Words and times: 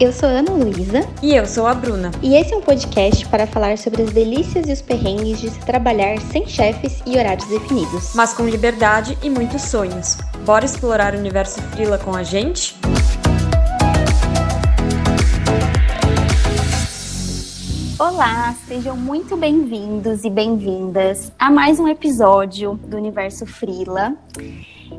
Eu 0.00 0.14
sou 0.14 0.30
Ana 0.30 0.52
Luísa. 0.52 1.06
E 1.22 1.36
eu 1.36 1.44
sou 1.44 1.66
a 1.66 1.74
Bruna. 1.74 2.10
E 2.22 2.34
esse 2.34 2.54
é 2.54 2.56
um 2.56 2.62
podcast 2.62 3.28
para 3.28 3.46
falar 3.46 3.76
sobre 3.76 4.00
as 4.00 4.10
delícias 4.10 4.66
e 4.66 4.72
os 4.72 4.80
perrengues 4.80 5.38
de 5.38 5.50
se 5.50 5.60
trabalhar 5.60 6.18
sem 6.32 6.48
chefes 6.48 7.02
e 7.04 7.18
horários 7.18 7.46
definidos. 7.50 8.14
Mas 8.14 8.32
com 8.32 8.48
liberdade 8.48 9.18
e 9.22 9.28
muitos 9.28 9.60
sonhos. 9.60 10.16
Bora 10.46 10.64
explorar 10.64 11.14
o 11.14 11.18
universo 11.18 11.60
Frila 11.72 11.98
com 11.98 12.16
a 12.16 12.22
gente? 12.22 12.74
Olá, 17.98 18.56
sejam 18.66 18.96
muito 18.96 19.36
bem-vindos 19.36 20.24
e 20.24 20.30
bem-vindas 20.30 21.30
a 21.38 21.50
mais 21.50 21.78
um 21.78 21.86
episódio 21.86 22.80
do 22.86 22.96
Universo 22.96 23.44
Frila. 23.44 24.16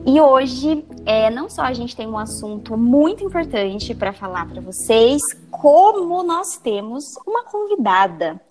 E 0.03 0.19
hoje, 0.19 0.83
é, 1.05 1.29
não 1.29 1.47
só 1.47 1.61
a 1.61 1.73
gente 1.73 1.95
tem 1.95 2.07
um 2.07 2.17
assunto 2.17 2.75
muito 2.75 3.23
importante 3.23 3.93
para 3.93 4.11
falar 4.11 4.47
para 4.47 4.59
vocês, 4.59 5.21
como 5.51 6.23
nós 6.23 6.57
temos 6.57 7.03
uma 7.25 7.43
convidada. 7.43 8.41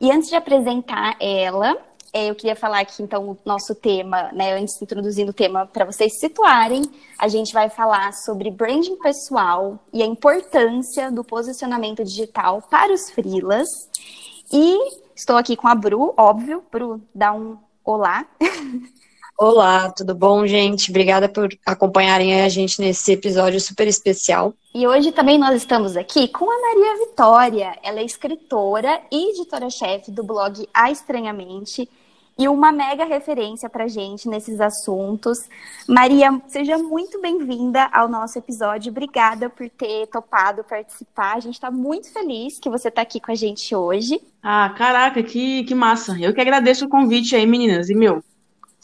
E 0.00 0.10
antes 0.10 0.30
de 0.30 0.36
apresentar 0.36 1.16
ela, 1.20 1.76
é, 2.14 2.30
eu 2.30 2.34
queria 2.34 2.56
falar 2.56 2.80
aqui, 2.80 3.02
então, 3.02 3.30
o 3.30 3.38
nosso 3.44 3.74
tema, 3.74 4.32
né, 4.32 4.54
antes 4.54 4.78
de 4.78 4.84
introduzindo 4.84 5.32
o 5.32 5.34
tema 5.34 5.66
para 5.66 5.84
vocês 5.84 6.14
se 6.14 6.20
situarem, 6.20 6.82
a 7.18 7.28
gente 7.28 7.52
vai 7.52 7.68
falar 7.68 8.14
sobre 8.14 8.50
branding 8.50 8.96
pessoal 8.96 9.78
e 9.92 10.02
a 10.02 10.06
importância 10.06 11.12
do 11.12 11.22
posicionamento 11.22 12.02
digital 12.02 12.62
para 12.70 12.92
os 12.94 13.10
freelas. 13.10 13.68
E 14.50 14.78
estou 15.14 15.36
aqui 15.36 15.56
com 15.56 15.68
a 15.68 15.74
Bru, 15.74 16.14
óbvio. 16.16 16.64
Bru, 16.72 17.02
dá 17.14 17.34
um 17.34 17.58
olá. 17.84 18.24
Olá, 19.38 19.90
tudo 19.90 20.14
bom, 20.14 20.46
gente? 20.46 20.88
Obrigada 20.88 21.28
por 21.28 21.50
acompanharem 21.66 22.40
a 22.40 22.48
gente 22.48 22.80
nesse 22.80 23.12
episódio 23.12 23.60
super 23.60 23.86
especial. 23.86 24.54
E 24.74 24.86
hoje 24.86 25.12
também 25.12 25.36
nós 25.36 25.54
estamos 25.56 25.94
aqui 25.94 26.26
com 26.28 26.50
a 26.50 26.58
Maria 26.58 27.06
Vitória. 27.06 27.78
Ela 27.82 28.00
é 28.00 28.04
escritora 28.04 28.98
e 29.12 29.32
editora-chefe 29.32 30.10
do 30.10 30.24
blog 30.24 30.66
A 30.72 30.90
Estranhamente 30.90 31.86
e 32.38 32.48
uma 32.48 32.72
mega 32.72 33.04
referência 33.04 33.68
para 33.68 33.86
gente 33.86 34.26
nesses 34.26 34.58
assuntos. 34.58 35.46
Maria, 35.86 36.40
seja 36.48 36.78
muito 36.78 37.20
bem-vinda 37.20 37.90
ao 37.92 38.08
nosso 38.08 38.38
episódio. 38.38 38.90
Obrigada 38.90 39.50
por 39.50 39.68
ter 39.68 40.06
topado 40.06 40.64
participar. 40.64 41.36
A 41.36 41.40
gente 41.40 41.54
está 41.54 41.70
muito 41.70 42.10
feliz 42.10 42.58
que 42.58 42.70
você 42.70 42.88
está 42.88 43.02
aqui 43.02 43.20
com 43.20 43.32
a 43.32 43.34
gente 43.34 43.74
hoje. 43.74 44.18
Ah, 44.42 44.74
caraca, 44.78 45.22
que, 45.22 45.62
que 45.64 45.74
massa. 45.74 46.18
Eu 46.18 46.32
que 46.32 46.40
agradeço 46.40 46.86
o 46.86 46.88
convite 46.88 47.36
aí, 47.36 47.46
meninas. 47.46 47.90
E, 47.90 47.94
meu, 47.94 48.22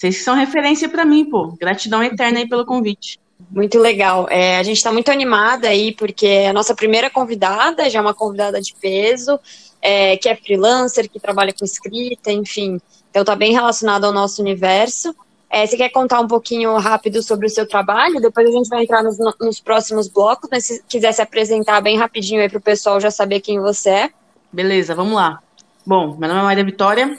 vocês 0.02 0.24
são 0.24 0.34
referência 0.34 0.88
para 0.88 1.04
mim, 1.04 1.24
pô. 1.24 1.54
Gratidão 1.60 2.02
eterna 2.02 2.40
aí 2.40 2.48
pelo 2.48 2.66
convite. 2.66 3.20
Muito 3.48 3.78
legal. 3.78 4.26
É, 4.28 4.58
a 4.58 4.62
gente 4.64 4.78
está 4.78 4.90
muito 4.90 5.12
animada 5.12 5.68
aí, 5.68 5.94
porque 5.94 6.26
é 6.26 6.48
a 6.48 6.52
nossa 6.52 6.74
primeira 6.74 7.08
convidada, 7.08 7.88
já 7.88 8.00
é 8.00 8.02
uma 8.02 8.12
convidada 8.12 8.60
de 8.60 8.74
peso, 8.74 9.38
é, 9.80 10.16
que 10.16 10.28
é 10.28 10.34
freelancer, 10.34 11.08
que 11.08 11.20
trabalha 11.20 11.54
com 11.56 11.64
escrita, 11.64 12.32
enfim. 12.32 12.80
Então 13.10 13.22
está 13.22 13.36
bem 13.36 13.52
relacionado 13.52 14.04
ao 14.04 14.12
nosso 14.12 14.42
universo. 14.42 15.14
É, 15.48 15.64
você 15.64 15.76
quer 15.76 15.90
contar 15.90 16.18
um 16.18 16.26
pouquinho 16.26 16.76
rápido 16.78 17.22
sobre 17.22 17.46
o 17.46 17.50
seu 17.50 17.68
trabalho? 17.68 18.20
Depois 18.20 18.48
a 18.48 18.50
gente 18.50 18.68
vai 18.68 18.82
entrar 18.82 19.04
nos, 19.04 19.18
nos 19.38 19.60
próximos 19.60 20.08
blocos, 20.08 20.48
mas 20.50 20.64
se 20.64 20.82
quiser 20.88 21.12
se 21.12 21.22
apresentar 21.22 21.80
bem 21.80 21.96
rapidinho 21.96 22.40
aí 22.40 22.48
para 22.48 22.58
o 22.58 22.60
pessoal 22.60 22.98
já 22.98 23.12
saber 23.12 23.40
quem 23.40 23.60
você 23.60 23.90
é. 23.90 24.10
Beleza, 24.52 24.96
vamos 24.96 25.14
lá. 25.14 25.40
Bom, 25.86 26.16
meu 26.16 26.28
nome 26.28 26.40
é 26.40 26.44
Maria 26.44 26.64
Vitória, 26.64 27.16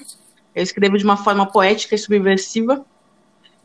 eu 0.56 0.64
escrevo 0.64 0.98
de 0.98 1.04
uma 1.04 1.18
forma 1.18 1.46
poética 1.46 1.96
e 1.96 1.98
subversiva. 1.98 2.86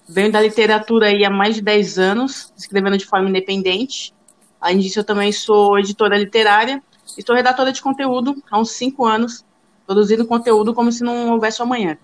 Venho 0.08 0.32
da 0.32 0.40
literatura 0.40 1.06
aí 1.06 1.24
há 1.24 1.30
mais 1.30 1.54
de 1.54 1.62
10 1.62 1.98
anos, 1.98 2.52
escrevendo 2.56 2.96
de 2.96 3.04
forma 3.04 3.28
independente. 3.28 4.14
Além 4.60 4.78
disso, 4.78 5.00
eu 5.00 5.04
também 5.04 5.30
sou 5.32 5.78
editora 5.78 6.18
literária 6.18 6.82
e 7.16 7.22
sou 7.24 7.34
redatora 7.34 7.72
de 7.72 7.82
conteúdo 7.82 8.42
há 8.50 8.58
uns 8.58 8.72
5 8.72 9.04
anos, 9.04 9.44
produzindo 9.86 10.26
conteúdo 10.26 10.74
como 10.74 10.90
se 10.90 11.04
não 11.04 11.32
houvesse 11.32 11.60
amanhã. 11.62 11.98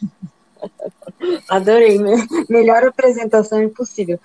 Adorei, 1.48 1.98
melhor 2.48 2.84
apresentação 2.84 3.62
impossível. 3.62 4.18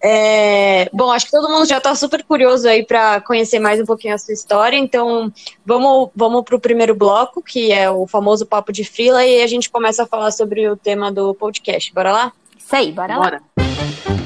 É, 0.00 0.88
bom, 0.92 1.10
acho 1.10 1.26
que 1.26 1.32
todo 1.32 1.48
mundo 1.48 1.66
já 1.66 1.78
está 1.78 1.94
super 1.94 2.22
curioso 2.22 2.68
aí 2.68 2.84
para 2.84 3.20
conhecer 3.20 3.58
mais 3.58 3.80
um 3.80 3.84
pouquinho 3.84 4.14
a 4.14 4.18
sua 4.18 4.34
história, 4.34 4.76
então 4.76 5.32
vamos, 5.64 6.10
vamos 6.14 6.44
para 6.44 6.56
o 6.56 6.60
primeiro 6.60 6.94
bloco, 6.94 7.42
que 7.42 7.72
é 7.72 7.90
o 7.90 8.06
famoso 8.06 8.46
Papo 8.46 8.72
de 8.72 8.84
Frila, 8.84 9.24
e 9.24 9.42
a 9.42 9.46
gente 9.46 9.70
começa 9.70 10.02
a 10.02 10.06
falar 10.06 10.30
sobre 10.30 10.68
o 10.68 10.76
tema 10.76 11.10
do 11.10 11.34
podcast. 11.34 11.92
Bora 11.92 12.12
lá? 12.12 12.32
Isso 12.56 12.76
aí, 12.76 12.92
bora, 12.92 13.16
bora. 13.16 13.42
lá. 13.58 14.25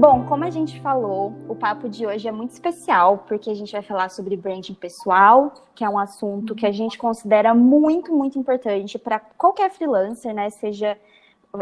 Bom, 0.00 0.24
como 0.24 0.44
a 0.44 0.50
gente 0.50 0.80
falou, 0.80 1.34
o 1.46 1.54
papo 1.54 1.86
de 1.86 2.06
hoje 2.06 2.26
é 2.26 2.32
muito 2.32 2.52
especial, 2.52 3.18
porque 3.28 3.50
a 3.50 3.54
gente 3.54 3.70
vai 3.70 3.82
falar 3.82 4.08
sobre 4.08 4.34
branding 4.34 4.72
pessoal, 4.72 5.52
que 5.74 5.84
é 5.84 5.88
um 5.90 5.98
assunto 5.98 6.54
que 6.54 6.64
a 6.64 6.72
gente 6.72 6.96
considera 6.96 7.52
muito, 7.52 8.10
muito 8.10 8.38
importante 8.38 8.98
para 8.98 9.20
qualquer 9.20 9.70
freelancer, 9.70 10.32
né? 10.32 10.48
Seja 10.48 10.96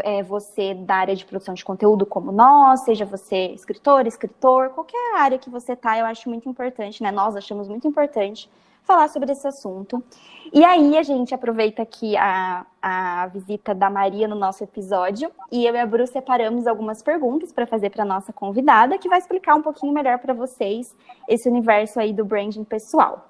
é, 0.03 0.23
você 0.23 0.73
da 0.73 0.95
área 0.95 1.17
de 1.17 1.25
produção 1.25 1.53
de 1.53 1.65
conteúdo 1.65 2.05
como 2.05 2.31
nós, 2.31 2.85
seja 2.85 3.03
você 3.03 3.47
escritor, 3.47 4.07
escritor, 4.07 4.69
qualquer 4.69 5.17
área 5.17 5.37
que 5.37 5.49
você 5.49 5.75
tá, 5.75 5.99
eu 5.99 6.05
acho 6.05 6.29
muito 6.29 6.47
importante, 6.47 7.03
né? 7.03 7.11
Nós 7.11 7.35
achamos 7.35 7.67
muito 7.67 7.89
importante 7.89 8.49
falar 8.89 9.07
sobre 9.07 9.31
esse 9.31 9.47
assunto. 9.47 10.03
E 10.51 10.65
aí 10.65 10.97
a 10.97 11.03
gente 11.03 11.35
aproveita 11.35 11.83
aqui 11.83 12.17
a, 12.17 12.65
a 12.81 13.27
visita 13.27 13.75
da 13.75 13.87
Maria 13.87 14.27
no 14.27 14.33
nosso 14.33 14.63
episódio 14.63 15.31
e 15.51 15.63
eu 15.63 15.75
e 15.75 15.77
a 15.77 15.85
Bru 15.85 16.07
separamos 16.07 16.65
algumas 16.65 17.03
perguntas 17.03 17.51
para 17.51 17.67
fazer 17.67 17.91
para 17.91 18.03
nossa 18.03 18.33
convidada, 18.33 18.97
que 18.97 19.07
vai 19.07 19.19
explicar 19.19 19.53
um 19.53 19.61
pouquinho 19.61 19.93
melhor 19.93 20.17
para 20.17 20.33
vocês 20.33 20.95
esse 21.27 21.47
universo 21.47 21.99
aí 21.99 22.11
do 22.11 22.25
branding 22.25 22.63
pessoal. 22.63 23.29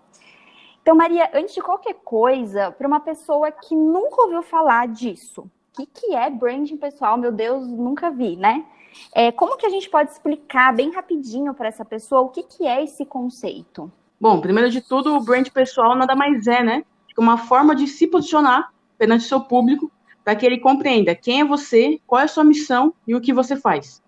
Então, 0.82 0.96
Maria, 0.96 1.30
antes 1.34 1.54
de 1.54 1.62
qualquer 1.62 1.96
coisa, 2.06 2.72
para 2.72 2.88
uma 2.88 3.02
pessoa 3.02 3.52
que 3.52 3.76
nunca 3.76 4.22
ouviu 4.22 4.42
falar 4.42 4.88
disso, 4.88 5.42
o 5.42 5.50
que, 5.74 5.86
que 5.86 6.16
é 6.16 6.30
branding 6.30 6.78
pessoal? 6.78 7.18
Meu 7.18 7.34
Deus, 7.34 7.68
nunca 7.68 8.10
vi, 8.10 8.38
né? 8.38 8.66
É, 9.14 9.30
como 9.30 9.58
que 9.58 9.66
a 9.66 9.70
gente 9.70 9.90
pode 9.90 10.10
explicar 10.10 10.74
bem 10.74 10.92
rapidinho 10.92 11.54
para 11.54 11.68
essa 11.68 11.84
pessoa 11.84 12.22
o 12.22 12.30
que, 12.30 12.44
que 12.44 12.66
é 12.66 12.82
esse 12.82 13.06
conceito? 13.06 13.92
Bom, 14.22 14.42
primeiro 14.42 14.70
de 14.70 14.82
tudo, 14.82 15.16
o 15.16 15.24
brand 15.24 15.48
pessoal 15.48 15.96
nada 15.96 16.14
mais 16.14 16.46
é, 16.46 16.62
né? 16.62 16.84
Que 17.08 17.22
uma 17.22 17.38
forma 17.38 17.74
de 17.74 17.88
se 17.88 18.06
posicionar 18.06 18.74
perante 18.98 19.24
seu 19.24 19.40
público 19.40 19.90
para 20.26 20.36
que 20.36 20.46
ele 20.46 20.60
compreenda 20.60 21.16
quem 21.16 21.40
é 21.40 21.46
você, 21.46 22.02
qual 22.06 22.20
é 22.20 22.26
a 22.26 22.28
sua 22.28 22.44
missão 22.44 22.94
e 23.08 23.16
o 23.16 23.22
que 23.22 23.32
você 23.32 23.56
faz. 23.56 24.04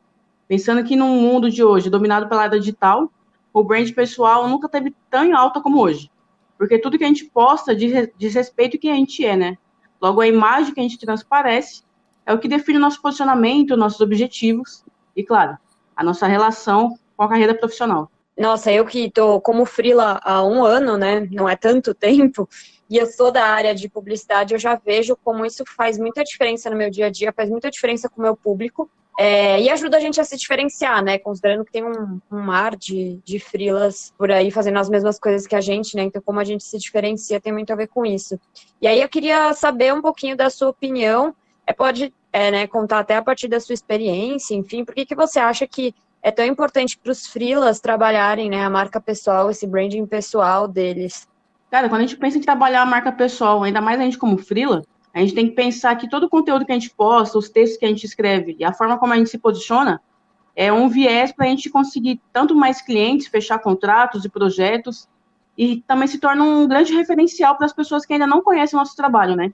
Pensando 0.50 0.84
que 0.84 0.98
no 0.98 1.08
mundo 1.08 1.50
de 1.50 1.64
hoje, 1.64 1.90
dominado 1.90 2.28
pela 2.28 2.44
área 2.44 2.60
digital, 2.60 3.10
o 3.54 3.64
brand 3.64 3.90
pessoal 3.94 4.50
nunca 4.50 4.68
teve 4.68 4.94
tão 5.10 5.36
alta 5.36 5.62
como 5.62 5.82
hoje. 5.82 6.12
Porque 6.58 6.78
tudo 6.78 6.98
que 6.98 7.06
a 7.06 7.08
gente 7.08 7.26
posta 7.26 7.74
diz, 7.74 8.10
diz 8.18 8.36
respeito 8.36 8.76
a 8.76 8.80
quem 8.80 8.92
a 8.92 8.96
gente 8.96 9.26
é, 9.26 9.38
né? 9.38 9.58
Logo, 10.02 10.20
a 10.20 10.28
imagem 10.28 10.74
que 10.74 10.80
a 10.82 10.84
gente 10.84 11.00
transparece 11.00 11.84
é 12.26 12.34
o 12.34 12.40
que 12.40 12.50
define 12.50 12.78
o 12.78 12.82
nosso 12.82 13.02
posicionamento, 13.02 13.78
nossos 13.78 14.02
objetivos 14.02 14.84
e, 15.16 15.24
claro, 15.24 15.58
a 15.96 16.04
nossa 16.04 16.28
relação 16.28 17.00
com 17.16 17.24
a 17.24 17.30
carreira 17.30 17.56
profissional. 17.56 18.12
Nossa, 18.42 18.72
eu 18.72 18.84
que 18.88 19.12
tô 19.12 19.40
como 19.40 19.66
frila 19.66 20.20
há 20.24 20.44
um 20.44 20.64
ano, 20.64 20.98
né? 20.98 21.28
Não 21.32 21.48
é 21.48 21.56
tanto 21.56 21.94
tempo, 21.96 22.50
e 22.90 22.98
eu 22.98 23.06
sou 23.06 23.32
da 23.32 23.46
área 23.46 23.76
de 23.76 23.88
publicidade, 23.88 24.56
eu 24.56 24.60
já 24.60 24.74
vejo 24.76 25.16
como 25.24 25.46
isso 25.46 25.64
faz 25.66 26.00
muita 26.00 26.24
diferença 26.24 26.68
no 26.68 26.76
meu 26.76 26.90
dia 26.90 27.06
a 27.06 27.10
dia, 27.12 27.32
faz 27.32 27.52
muita 27.52 27.70
diferença 27.70 28.10
com 28.10 28.20
o 28.20 28.24
meu 28.24 28.36
público. 28.36 28.90
É, 29.20 29.62
e 29.62 29.70
ajuda 29.70 29.98
a 29.98 30.00
gente 30.00 30.20
a 30.20 30.24
se 30.24 30.36
diferenciar, 30.36 31.04
né? 31.04 31.20
Considerando 31.20 31.64
que 31.64 31.72
tem 31.72 31.84
um, 31.84 32.20
um 32.32 32.40
mar 32.40 32.76
de, 32.76 33.20
de 33.24 33.38
frilas 33.38 34.12
por 34.18 34.32
aí 34.32 34.50
fazendo 34.50 34.80
as 34.80 34.90
mesmas 34.90 35.20
coisas 35.20 35.46
que 35.46 35.56
a 35.56 35.62
gente, 35.62 35.96
né? 35.96 36.04
Então, 36.04 36.22
como 36.26 36.40
a 36.40 36.44
gente 36.44 36.64
se 36.64 36.80
diferencia 36.80 37.40
tem 37.40 37.54
muito 37.54 37.72
a 37.72 37.76
ver 37.76 37.90
com 37.90 38.04
isso. 38.04 38.40
E 38.82 38.88
aí 38.88 39.00
eu 39.00 39.08
queria 39.08 39.54
saber 39.54 39.94
um 39.94 40.02
pouquinho 40.02 40.36
da 40.36 40.50
sua 40.50 40.70
opinião. 40.70 41.36
É, 41.68 41.74
pode 41.74 42.12
é, 42.34 42.50
né, 42.50 42.68
contar 42.68 43.00
até 43.00 43.16
a 43.18 43.22
partir 43.22 43.48
da 43.48 43.60
sua 43.60 43.74
experiência, 43.74 44.56
enfim, 44.56 44.84
por 44.84 44.96
que, 44.96 45.06
que 45.06 45.14
você 45.14 45.40
acha 45.40 45.68
que 45.68 45.94
é 46.22 46.32
tão 46.32 46.46
importante 46.46 46.98
para 46.98 47.12
os 47.12 47.28
freelas 47.28 47.80
trabalharem 47.80 48.50
né, 48.50 48.64
a 48.64 48.70
marca 48.70 49.02
pessoal, 49.02 49.50
esse 49.50 49.66
branding 49.66 50.06
pessoal 50.06 50.68
deles. 50.68 51.28
Cara, 51.70 51.90
quando 51.90 52.02
a 52.02 52.06
gente 52.06 52.18
pensa 52.18 52.38
em 52.38 52.42
trabalhar 52.42 52.82
a 52.82 52.86
marca 52.86 53.12
pessoal, 53.12 53.64
ainda 53.64 53.82
mais 53.82 54.00
a 54.00 54.04
gente 54.04 54.18
como 54.18 54.38
freela, 54.38 54.84
a 55.14 55.20
gente 55.20 55.34
tem 55.34 55.50
que 55.50 55.56
pensar 55.56 55.96
que 55.96 56.10
todo 56.10 56.26
o 56.26 56.30
conteúdo 56.30 56.66
que 56.66 56.72
a 56.72 56.76
gente 56.76 56.92
posta, 56.92 57.38
os 57.38 57.50
textos 57.50 57.78
que 57.78 57.86
a 57.86 57.90
gente 57.90 58.06
escreve 58.06 58.56
e 58.60 58.64
a 58.64 58.74
forma 58.74 58.98
como 58.98 59.14
a 59.14 59.18
gente 59.18 59.30
se 59.30 59.38
posiciona 59.38 60.02
é 60.56 60.72
um 60.72 60.90
viés 60.90 61.32
para 61.32 61.46
a 61.46 61.50
gente 61.50 61.70
conseguir 61.70 62.22
tanto 62.32 62.56
mais 62.56 62.82
clientes, 62.82 63.28
fechar 63.28 63.60
contratos 63.60 64.24
e 64.26 64.30
projetos 64.30 65.08
e 65.58 65.82
também 65.88 66.08
se 66.08 66.20
torna 66.20 66.44
um 66.44 66.68
grande 66.68 66.94
referencial 66.94 67.56
para 67.56 67.66
as 67.66 67.74
pessoas 67.74 68.06
que 68.06 68.14
ainda 68.14 68.28
não 68.28 68.42
conhecem 68.42 68.78
o 68.78 68.80
nosso 68.80 68.96
trabalho, 68.96 69.36
né? 69.36 69.52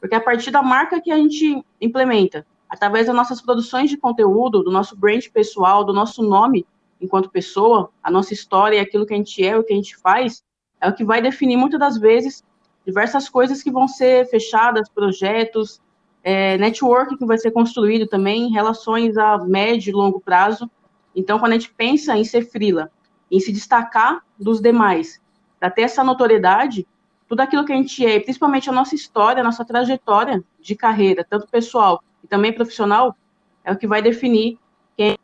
Porque 0.00 0.14
é 0.14 0.18
a 0.18 0.22
partir 0.22 0.50
da 0.50 0.62
marca 0.62 1.00
que 1.00 1.10
a 1.10 1.16
gente 1.16 1.62
implementa 1.80 2.46
através 2.68 3.06
das 3.06 3.16
nossas 3.16 3.40
produções 3.40 3.88
de 3.88 3.96
conteúdo, 3.96 4.62
do 4.62 4.70
nosso 4.70 4.96
brand 4.96 5.24
pessoal, 5.32 5.84
do 5.84 5.92
nosso 5.92 6.22
nome 6.22 6.66
enquanto 7.00 7.30
pessoa, 7.30 7.90
a 8.02 8.10
nossa 8.10 8.34
história, 8.34 8.82
aquilo 8.82 9.06
que 9.06 9.14
a 9.14 9.16
gente 9.16 9.44
é, 9.44 9.56
o 9.56 9.62
que 9.62 9.72
a 9.72 9.76
gente 9.76 9.96
faz, 9.96 10.42
é 10.80 10.88
o 10.88 10.94
que 10.94 11.04
vai 11.04 11.22
definir 11.22 11.56
muitas 11.56 11.78
das 11.78 11.96
vezes 11.96 12.44
diversas 12.84 13.28
coisas 13.28 13.62
que 13.62 13.70
vão 13.70 13.86
ser 13.86 14.26
fechadas, 14.28 14.88
projetos, 14.88 15.80
é, 16.22 16.56
network 16.58 17.16
que 17.16 17.26
vai 17.26 17.38
ser 17.38 17.50
construído 17.50 18.06
também, 18.06 18.50
relações 18.50 19.16
a 19.16 19.38
médio 19.38 19.90
e 19.90 19.92
longo 19.92 20.20
prazo. 20.20 20.70
Então, 21.14 21.38
quando 21.38 21.52
a 21.52 21.54
gente 21.54 21.72
pensa 21.72 22.16
em 22.16 22.24
ser 22.24 22.50
frila, 22.50 22.90
em 23.30 23.38
se 23.40 23.52
destacar 23.52 24.24
dos 24.38 24.60
demais, 24.60 25.20
para 25.60 25.70
ter 25.70 25.82
essa 25.82 26.02
notoriedade, 26.02 26.86
tudo 27.28 27.40
aquilo 27.40 27.64
que 27.64 27.72
a 27.72 27.76
gente 27.76 28.04
é, 28.06 28.18
principalmente 28.18 28.70
a 28.70 28.72
nossa 28.72 28.94
história, 28.94 29.40
a 29.40 29.44
nossa 29.44 29.64
trajetória 29.64 30.42
de 30.58 30.74
carreira, 30.74 31.26
tanto 31.28 31.46
pessoal 31.46 32.02
e 32.22 32.26
também 32.26 32.52
profissional, 32.52 33.16
é 33.64 33.72
o 33.72 33.76
que 33.76 33.86
vai 33.86 34.02
definir 34.02 34.58
quem 34.96 35.16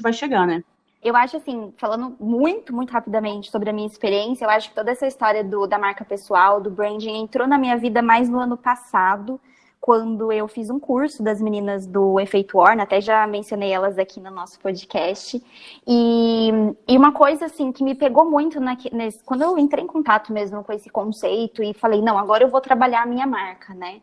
vai 0.00 0.12
chegar, 0.12 0.46
né? 0.46 0.62
Eu 1.02 1.14
acho 1.14 1.36
assim, 1.36 1.72
falando 1.76 2.16
muito, 2.18 2.74
muito 2.74 2.90
rapidamente 2.90 3.50
sobre 3.50 3.70
a 3.70 3.72
minha 3.72 3.86
experiência, 3.86 4.44
eu 4.44 4.50
acho 4.50 4.70
que 4.70 4.74
toda 4.74 4.90
essa 4.90 5.06
história 5.06 5.44
do, 5.44 5.66
da 5.66 5.78
marca 5.78 6.04
pessoal, 6.04 6.60
do 6.60 6.70
branding, 6.70 7.16
entrou 7.16 7.46
na 7.46 7.56
minha 7.56 7.76
vida 7.76 8.02
mais 8.02 8.28
no 8.28 8.38
ano 8.38 8.56
passado, 8.56 9.40
quando 9.80 10.32
eu 10.32 10.48
fiz 10.48 10.70
um 10.70 10.78
curso 10.78 11.22
das 11.22 11.40
meninas 11.40 11.86
do 11.86 12.18
Efeito 12.18 12.58
Orna, 12.58 12.82
até 12.82 13.00
já 13.00 13.26
mencionei 13.26 13.70
elas 13.70 13.96
aqui 13.96 14.20
no 14.20 14.30
nosso 14.30 14.58
podcast. 14.58 15.42
E, 15.86 16.50
e 16.86 16.96
uma 16.96 17.12
coisa 17.12 17.46
assim 17.46 17.70
que 17.70 17.84
me 17.84 17.94
pegou 17.94 18.28
muito 18.28 18.60
na, 18.60 18.76
nesse, 18.92 19.22
quando 19.22 19.42
eu 19.42 19.56
entrei 19.56 19.84
em 19.84 19.86
contato 19.86 20.32
mesmo 20.32 20.64
com 20.64 20.72
esse 20.72 20.90
conceito 20.90 21.62
e 21.62 21.72
falei, 21.72 22.02
não, 22.02 22.18
agora 22.18 22.42
eu 22.42 22.50
vou 22.50 22.60
trabalhar 22.60 23.02
a 23.02 23.06
minha 23.06 23.26
marca, 23.26 23.72
né? 23.72 24.00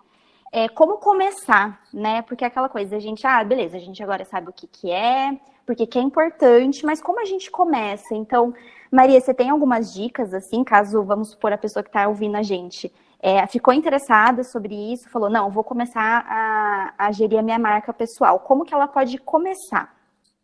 É, 0.57 0.69
como 0.69 0.99
começar, 0.99 1.81
né? 1.93 2.21
Porque 2.21 2.45
é 2.45 2.47
aquela 2.47 2.69
coisa, 2.69 2.95
a 2.95 2.99
gente, 2.99 3.27
ah, 3.27 3.43
beleza, 3.43 3.75
a 3.75 3.79
gente 3.81 4.01
agora 4.01 4.23
sabe 4.23 4.49
o 4.49 4.53
que, 4.53 4.65
que 4.67 4.89
é, 4.89 5.37
porque 5.65 5.85
que 5.85 5.99
é 5.99 6.01
importante, 6.01 6.85
mas 6.85 7.01
como 7.01 7.19
a 7.19 7.25
gente 7.25 7.51
começa? 7.51 8.15
Então, 8.15 8.53
Maria, 8.89 9.19
você 9.19 9.33
tem 9.33 9.49
algumas 9.49 9.93
dicas, 9.93 10.33
assim, 10.33 10.63
caso, 10.63 11.03
vamos 11.03 11.31
supor, 11.31 11.51
a 11.51 11.57
pessoa 11.57 11.83
que 11.83 11.89
está 11.89 12.07
ouvindo 12.07 12.37
a 12.37 12.41
gente 12.41 12.89
é, 13.19 13.45
ficou 13.47 13.73
interessada 13.73 14.45
sobre 14.45 14.73
isso, 14.93 15.09
falou, 15.09 15.29
não, 15.29 15.51
vou 15.51 15.61
começar 15.61 16.25
a, 16.25 16.93
a 16.97 17.11
gerir 17.11 17.39
a 17.39 17.43
minha 17.43 17.59
marca 17.59 17.91
pessoal. 17.91 18.39
Como 18.39 18.63
que 18.63 18.73
ela 18.73 18.87
pode 18.87 19.17
começar? 19.17 19.93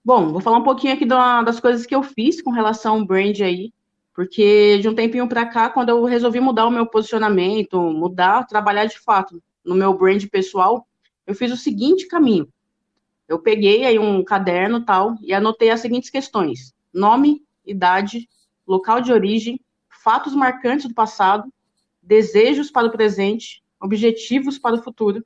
Bom, 0.03 0.33
vou 0.33 0.41
falar 0.41 0.57
um 0.57 0.63
pouquinho 0.65 0.93
aqui 0.93 1.05
das 1.05 1.61
coisas 1.61 1.85
que 1.85 1.95
eu 1.95 2.03
fiz 2.03 2.41
com 2.41 2.51
relação 2.51 2.95
ao 2.95 3.05
brand 3.05 3.39
aí, 3.39 3.71
porque 4.13 4.77
de 4.79 4.89
um 4.89 4.93
tempinho 4.93 5.29
para 5.29 5.45
cá, 5.45 5.69
quando 5.69 5.87
eu 5.87 6.03
resolvi 6.03 6.41
mudar 6.41 6.67
o 6.67 6.69
meu 6.69 6.85
posicionamento, 6.85 7.79
mudar, 7.79 8.45
trabalhar 8.45 8.87
de 8.87 8.99
fato 8.99 9.41
no 9.63 9.75
meu 9.75 9.93
brand 9.93 10.25
pessoal, 10.27 10.87
eu 11.25 11.35
fiz 11.35 11.51
o 11.51 11.57
seguinte 11.57 12.07
caminho. 12.07 12.47
Eu 13.27 13.39
peguei 13.39 13.85
aí 13.85 13.97
um 13.97 14.23
caderno 14.23 14.83
tal 14.83 15.15
e 15.21 15.33
anotei 15.33 15.69
as 15.69 15.79
seguintes 15.79 16.09
questões: 16.09 16.73
nome, 16.93 17.43
idade, 17.65 18.27
local 18.67 19.01
de 19.01 19.13
origem, 19.13 19.59
fatos 20.03 20.33
marcantes 20.33 20.87
do 20.87 20.93
passado, 20.93 21.51
desejos 22.01 22.71
para 22.71 22.87
o 22.87 22.91
presente, 22.91 23.63
objetivos 23.79 24.57
para 24.57 24.75
o 24.75 24.83
futuro, 24.83 25.23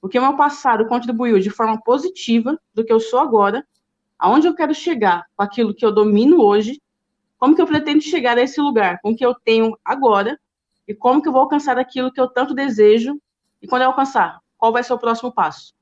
o 0.00 0.08
que 0.08 0.18
o 0.18 0.22
meu 0.22 0.36
passado 0.36 0.86
contribuiu 0.86 1.38
de 1.38 1.50
forma 1.50 1.80
positiva 1.80 2.58
do 2.74 2.84
que 2.84 2.92
eu 2.92 3.00
sou 3.00 3.18
agora, 3.18 3.66
aonde 4.18 4.46
eu 4.46 4.54
quero 4.54 4.74
chegar 4.74 5.26
com 5.36 5.42
aquilo 5.42 5.74
que 5.74 5.84
eu 5.84 5.92
domino 5.92 6.40
hoje, 6.40 6.80
como 7.38 7.54
que 7.54 7.62
eu 7.62 7.66
pretendo 7.66 8.00
chegar 8.00 8.38
a 8.38 8.42
esse 8.42 8.60
lugar 8.60 9.00
com 9.00 9.10
o 9.10 9.16
que 9.16 9.24
eu 9.24 9.34
tenho 9.34 9.76
agora 9.84 10.38
e 10.86 10.94
como 10.94 11.20
que 11.20 11.28
eu 11.28 11.32
vou 11.32 11.42
alcançar 11.42 11.78
aquilo 11.78 12.12
que 12.12 12.20
eu 12.20 12.28
tanto 12.28 12.54
desejo 12.54 13.20
e 13.62 13.66
quando 13.68 13.82
eu 13.82 13.88
alcançar, 13.88 14.40
qual 14.58 14.72
vai 14.72 14.82
ser 14.82 14.92
o 14.92 14.98
próximo 14.98 15.32
passo. 15.32 15.74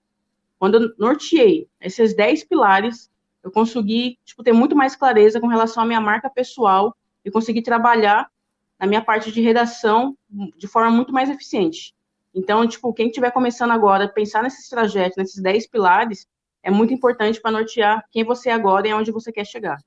Quando 0.58 0.74
eu 0.74 0.94
norteei 0.98 1.66
esses 1.80 2.14
10 2.14 2.44
pilares, 2.44 3.10
eu 3.42 3.50
consegui 3.50 4.18
tipo, 4.24 4.42
ter 4.42 4.52
muito 4.52 4.76
mais 4.76 4.94
clareza 4.94 5.40
com 5.40 5.46
relação 5.46 5.82
à 5.82 5.86
minha 5.86 6.00
marca 6.00 6.28
pessoal 6.28 6.94
e 7.24 7.30
conseguir 7.30 7.62
trabalhar 7.62 8.30
na 8.78 8.86
minha 8.86 9.02
parte 9.02 9.32
de 9.32 9.40
redação 9.40 10.16
de 10.56 10.66
forma 10.66 10.90
muito 10.90 11.12
mais 11.12 11.30
eficiente. 11.30 11.94
Então, 12.34 12.66
tipo, 12.66 12.92
quem 12.92 13.08
estiver 13.08 13.30
começando 13.30 13.72
agora, 13.72 14.08
pensar 14.08 14.42
nesses 14.42 14.68
trajetos, 14.68 15.16
nesses 15.16 15.42
10 15.42 15.66
pilares, 15.66 16.28
é 16.62 16.70
muito 16.70 16.92
importante 16.92 17.40
para 17.40 17.50
nortear 17.50 18.04
quem 18.10 18.24
você 18.24 18.50
é 18.50 18.52
agora 18.52 18.86
e 18.86 18.90
aonde 18.90 19.10
você 19.10 19.32
quer 19.32 19.44
chegar. 19.44 19.82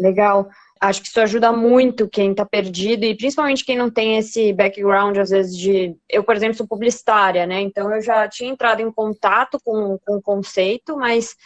Legal. 0.00 0.48
Acho 0.80 1.02
que 1.02 1.08
isso 1.08 1.20
ajuda 1.20 1.52
muito 1.52 2.08
quem 2.08 2.30
está 2.30 2.46
perdido 2.46 3.04
e 3.04 3.14
principalmente 3.14 3.64
quem 3.66 3.76
não 3.76 3.90
tem 3.90 4.16
esse 4.16 4.50
background, 4.54 5.18
às 5.18 5.28
vezes, 5.28 5.54
de. 5.56 5.94
Eu, 6.08 6.24
por 6.24 6.34
exemplo, 6.34 6.56
sou 6.56 6.66
publicitária, 6.66 7.46
né? 7.46 7.60
Então 7.60 7.94
eu 7.94 8.00
já 8.00 8.26
tinha 8.26 8.50
entrado 8.50 8.80
em 8.80 8.90
contato 8.90 9.60
com, 9.62 9.98
com 9.98 10.16
o 10.16 10.22
conceito, 10.22 10.96
mas 10.96 11.36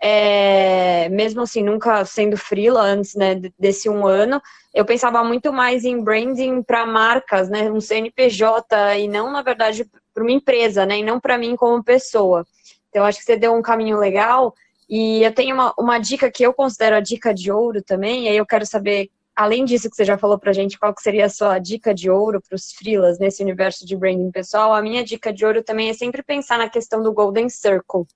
é, 0.00 1.08
mesmo 1.10 1.42
assim, 1.42 1.62
nunca 1.62 2.02
sendo 2.06 2.36
freela 2.36 2.80
antes 2.80 3.14
né, 3.14 3.34
desse 3.58 3.90
um 3.90 4.06
ano, 4.06 4.40
eu 4.72 4.84
pensava 4.84 5.22
muito 5.24 5.52
mais 5.52 5.84
em 5.84 6.02
branding 6.02 6.62
para 6.62 6.86
marcas, 6.86 7.50
né, 7.50 7.70
um 7.70 7.80
CNPJ, 7.80 8.96
e 8.98 9.08
não, 9.08 9.30
na 9.30 9.42
verdade, 9.42 9.84
para 10.14 10.22
uma 10.22 10.32
empresa, 10.32 10.86
né, 10.86 10.98
e 11.00 11.02
não 11.02 11.20
para 11.20 11.36
mim 11.36 11.56
como 11.56 11.82
pessoa. 11.82 12.46
Então, 12.88 13.04
acho 13.04 13.18
que 13.18 13.24
você 13.24 13.36
deu 13.36 13.54
um 13.54 13.60
caminho 13.60 13.98
legal. 13.98 14.54
E 14.88 15.22
eu 15.22 15.32
tenho 15.32 15.54
uma, 15.54 15.74
uma 15.78 15.98
dica 15.98 16.30
que 16.30 16.42
eu 16.42 16.52
considero 16.52 16.96
a 16.96 17.00
dica 17.00 17.34
de 17.34 17.52
ouro 17.52 17.82
também, 17.82 18.24
e 18.24 18.28
aí 18.28 18.36
eu 18.36 18.46
quero 18.46 18.64
saber, 18.64 19.10
além 19.36 19.64
disso 19.64 19.90
que 19.90 19.96
você 19.96 20.04
já 20.04 20.16
falou 20.16 20.38
para 20.38 20.52
gente, 20.52 20.78
qual 20.78 20.94
que 20.94 21.02
seria 21.02 21.26
a 21.26 21.30
sua 21.30 21.58
dica 21.58 21.94
de 21.94 22.10
ouro 22.10 22.40
para 22.40 22.56
os 22.56 22.72
freelas 22.72 23.18
nesse 23.18 23.42
universo 23.42 23.84
de 23.84 23.96
branding 23.96 24.30
pessoal. 24.30 24.72
A 24.72 24.80
minha 24.80 25.04
dica 25.04 25.32
de 25.32 25.44
ouro 25.44 25.62
também 25.62 25.90
é 25.90 25.94
sempre 25.94 26.22
pensar 26.22 26.58
na 26.58 26.68
questão 26.68 27.02
do 27.02 27.12
Golden 27.12 27.48
Circle 27.48 28.06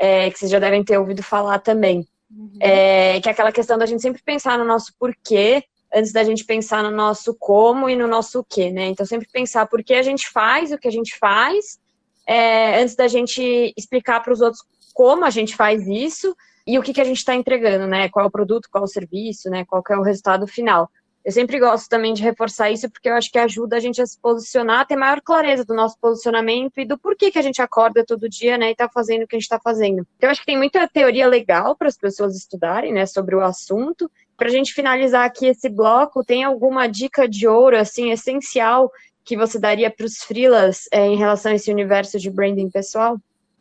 é, 0.00 0.30
que 0.30 0.38
vocês 0.38 0.50
já 0.50 0.58
devem 0.58 0.82
ter 0.82 0.98
ouvido 0.98 1.22
falar 1.22 1.58
também. 1.58 2.08
Uhum. 2.30 2.58
É, 2.60 3.20
que 3.20 3.28
é 3.28 3.32
aquela 3.32 3.52
questão 3.52 3.76
da 3.76 3.84
gente 3.84 4.00
sempre 4.00 4.22
pensar 4.22 4.56
no 4.56 4.64
nosso 4.64 4.94
porquê 4.98 5.64
antes 5.92 6.12
da 6.12 6.22
gente 6.22 6.44
pensar 6.44 6.82
no 6.82 6.90
nosso 6.90 7.34
como 7.34 7.90
e 7.90 7.96
no 7.96 8.06
nosso 8.06 8.40
o 8.40 8.44
quê, 8.44 8.70
né? 8.70 8.86
Então, 8.86 9.04
sempre 9.04 9.28
pensar 9.30 9.66
por 9.66 9.82
que 9.82 9.92
a 9.94 10.02
gente 10.02 10.30
faz 10.30 10.70
o 10.70 10.78
que 10.78 10.86
a 10.86 10.90
gente 10.90 11.18
faz, 11.18 11.80
é, 12.26 12.80
antes 12.80 12.94
da 12.94 13.08
gente 13.08 13.74
explicar 13.76 14.20
para 14.20 14.32
os 14.32 14.40
outros 14.40 14.62
como 14.92 15.24
a 15.24 15.30
gente 15.30 15.56
faz 15.56 15.86
isso 15.86 16.36
e 16.66 16.78
o 16.78 16.82
que, 16.82 16.92
que 16.92 17.00
a 17.00 17.04
gente 17.04 17.18
está 17.18 17.34
entregando, 17.34 17.86
né? 17.86 18.08
Qual 18.08 18.24
é 18.24 18.28
o 18.28 18.30
produto, 18.30 18.68
qual 18.70 18.84
é 18.84 18.86
o 18.86 18.88
serviço, 18.88 19.48
né? 19.50 19.64
Qual 19.64 19.82
é 19.90 19.96
o 19.96 20.02
resultado 20.02 20.46
final. 20.46 20.90
Eu 21.22 21.32
sempre 21.32 21.58
gosto 21.58 21.86
também 21.88 22.14
de 22.14 22.22
reforçar 22.22 22.70
isso, 22.70 22.88
porque 22.90 23.08
eu 23.08 23.14
acho 23.14 23.30
que 23.30 23.38
ajuda 23.38 23.76
a 23.76 23.80
gente 23.80 24.00
a 24.00 24.06
se 24.06 24.18
posicionar, 24.18 24.80
a 24.80 24.84
ter 24.86 24.96
maior 24.96 25.20
clareza 25.20 25.64
do 25.66 25.74
nosso 25.74 25.98
posicionamento 26.00 26.78
e 26.78 26.86
do 26.86 26.96
porquê 26.96 27.30
que 27.30 27.38
a 27.38 27.42
gente 27.42 27.60
acorda 27.60 28.04
todo 28.06 28.28
dia, 28.28 28.56
né, 28.56 28.70
e 28.70 28.74
tá 28.74 28.88
fazendo 28.88 29.24
o 29.24 29.26
que 29.26 29.36
a 29.36 29.38
gente 29.38 29.44
está 29.44 29.60
fazendo. 29.62 30.06
Então, 30.16 30.28
eu 30.28 30.30
acho 30.30 30.40
que 30.40 30.46
tem 30.46 30.56
muita 30.56 30.88
teoria 30.88 31.26
legal 31.26 31.76
para 31.76 31.88
as 31.88 31.98
pessoas 31.98 32.34
estudarem, 32.34 32.92
né, 32.92 33.04
sobre 33.04 33.36
o 33.36 33.42
assunto. 33.42 34.10
Para 34.34 34.48
a 34.48 34.50
gente 34.50 34.72
finalizar 34.72 35.26
aqui 35.26 35.46
esse 35.46 35.68
bloco, 35.68 36.24
tem 36.24 36.42
alguma 36.42 36.86
dica 36.86 37.28
de 37.28 37.46
ouro, 37.46 37.76
assim, 37.76 38.10
essencial 38.10 38.90
que 39.22 39.36
você 39.36 39.58
daria 39.58 39.90
para 39.90 40.06
os 40.06 40.18
freelas 40.22 40.88
é, 40.90 41.06
em 41.06 41.16
relação 41.16 41.52
a 41.52 41.54
esse 41.54 41.70
universo 41.70 42.18
de 42.18 42.30
branding 42.30 42.70
pessoal? 42.70 43.20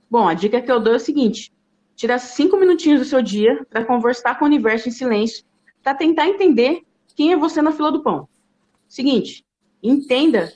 Bom, 0.09 0.27
a 0.27 0.33
dica 0.33 0.61
que 0.61 0.71
eu 0.71 0.79
dou 0.79 0.93
é 0.93 0.95
o 0.97 0.99
seguinte: 0.99 1.53
tira 1.95 2.17
cinco 2.17 2.57
minutinhos 2.57 2.99
do 2.99 3.05
seu 3.05 3.21
dia 3.21 3.65
para 3.69 3.85
conversar 3.85 4.39
com 4.39 4.45
o 4.45 4.47
universo 4.47 4.89
em 4.89 4.91
silêncio, 4.91 5.45
para 5.83 5.93
tentar 5.93 6.27
entender 6.27 6.81
quem 7.15 7.31
é 7.31 7.37
você 7.37 7.61
na 7.61 7.71
fila 7.71 7.91
do 7.91 8.01
pão. 8.01 8.27
Seguinte, 8.87 9.45
entenda 9.83 10.51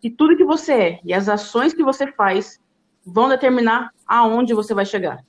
que 0.00 0.10
tudo 0.10 0.36
que 0.36 0.44
você 0.44 0.72
é 0.72 1.00
e 1.04 1.14
as 1.14 1.28
ações 1.28 1.72
que 1.72 1.82
você 1.82 2.10
faz 2.12 2.60
vão 3.04 3.28
determinar 3.28 3.90
aonde 4.06 4.52
você 4.52 4.74
vai 4.74 4.84
chegar. 4.84 5.24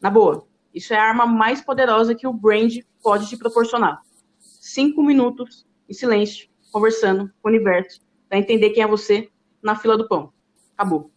Na 0.00 0.10
boa, 0.10 0.46
isso 0.72 0.94
é 0.94 0.96
a 0.96 1.04
arma 1.04 1.26
mais 1.26 1.60
poderosa 1.60 2.14
que 2.14 2.26
o 2.26 2.32
brand 2.32 2.72
pode 3.02 3.28
te 3.28 3.36
proporcionar. 3.36 4.00
Cinco 4.38 5.02
minutos 5.02 5.66
em 5.88 5.92
silêncio, 5.92 6.48
conversando 6.72 7.30
com 7.42 7.48
o 7.48 7.52
universo, 7.52 8.00
para 8.28 8.38
entender 8.38 8.70
quem 8.70 8.82
é 8.82 8.86
você 8.86 9.28
na 9.62 9.76
fila 9.76 9.96
do 9.96 10.08
pão. 10.08 10.32
Acabou. 10.76 11.13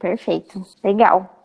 Perfeito, 0.00 0.66
legal. 0.82 1.36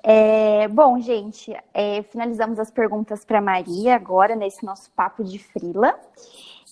É, 0.00 0.68
bom, 0.68 1.00
gente, 1.00 1.52
é, 1.74 2.04
finalizamos 2.04 2.60
as 2.60 2.70
perguntas 2.70 3.24
para 3.24 3.40
Maria 3.40 3.96
agora 3.96 4.36
nesse 4.36 4.64
nosso 4.64 4.88
papo 4.92 5.24
de 5.24 5.40
frila. 5.40 5.92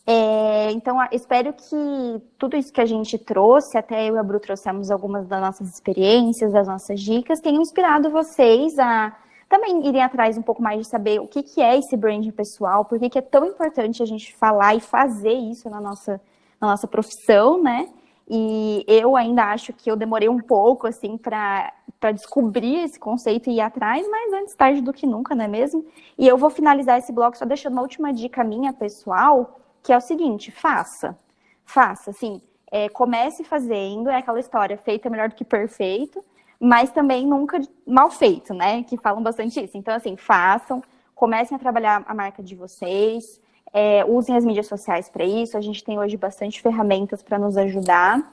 É, 0.07 0.71
então, 0.71 0.97
espero 1.11 1.53
que 1.53 2.23
tudo 2.39 2.57
isso 2.57 2.73
que 2.73 2.81
a 2.81 2.87
gente 2.87 3.19
trouxe, 3.19 3.77
até 3.77 4.09
eu 4.09 4.15
e 4.15 4.19
a 4.19 4.23
Bru 4.23 4.39
trouxemos 4.39 4.93
algumas 4.93 5.27
das 5.27 5.41
nossas 5.41 5.69
experiências, 5.69 6.53
das 6.53 6.69
nossas 6.69 7.01
dicas, 7.01 7.41
tenham 7.41 7.61
inspirado 7.61 8.11
vocês 8.11 8.79
a 8.79 9.13
também 9.49 9.87
irem 9.89 10.03
atrás 10.03 10.39
um 10.39 10.43
pouco 10.43 10.63
mais 10.63 10.81
de 10.81 10.89
saber 10.89 11.21
o 11.21 11.27
que, 11.27 11.43
que 11.43 11.61
é 11.61 11.77
esse 11.77 11.97
branding 11.97 12.31
pessoal, 12.31 12.85
por 12.85 12.99
que 13.01 13.19
é 13.19 13.23
tão 13.23 13.45
importante 13.45 14.03
a 14.03 14.07
gente 14.07 14.33
falar 14.37 14.77
e 14.77 14.81
fazer 14.81 15.35
isso 15.35 15.69
na 15.69 15.81
nossa, 15.81 16.21
na 16.61 16.69
nossa 16.69 16.87
profissão, 16.87 17.61
né? 17.61 17.89
E 18.29 18.85
eu 18.89 19.17
ainda 19.17 19.45
acho 19.45 19.73
que 19.73 19.91
eu 19.91 19.97
demorei 19.97 20.29
um 20.29 20.41
pouco, 20.41 20.87
assim, 20.87 21.19
para 21.19 21.73
descobrir 22.13 22.81
esse 22.81 22.99
conceito 22.99 23.51
e 23.51 23.57
ir 23.57 23.61
atrás, 23.61 24.07
mas 24.09 24.33
antes 24.33 24.55
tarde 24.55 24.81
do 24.81 24.93
que 24.93 25.07
nunca, 25.07 25.35
não 25.35 25.45
é 25.45 25.49
mesmo? 25.49 25.85
E 26.17 26.27
eu 26.27 26.39
vou 26.39 26.49
finalizar 26.49 26.99
esse 26.99 27.13
bloco 27.13 27.37
só 27.37 27.45
deixando 27.45 27.75
uma 27.75 27.83
última 27.83 28.13
dica 28.13 28.43
minha, 28.43 28.73
pessoal, 28.73 29.61
que 29.83 29.93
é 29.93 29.97
o 29.97 30.01
seguinte: 30.01 30.51
faça. 30.51 31.19
Faça, 31.67 32.11
assim, 32.11 32.43
é, 32.71 32.89
comece 32.89 33.45
fazendo, 33.45 34.11
é 34.11 34.17
aquela 34.17 34.41
história, 34.41 34.77
feito 34.77 35.07
é 35.07 35.11
melhor 35.11 35.29
do 35.29 35.35
que 35.35 35.45
perfeito, 35.45 36.23
mas 36.59 36.91
também 36.91 37.27
nunca 37.27 37.61
mal 37.87 38.11
feito, 38.11 38.53
né? 38.55 38.83
Que 38.85 38.97
falam 38.97 39.23
bastante 39.23 39.63
isso. 39.63 39.77
Então, 39.77 39.95
assim, 39.95 40.17
façam, 40.17 40.83
comecem 41.15 41.55
a 41.57 41.59
trabalhar 41.59 42.03
a 42.07 42.15
marca 42.15 42.43
de 42.43 42.55
vocês, 42.55 43.41
é, 43.75 44.05
usem 44.05 44.37
as 44.37 44.45
mídias 44.45 44.69
sociais 44.69 45.09
para 45.09 45.25
isso. 45.25 45.59
A 45.59 45.61
gente 45.61 45.83
tem 45.83 45.99
hoje 45.99 46.17
bastante 46.17 46.63
ferramentas 46.63 47.23
para 47.23 47.39
nos 47.39 47.57
ajudar. 47.57 48.33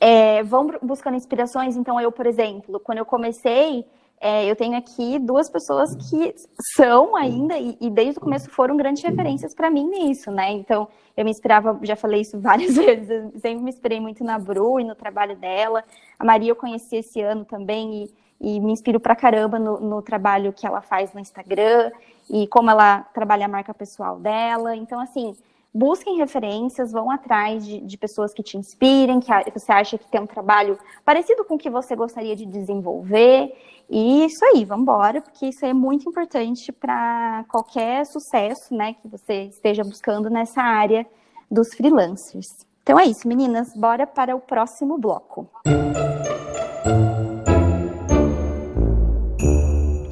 é, 0.00 0.42
vão 0.42 0.66
buscando 0.82 1.16
inspirações. 1.16 1.76
Então, 1.76 2.00
eu, 2.00 2.10
por 2.10 2.26
exemplo, 2.26 2.80
quando 2.80 2.98
eu 2.98 3.04
comecei, 3.04 3.84
é, 4.18 4.50
eu 4.50 4.56
tenho 4.56 4.76
aqui 4.76 5.18
duas 5.18 5.50
pessoas 5.50 5.94
que 5.94 6.34
são 6.74 7.14
ainda, 7.16 7.58
e, 7.58 7.76
e 7.80 7.90
desde 7.90 8.18
o 8.18 8.20
começo 8.20 8.50
foram 8.50 8.76
grandes 8.76 9.02
referências 9.02 9.54
para 9.54 9.70
mim 9.70 9.86
nisso, 9.86 10.30
né? 10.30 10.52
Então, 10.52 10.88
eu 11.14 11.24
me 11.24 11.30
inspirava, 11.30 11.78
já 11.82 11.96
falei 11.96 12.22
isso 12.22 12.40
várias 12.40 12.76
vezes, 12.76 13.30
sempre 13.40 13.62
me 13.62 13.70
inspirei 13.70 14.00
muito 14.00 14.24
na 14.24 14.38
Bru 14.38 14.80
e 14.80 14.84
no 14.84 14.94
trabalho 14.94 15.36
dela. 15.36 15.84
A 16.18 16.24
Maria 16.24 16.50
eu 16.50 16.56
conheci 16.56 16.96
esse 16.96 17.20
ano 17.20 17.44
também 17.44 18.04
e, 18.40 18.56
e 18.56 18.60
me 18.60 18.72
inspiro 18.72 18.98
pra 18.98 19.14
caramba 19.14 19.58
no, 19.58 19.80
no, 19.80 20.02
trabalho 20.02 20.52
que 20.52 20.66
ela 20.66 20.80
faz 20.80 21.12
no 21.12 21.20
Instagram 21.20 21.90
e 22.30 22.46
como 22.46 22.70
ela 22.70 23.00
trabalha 23.12 23.46
a 23.46 23.48
marca 23.48 23.74
pessoal 23.74 24.18
dela. 24.20 24.76
Então, 24.76 25.00
assim, 25.00 25.34
busquem 25.74 26.16
referências, 26.16 26.92
vão 26.92 27.10
atrás 27.10 27.66
de, 27.66 27.80
de 27.80 27.98
pessoas 27.98 28.32
que 28.32 28.42
te 28.42 28.56
inspirem, 28.56 29.20
que 29.20 29.28
você 29.52 29.72
acha 29.72 29.98
que 29.98 30.08
tem 30.08 30.20
um 30.20 30.26
trabalho 30.26 30.78
parecido 31.04 31.44
com 31.44 31.54
o 31.54 31.58
que 31.58 31.68
você 31.68 31.96
gostaria 31.96 32.36
de 32.36 32.46
desenvolver. 32.46 33.52
E 33.88 34.24
isso 34.24 34.44
aí, 34.44 34.64
vamos 34.64 34.82
embora, 34.82 35.20
porque 35.20 35.46
isso 35.46 35.66
é 35.66 35.72
muito 35.72 36.08
importante 36.08 36.70
para 36.70 37.44
qualquer 37.48 38.06
sucesso, 38.06 38.72
né, 38.72 38.94
que 38.94 39.08
você 39.08 39.44
esteja 39.44 39.82
buscando 39.82 40.30
nessa 40.30 40.62
área 40.62 41.04
dos 41.50 41.74
freelancers. 41.74 42.64
Então 42.84 42.98
é 42.98 43.04
isso, 43.06 43.26
meninas, 43.26 43.74
bora 43.74 44.06
para 44.06 44.34
o 44.36 44.40
próximo 44.40 44.96
bloco. 44.96 45.48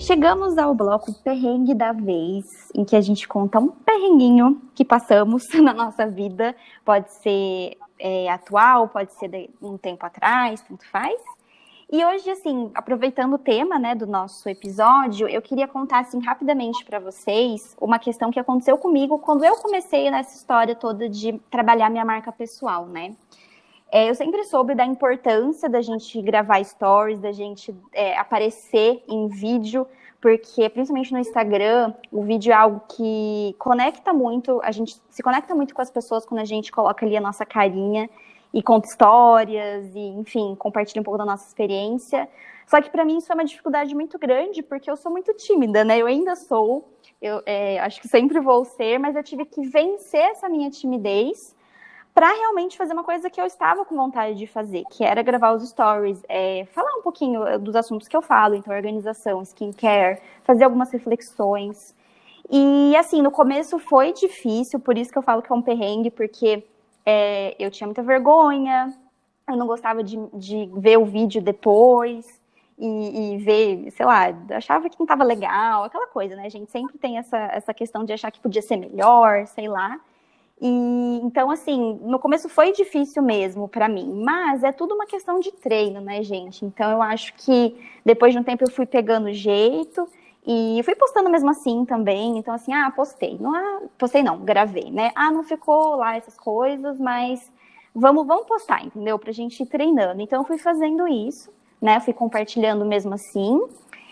Chegamos 0.09 0.57
ao 0.57 0.75
bloco 0.75 1.13
perrengue 1.23 1.75
da 1.75 1.93
vez, 1.93 2.73
em 2.75 2.83
que 2.83 2.97
a 2.97 3.01
gente 3.03 3.29
conta 3.29 3.59
um 3.59 3.69
perrenguinho 3.69 4.59
que 4.75 4.83
passamos 4.83 5.47
na 5.63 5.75
nossa 5.75 6.07
vida. 6.07 6.57
Pode 6.83 7.13
ser 7.13 7.77
é, 7.99 8.27
atual, 8.31 8.89
pode 8.89 9.13
ser 9.13 9.29
de 9.29 9.51
um 9.61 9.77
tempo 9.77 10.07
atrás, 10.07 10.63
tanto 10.63 10.89
faz. 10.89 11.21
E 11.93 12.03
hoje, 12.03 12.31
assim, 12.31 12.71
aproveitando 12.75 13.35
o 13.35 13.39
tema, 13.39 13.79
né, 13.79 13.95
do 13.95 14.07
nosso 14.07 14.49
episódio, 14.49 15.29
eu 15.29 15.43
queria 15.43 15.69
contar, 15.69 15.99
assim, 15.99 16.25
rapidamente 16.25 16.87
para 16.87 16.99
vocês 16.99 17.77
uma 17.79 17.99
questão 17.99 18.31
que 18.31 18.41
aconteceu 18.41 18.79
comigo 18.79 19.19
quando 19.19 19.45
eu 19.45 19.57
comecei 19.57 20.11
nessa 20.11 20.35
história 20.35 20.75
toda 20.75 21.07
de 21.07 21.39
trabalhar 21.51 21.91
minha 21.91 22.05
marca 22.07 22.33
pessoal, 22.33 22.87
né? 22.87 23.15
É, 23.91 24.11
eu 24.11 24.15
sempre 24.15 24.45
soube 24.45 24.75
da 24.75 24.85
importância 24.85 25.69
da 25.69 25.81
gente 25.81 26.21
gravar 26.21 26.63
stories, 26.63 27.21
da 27.21 27.33
gente 27.33 27.75
é, 27.93 28.17
aparecer 28.19 29.03
em 29.09 29.29
vídeo, 29.29 29.87
porque 30.21 30.69
principalmente 30.69 31.13
no 31.13 31.19
Instagram, 31.19 31.95
o 32.13 32.23
vídeo 32.23 32.53
é 32.53 32.55
algo 32.55 32.83
que 32.89 33.55
conecta 33.59 34.13
muito, 34.13 34.61
a 34.63 34.71
gente 34.73 35.01
se 35.09 35.23
conecta 35.23 35.55
muito 35.55 35.75
com 35.75 35.81
as 35.81 35.91
pessoas 35.91 36.27
quando 36.27 36.41
a 36.41 36.45
gente 36.45 36.71
coloca 36.71 37.07
ali 37.07 37.17
a 37.17 37.21
nossa 37.21 37.47
carinha 37.47 38.11
e 38.53 38.63
conta 38.63 38.89
histórias 38.89 39.95
e, 39.95 40.01
enfim, 40.01 40.55
compartilha 40.59 41.01
um 41.01 41.05
pouco 41.05 41.19
da 41.19 41.25
nossa 41.25 41.47
experiência. 41.47 42.29
Só 42.67 42.83
que 42.83 42.91
para 42.91 43.05
mim 43.05 43.19
isso 43.19 43.33
é 43.33 43.35
uma 43.35 43.45
dificuldade 43.45 43.95
muito 43.95 44.19
grande, 44.19 44.63
porque 44.63 44.91
eu 44.91 44.97
sou 44.97 45.11
muito 45.11 45.33
tímida, 45.33 45.83
né? 45.83 45.99
Eu 45.99 46.07
ainda 46.07 46.37
sou, 46.37 46.87
eu 47.23 47.43
é, 47.47 47.79
acho 47.81 48.01
que 48.03 48.09
sempre 48.09 48.39
vou 48.41 48.67
ser, 48.67 48.99
mas 48.99 49.17
eu 49.17 49.23
tive 49.23 49.47
que 49.47 49.67
vencer 49.67 50.21
essa 50.21 50.49
minha 50.49 50.71
timidez 50.71 51.57
para 52.19 52.33
realmente 52.33 52.77
fazer 52.77 52.95
uma 52.95 53.05
coisa 53.05 53.31
que 53.31 53.41
eu 53.41 53.47
estava 53.47 53.85
com 53.85 53.95
vontade 53.95 54.37
de 54.37 54.45
fazer, 54.45 54.83
que 54.91 55.05
era 55.05 55.23
gravar 55.23 55.53
os 55.53 55.69
stories, 55.69 56.21
é, 56.29 56.67
falar 56.73 56.93
um 56.97 57.03
pouquinho 57.03 57.47
eh, 57.47 57.59
dos 57.59 57.77
assuntos 57.77 58.09
que 58.09 58.17
eu 58.17 58.21
falo, 58.21 58.57
então 58.57 58.75
organização, 58.75 59.41
skincare, 59.43 60.21
fazer 60.43 60.65
algumas 60.65 60.91
reflexões. 60.91 61.95
E 62.51 62.97
assim, 62.97 63.23
no 63.23 63.31
começo 63.31 63.79
foi 63.79 64.13
difícil, 64.13 64.81
por 64.81 64.99
isso 64.99 65.13
que 65.13 65.19
eu 65.19 65.23
falo 65.23 65.43
que 65.43 65.53
é 65.53 65.55
um 65.55 65.63
perrengue, 65.63 66.11
porque 66.11 66.65
é, 67.07 67.55
eu 67.57 67.71
tinha 67.71 67.87
muita 67.87 68.03
vergonha, 68.03 68.93
eu 69.49 69.57
não 69.57 69.69
gostava 69.69 70.03
de, 70.03 70.17
de 70.35 70.69
ver 70.75 70.99
o 70.99 71.05
vídeo 71.05 71.41
depois 71.41 72.27
e, 72.77 73.35
e, 73.35 73.39
ver, 73.39 73.93
sei 73.93 74.05
lá, 74.05 74.25
achava 74.57 74.91
que 74.91 74.99
não 74.99 75.05
estava 75.05 75.23
legal, 75.23 75.85
aquela 75.85 76.09
coisa, 76.09 76.35
né? 76.35 76.47
A 76.47 76.51
gente 76.51 76.69
sempre 76.69 76.99
tem 76.99 77.17
essa, 77.17 77.39
essa 77.39 77.73
questão 77.73 78.05
de 78.05 78.13
achar 78.13 78.33
que 78.33 78.41
podia 78.41 78.61
ser 78.61 78.77
melhor, 78.77 79.47
sei 79.47 79.69
lá. 79.69 80.01
E 80.61 80.99
então, 81.23 81.51
assim, 81.51 81.99
no 82.03 82.19
começo 82.19 82.49
foi 82.49 82.73
difícil 82.73 83.23
mesmo 83.23 83.69
para 83.69 83.89
mim, 83.89 84.23
mas 84.25 84.63
é 84.65 84.73
tudo 84.73 84.95
uma 84.95 85.07
questão 85.07 85.41
de 85.41 85.53
treino, 85.53 86.01
né, 86.01 86.23
gente? 86.23 86.65
Então, 86.65 86.91
eu 86.91 87.03
acho 87.03 87.35
que 87.35 87.77
depois 88.05 88.33
de 88.33 88.39
um 88.39 88.43
tempo 88.43 88.65
eu 88.65 88.71
fui 88.71 88.87
pegando 88.87 89.33
jeito 89.33 90.09
e 90.47 90.81
fui 90.85 90.95
postando 90.95 91.29
mesmo 91.29 91.51
assim 91.51 91.85
também. 91.85 92.39
Então, 92.39 92.55
assim, 92.55 92.73
ah, 92.73 92.91
postei. 92.91 93.37
Não, 93.39 93.55
ah, 93.55 93.83
postei 93.99 94.23
não, 94.23 94.39
gravei, 94.39 94.91
né? 94.91 95.11
Ah, 95.15 95.31
não 95.31 95.43
ficou 95.43 95.97
lá 95.97 96.17
essas 96.17 96.37
coisas, 96.39 96.99
mas 96.99 97.53
vamos, 97.95 98.27
vamos 98.27 98.47
postar, 98.47 98.85
entendeu? 98.85 99.19
Pra 99.19 99.33
gente 99.33 99.63
ir 99.63 99.67
treinando. 99.67 100.23
Então, 100.23 100.41
eu 100.41 100.45
fui 100.47 100.59
fazendo 100.59 101.07
isso, 101.07 101.53
né? 101.81 102.01
Fui 102.01 102.13
compartilhando 102.13 102.85
mesmo 102.85 103.15
assim. 103.15 103.61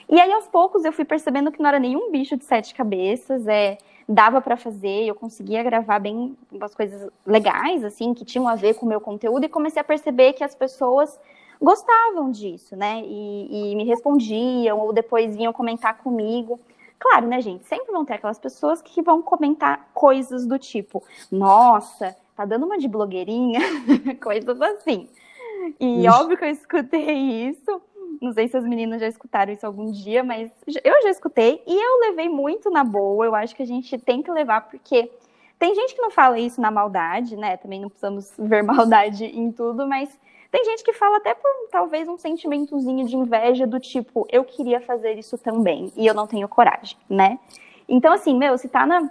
E 0.08 0.20
aí, 0.20 0.32
aos 0.32 0.46
poucos, 0.46 0.84
eu 0.84 0.92
fui 0.92 1.04
percebendo 1.04 1.50
que 1.50 1.60
não 1.60 1.68
era 1.68 1.78
nenhum 1.78 2.10
bicho 2.12 2.36
de 2.36 2.44
sete 2.44 2.74
cabeças, 2.74 3.46
é, 3.48 3.78
dava 4.08 4.40
para 4.40 4.56
fazer, 4.56 5.04
eu 5.04 5.14
conseguia 5.14 5.62
gravar 5.62 5.98
bem 5.98 6.36
umas 6.52 6.74
coisas 6.74 7.10
legais, 7.26 7.84
assim, 7.84 8.14
que 8.14 8.24
tinham 8.24 8.46
a 8.46 8.54
ver 8.54 8.74
com 8.74 8.86
o 8.86 8.88
meu 8.88 9.00
conteúdo, 9.00 9.44
e 9.44 9.48
comecei 9.48 9.80
a 9.80 9.84
perceber 9.84 10.32
que 10.34 10.44
as 10.44 10.54
pessoas 10.54 11.18
gostavam 11.60 12.30
disso, 12.30 12.76
né? 12.76 13.02
E, 13.04 13.72
e 13.72 13.76
me 13.76 13.84
respondiam, 13.84 14.78
ou 14.78 14.92
depois 14.92 15.36
vinham 15.36 15.52
comentar 15.52 15.98
comigo. 15.98 16.60
Claro, 16.98 17.26
né, 17.26 17.40
gente? 17.40 17.66
Sempre 17.66 17.92
vão 17.92 18.04
ter 18.04 18.14
aquelas 18.14 18.38
pessoas 18.38 18.80
que 18.80 19.02
vão 19.02 19.20
comentar 19.20 19.88
coisas 19.92 20.46
do 20.46 20.58
tipo: 20.58 21.02
nossa, 21.30 22.16
tá 22.36 22.44
dando 22.44 22.66
uma 22.66 22.78
de 22.78 22.88
blogueirinha, 22.88 23.60
coisas 24.22 24.60
assim. 24.60 25.08
E 25.80 26.08
óbvio 26.08 26.36
que 26.36 26.44
eu 26.44 26.50
escutei 26.50 27.48
isso. 27.48 27.80
Não 28.20 28.32
sei 28.32 28.48
se 28.48 28.56
as 28.56 28.64
meninas 28.64 29.00
já 29.00 29.08
escutaram 29.08 29.52
isso 29.52 29.66
algum 29.66 29.90
dia, 29.90 30.22
mas 30.22 30.50
eu 30.84 31.02
já 31.02 31.10
escutei 31.10 31.62
e 31.66 31.74
eu 31.74 32.08
levei 32.08 32.28
muito 32.28 32.70
na 32.70 32.84
boa. 32.84 33.24
Eu 33.24 33.34
acho 33.34 33.54
que 33.54 33.62
a 33.62 33.66
gente 33.66 33.98
tem 33.98 34.22
que 34.22 34.30
levar, 34.30 34.68
porque 34.68 35.10
tem 35.58 35.74
gente 35.74 35.94
que 35.94 36.02
não 36.02 36.10
fala 36.10 36.38
isso 36.38 36.60
na 36.60 36.70
maldade, 36.70 37.36
né? 37.36 37.56
Também 37.56 37.80
não 37.80 37.88
precisamos 37.88 38.32
ver 38.38 38.62
maldade 38.64 39.24
em 39.24 39.50
tudo, 39.50 39.86
mas 39.86 40.08
tem 40.50 40.64
gente 40.64 40.84
que 40.84 40.92
fala 40.92 41.18
até 41.18 41.34
por 41.34 41.50
talvez 41.70 42.08
um 42.08 42.16
sentimentozinho 42.16 43.06
de 43.06 43.16
inveja 43.16 43.66
do 43.66 43.80
tipo, 43.80 44.26
eu 44.30 44.44
queria 44.44 44.80
fazer 44.80 45.18
isso 45.18 45.36
também 45.36 45.92
e 45.96 46.06
eu 46.06 46.14
não 46.14 46.26
tenho 46.26 46.48
coragem, 46.48 46.96
né? 47.08 47.38
Então, 47.88 48.12
assim, 48.12 48.36
meu, 48.36 48.56
se 48.56 48.68
tá 48.68 48.86
na, 48.86 49.10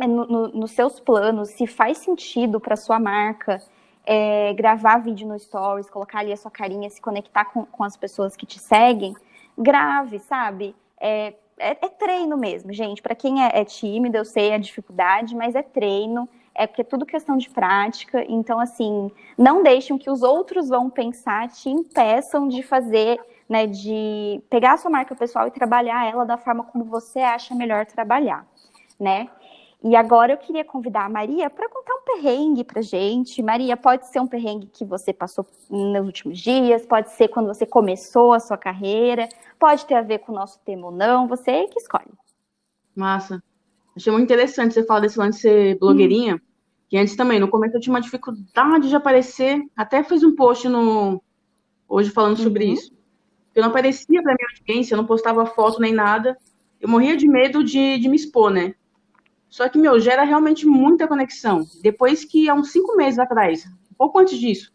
é, 0.00 0.06
no, 0.06 0.26
no, 0.26 0.48
nos 0.48 0.70
seus 0.72 0.98
planos, 0.98 1.50
se 1.50 1.66
faz 1.66 1.98
sentido 1.98 2.58
para 2.58 2.76
sua 2.76 2.98
marca 2.98 3.62
é, 4.04 4.52
gravar 4.54 4.98
vídeo 4.98 5.26
no 5.28 5.38
Stories, 5.38 5.90
colocar 5.90 6.20
ali 6.20 6.32
a 6.32 6.36
sua 6.36 6.50
carinha, 6.50 6.88
se 6.90 7.00
conectar 7.00 7.44
com, 7.46 7.64
com 7.64 7.84
as 7.84 7.96
pessoas 7.96 8.36
que 8.36 8.46
te 8.46 8.58
seguem, 8.58 9.14
grave, 9.56 10.18
sabe? 10.18 10.74
É, 10.98 11.34
é, 11.58 11.70
é 11.70 11.88
treino 11.88 12.36
mesmo, 12.36 12.72
gente. 12.72 13.02
Para 13.02 13.14
quem 13.14 13.44
é, 13.44 13.60
é 13.60 13.64
tímido, 13.64 14.16
eu 14.16 14.24
sei 14.24 14.52
a 14.52 14.58
dificuldade, 14.58 15.34
mas 15.34 15.54
é 15.54 15.62
treino 15.62 16.28
é 16.54 16.66
porque 16.66 16.82
é 16.82 16.84
tudo 16.84 17.06
questão 17.06 17.36
de 17.36 17.48
prática. 17.48 18.24
Então, 18.28 18.58
assim, 18.58 19.10
não 19.36 19.62
deixem 19.62 19.96
que 19.96 20.10
os 20.10 20.22
outros 20.22 20.68
vão 20.68 20.90
pensar, 20.90 21.48
te 21.48 21.70
impeçam 21.70 22.48
de 22.48 22.62
fazer, 22.62 23.20
né, 23.48 23.66
de 23.66 24.42
pegar 24.50 24.74
a 24.74 24.76
sua 24.76 24.90
marca 24.90 25.14
pessoal 25.14 25.46
e 25.46 25.50
trabalhar 25.50 26.06
ela 26.06 26.24
da 26.24 26.36
forma 26.36 26.64
como 26.64 26.84
você 26.84 27.20
acha 27.20 27.54
melhor 27.54 27.86
trabalhar, 27.86 28.46
né? 28.98 29.28
E 29.82 29.96
agora 29.96 30.34
eu 30.34 30.36
queria 30.36 30.64
convidar 30.64 31.06
a 31.06 31.08
Maria 31.08 31.48
para 31.48 31.68
contar 31.68 31.94
um 31.94 32.02
perrengue 32.04 32.64
para 32.64 32.82
gente. 32.82 33.42
Maria, 33.42 33.76
pode 33.76 34.06
ser 34.08 34.20
um 34.20 34.26
perrengue 34.26 34.66
que 34.66 34.84
você 34.84 35.10
passou 35.10 35.46
nos 35.70 36.04
últimos 36.04 36.38
dias, 36.38 36.84
pode 36.84 37.10
ser 37.12 37.28
quando 37.28 37.46
você 37.46 37.64
começou 37.64 38.34
a 38.34 38.40
sua 38.40 38.58
carreira, 38.58 39.26
pode 39.58 39.86
ter 39.86 39.94
a 39.94 40.02
ver 40.02 40.18
com 40.18 40.32
o 40.32 40.34
nosso 40.34 40.60
tema 40.60 40.86
ou 40.86 40.92
não, 40.92 41.26
você 41.26 41.66
que 41.68 41.78
escolhe. 41.78 42.12
Massa. 42.94 43.42
Achei 43.96 44.12
muito 44.12 44.24
interessante 44.24 44.74
você 44.74 44.84
falar 44.84 45.00
desse 45.00 45.18
lance 45.18 45.38
de 45.38 45.42
ser 45.42 45.78
blogueirinha, 45.78 46.36
hum. 46.36 46.40
que 46.88 46.98
antes 46.98 47.16
também, 47.16 47.40
no 47.40 47.48
começo 47.48 47.74
eu 47.74 47.80
tinha 47.80 47.94
uma 47.94 48.02
dificuldade 48.02 48.88
de 48.88 48.94
aparecer, 48.94 49.60
até 49.74 50.02
fiz 50.04 50.22
um 50.22 50.34
post 50.34 50.68
no 50.68 51.22
hoje 51.88 52.10
falando 52.10 52.36
uhum. 52.36 52.44
sobre 52.44 52.66
isso. 52.66 52.92
Eu 53.54 53.62
não 53.62 53.70
aparecia 53.70 54.22
para 54.22 54.34
minha 54.34 54.48
audiência, 54.58 54.94
eu 54.94 54.98
não 54.98 55.06
postava 55.06 55.44
foto 55.46 55.80
nem 55.80 55.92
nada. 55.92 56.36
Eu 56.80 56.88
morria 56.88 57.16
de 57.16 57.26
medo 57.26 57.64
de, 57.64 57.98
de 57.98 58.08
me 58.08 58.16
expor, 58.16 58.50
né? 58.50 58.74
Só 59.50 59.68
que, 59.68 59.76
meu, 59.76 59.98
gera 59.98 60.22
realmente 60.22 60.64
muita 60.64 61.08
conexão. 61.08 61.66
Depois 61.82 62.24
que, 62.24 62.48
há 62.48 62.54
uns 62.54 62.70
cinco 62.70 62.96
meses 62.96 63.18
atrás, 63.18 63.68
pouco 63.98 64.18
antes 64.18 64.38
disso, 64.38 64.72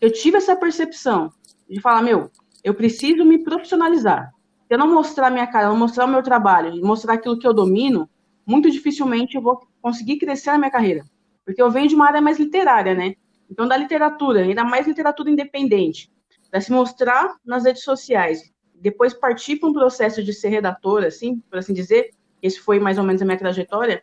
eu 0.00 0.10
tive 0.10 0.38
essa 0.38 0.56
percepção 0.56 1.30
de 1.68 1.80
falar, 1.80 2.02
meu, 2.02 2.30
eu 2.64 2.74
preciso 2.74 3.24
me 3.24 3.38
profissionalizar. 3.38 4.32
Se 4.66 4.74
eu 4.74 4.78
não 4.78 4.92
mostrar 4.92 5.30
minha 5.30 5.46
cara, 5.46 5.68
não 5.68 5.76
mostrar 5.76 6.06
o 6.06 6.08
meu 6.08 6.22
trabalho, 6.22 6.84
mostrar 6.84 7.14
aquilo 7.14 7.38
que 7.38 7.46
eu 7.46 7.52
domino, 7.52 8.08
muito 8.46 8.70
dificilmente 8.70 9.36
eu 9.36 9.42
vou 9.42 9.60
conseguir 9.80 10.16
crescer 10.16 10.52
na 10.52 10.58
minha 10.58 10.70
carreira. 10.70 11.04
Porque 11.44 11.60
eu 11.60 11.70
venho 11.70 11.88
de 11.88 11.94
uma 11.94 12.06
área 12.06 12.20
mais 12.20 12.38
literária, 12.38 12.94
né? 12.94 13.14
Então, 13.50 13.68
da 13.68 13.76
literatura, 13.76 14.40
ainda 14.40 14.64
mais 14.64 14.86
literatura 14.86 15.30
independente, 15.30 16.10
para 16.50 16.60
se 16.60 16.72
mostrar 16.72 17.36
nas 17.44 17.64
redes 17.64 17.82
sociais, 17.82 18.50
depois 18.74 19.12
partir 19.12 19.56
para 19.56 19.68
um 19.68 19.72
processo 19.72 20.24
de 20.24 20.32
ser 20.32 20.48
redatora, 20.48 21.08
assim, 21.08 21.38
por 21.50 21.58
assim 21.58 21.74
dizer, 21.74 22.10
esse 22.42 22.58
foi 22.58 22.80
mais 22.80 22.98
ou 22.98 23.04
menos 23.04 23.20
a 23.22 23.24
minha 23.24 23.38
trajetória, 23.38 24.02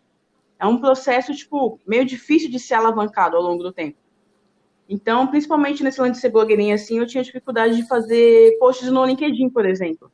é 0.61 0.67
um 0.67 0.77
processo, 0.77 1.33
tipo, 1.33 1.79
meio 1.87 2.05
difícil 2.05 2.47
de 2.47 2.59
ser 2.59 2.75
alavancado 2.75 3.35
ao 3.35 3.41
longo 3.41 3.63
do 3.63 3.73
tempo. 3.73 3.97
Então, 4.87 5.25
principalmente 5.25 5.83
nesse 5.83 5.99
lance 5.99 6.13
de 6.13 6.19
ser 6.19 6.29
blogueirinha 6.29 6.75
assim, 6.75 6.99
eu 6.99 7.07
tinha 7.07 7.23
dificuldade 7.23 7.75
de 7.75 7.87
fazer 7.87 8.55
posts 8.59 8.91
no 8.91 9.03
LinkedIn, 9.03 9.49
por 9.49 9.65
exemplo. 9.65 10.11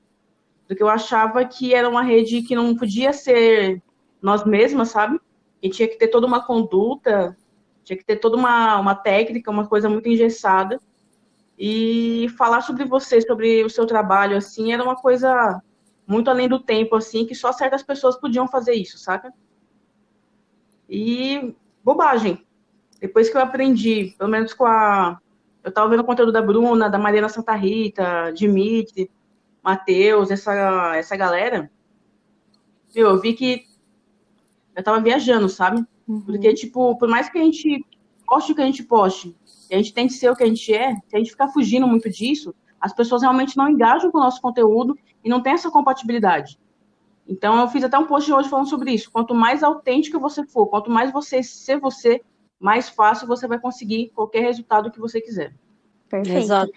Porque 0.65 0.81
eu 0.81 0.87
achava 0.87 1.43
que 1.43 1.73
era 1.73 1.89
uma 1.89 2.01
rede 2.01 2.43
que 2.43 2.55
não 2.55 2.77
podia 2.77 3.11
ser 3.11 3.81
nós 4.21 4.45
mesmas, 4.45 4.87
sabe? 4.87 5.19
E 5.61 5.69
tinha 5.69 5.87
que 5.87 5.97
ter 5.97 6.07
toda 6.07 6.25
uma 6.25 6.45
conduta, 6.45 7.35
tinha 7.83 7.97
que 7.97 8.05
ter 8.05 8.15
toda 8.15 8.37
uma, 8.37 8.79
uma 8.79 8.95
técnica, 8.95 9.51
uma 9.51 9.67
coisa 9.67 9.89
muito 9.89 10.07
engessada. 10.07 10.79
E 11.59 12.27
falar 12.37 12.61
sobre 12.61 12.85
você, 12.85 13.19
sobre 13.19 13.65
o 13.65 13.69
seu 13.69 13.85
trabalho, 13.85 14.37
assim, 14.37 14.71
era 14.71 14.81
uma 14.81 14.95
coisa 14.95 15.61
muito 16.07 16.29
além 16.29 16.47
do 16.47 16.57
tempo, 16.57 16.95
assim, 16.95 17.25
que 17.25 17.35
só 17.35 17.51
certas 17.51 17.83
pessoas 17.83 18.15
podiam 18.15 18.47
fazer 18.47 18.75
isso, 18.75 18.97
saca? 18.97 19.33
E 20.89 21.55
bobagem. 21.83 22.45
Depois 22.99 23.29
que 23.29 23.37
eu 23.37 23.41
aprendi, 23.41 24.15
pelo 24.17 24.29
menos 24.29 24.53
com 24.53 24.65
a. 24.65 25.19
Eu 25.63 25.69
estava 25.69 25.89
vendo 25.89 25.99
o 25.99 26.05
conteúdo 26.05 26.31
da 26.31 26.41
Bruna, 26.41 26.89
da 26.89 26.97
Mariana 26.97 27.29
Santa 27.29 27.53
Rita, 27.53 28.31
Dimitri, 28.31 29.11
Matheus, 29.61 30.31
essa, 30.31 30.95
essa 30.95 31.15
galera. 31.17 31.69
Eu 32.95 33.19
vi 33.19 33.33
que 33.33 33.65
eu 34.75 34.79
estava 34.79 35.01
viajando, 35.01 35.49
sabe? 35.49 35.85
Uhum. 36.07 36.21
Porque, 36.21 36.53
tipo, 36.53 36.97
por 36.97 37.09
mais 37.09 37.29
que 37.29 37.37
a 37.37 37.43
gente 37.43 37.85
poste 38.25 38.51
o 38.51 38.55
que 38.55 38.61
a 38.61 38.65
gente 38.65 38.83
poste, 38.83 39.35
e 39.69 39.75
a 39.75 39.77
gente 39.77 39.93
tem 39.93 40.07
que 40.07 40.13
ser 40.13 40.29
o 40.29 40.35
que 40.35 40.43
a 40.43 40.47
gente 40.47 40.73
é, 40.73 40.93
se 40.93 41.15
a 41.15 41.17
gente 41.17 41.31
ficar 41.31 41.49
fugindo 41.49 41.87
muito 41.87 42.09
disso, 42.09 42.53
as 42.79 42.93
pessoas 42.93 43.21
realmente 43.21 43.57
não 43.57 43.69
engajam 43.69 44.11
com 44.11 44.17
o 44.17 44.21
nosso 44.21 44.41
conteúdo 44.41 44.97
e 45.23 45.29
não 45.29 45.41
tem 45.41 45.53
essa 45.53 45.69
compatibilidade. 45.71 46.59
Então, 47.27 47.59
eu 47.59 47.67
fiz 47.67 47.83
até 47.83 47.97
um 47.97 48.05
post 48.05 48.31
hoje 48.31 48.49
falando 48.49 48.69
sobre 48.69 48.91
isso. 48.91 49.11
Quanto 49.11 49.35
mais 49.35 49.61
autêntica 49.63 50.17
você 50.17 50.45
for, 50.45 50.67
quanto 50.67 50.89
mais 50.89 51.11
você 51.11 51.43
ser 51.43 51.79
você, 51.79 52.21
mais 52.59 52.89
fácil 52.89 53.27
você 53.27 53.47
vai 53.47 53.59
conseguir 53.59 54.11
qualquer 54.15 54.41
resultado 54.41 54.91
que 54.91 54.99
você 54.99 55.19
quiser. 55.19 55.53
Perfeito. 56.09 56.39
Exato. 56.39 56.71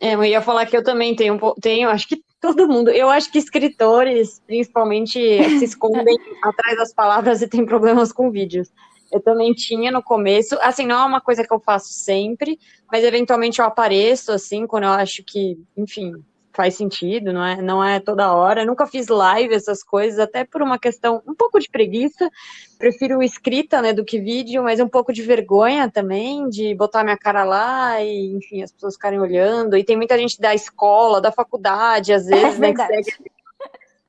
É, 0.00 0.14
eu 0.14 0.24
ia 0.24 0.42
falar 0.42 0.66
que 0.66 0.76
eu 0.76 0.82
também 0.82 1.14
tenho, 1.14 1.38
tenho, 1.60 1.88
acho 1.88 2.08
que 2.08 2.22
todo 2.40 2.66
mundo, 2.66 2.90
eu 2.90 3.08
acho 3.08 3.30
que 3.30 3.38
escritores, 3.38 4.42
principalmente, 4.44 5.18
se 5.58 5.64
escondem 5.64 6.16
atrás 6.42 6.76
das 6.76 6.92
palavras 6.92 7.40
e 7.40 7.48
têm 7.48 7.64
problemas 7.64 8.12
com 8.12 8.30
vídeos. 8.30 8.68
Eu 9.12 9.20
também 9.20 9.52
tinha 9.52 9.92
no 9.92 10.02
começo, 10.02 10.58
assim, 10.60 10.86
não 10.86 10.98
é 10.98 11.04
uma 11.04 11.20
coisa 11.20 11.46
que 11.46 11.52
eu 11.52 11.60
faço 11.60 11.92
sempre, 11.92 12.58
mas 12.90 13.04
eventualmente 13.04 13.60
eu 13.60 13.64
apareço, 13.64 14.32
assim, 14.32 14.66
quando 14.66 14.84
eu 14.84 14.90
acho 14.90 15.22
que, 15.22 15.58
enfim, 15.76 16.14
faz 16.52 16.74
sentido, 16.76 17.32
não 17.32 17.44
é, 17.44 17.62
não 17.62 17.82
é 17.82 17.98
toda 17.98 18.32
hora. 18.32 18.62
Eu 18.62 18.66
nunca 18.66 18.86
fiz 18.86 19.08
live, 19.08 19.54
essas 19.54 19.82
coisas, 19.82 20.18
até 20.18 20.44
por 20.44 20.62
uma 20.62 20.78
questão 20.78 21.22
um 21.26 21.34
pouco 21.34 21.58
de 21.58 21.68
preguiça. 21.68 22.30
Prefiro 22.78 23.22
escrita, 23.22 23.80
né, 23.80 23.92
do 23.92 24.04
que 24.04 24.20
vídeo, 24.20 24.62
mas 24.62 24.80
um 24.80 24.88
pouco 24.88 25.12
de 25.12 25.22
vergonha 25.22 25.90
também, 25.90 26.48
de 26.48 26.74
botar 26.74 27.04
minha 27.04 27.16
cara 27.16 27.44
lá 27.44 28.02
e, 28.02 28.32
enfim, 28.32 28.62
as 28.62 28.72
pessoas 28.72 28.94
ficarem 28.94 29.20
olhando. 29.20 29.76
E 29.76 29.84
tem 29.84 29.96
muita 29.96 30.18
gente 30.18 30.40
da 30.40 30.54
escola, 30.54 31.20
da 31.20 31.32
faculdade, 31.32 32.12
às 32.12 32.26
vezes, 32.26 32.56
é 32.56 32.58
né, 32.58 32.72
que 32.72 32.86
segue 32.86 33.32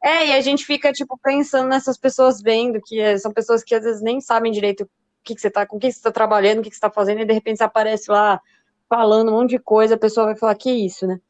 é, 0.04 0.28
e 0.28 0.34
a 0.34 0.42
gente 0.42 0.66
fica, 0.66 0.92
tipo, 0.92 1.18
pensando 1.18 1.70
nessas 1.70 1.98
pessoas 1.98 2.42
vendo, 2.42 2.82
que 2.82 3.00
é, 3.00 3.18
são 3.18 3.32
pessoas 3.32 3.64
que 3.64 3.74
às 3.74 3.86
vezes 3.86 4.02
nem 4.02 4.20
sabem 4.20 4.52
direito 4.52 4.84
o 4.84 4.90
que, 5.24 5.34
que 5.34 5.40
você 5.40 5.50
tá, 5.50 5.66
com 5.66 5.80
que 5.80 5.90
você 5.90 6.02
tá 6.02 6.12
trabalhando, 6.12 6.60
o 6.60 6.62
que, 6.62 6.70
que 6.70 6.76
você 6.76 6.82
tá 6.82 6.90
fazendo, 6.90 7.22
e 7.22 7.26
de 7.26 7.32
repente 7.32 7.60
você 7.60 7.64
aparece 7.64 8.12
lá 8.12 8.42
falando 8.90 9.30
um 9.30 9.40
monte 9.40 9.52
de 9.52 9.60
coisa, 9.60 9.96
a 9.96 9.98
pessoa 9.98 10.26
vai 10.26 10.36
falar, 10.36 10.56
que 10.56 10.70
isso, 10.70 11.08
né? 11.08 11.22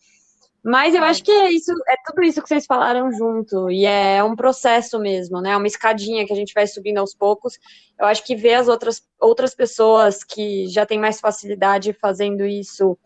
Mas 0.64 0.96
eu 0.96 1.04
acho 1.04 1.22
que 1.22 1.32
é 1.32 1.52
isso, 1.52 1.72
é 1.88 1.96
tudo 2.06 2.24
isso 2.24 2.42
que 2.42 2.48
vocês 2.48 2.66
falaram 2.66 3.12
junto, 3.12 3.70
e 3.70 3.86
é 3.86 4.24
um 4.24 4.34
processo 4.34 4.98
mesmo, 4.98 5.42
né? 5.42 5.58
Uma 5.58 5.68
escadinha 5.68 6.26
que 6.26 6.32
a 6.32 6.36
gente 6.36 6.54
vai 6.54 6.66
subindo 6.66 7.00
aos 7.00 7.14
poucos. 7.14 7.60
Eu 8.00 8.06
acho 8.06 8.24
que 8.24 8.34
ver 8.34 8.54
as 8.54 8.70
outras, 8.70 9.04
outras 9.20 9.54
pessoas 9.54 10.24
que 10.24 10.68
já 10.68 10.86
têm 10.86 10.98
mais 10.98 11.20
facilidade 11.20 11.92
fazendo 11.92 12.46
isso 12.46 12.98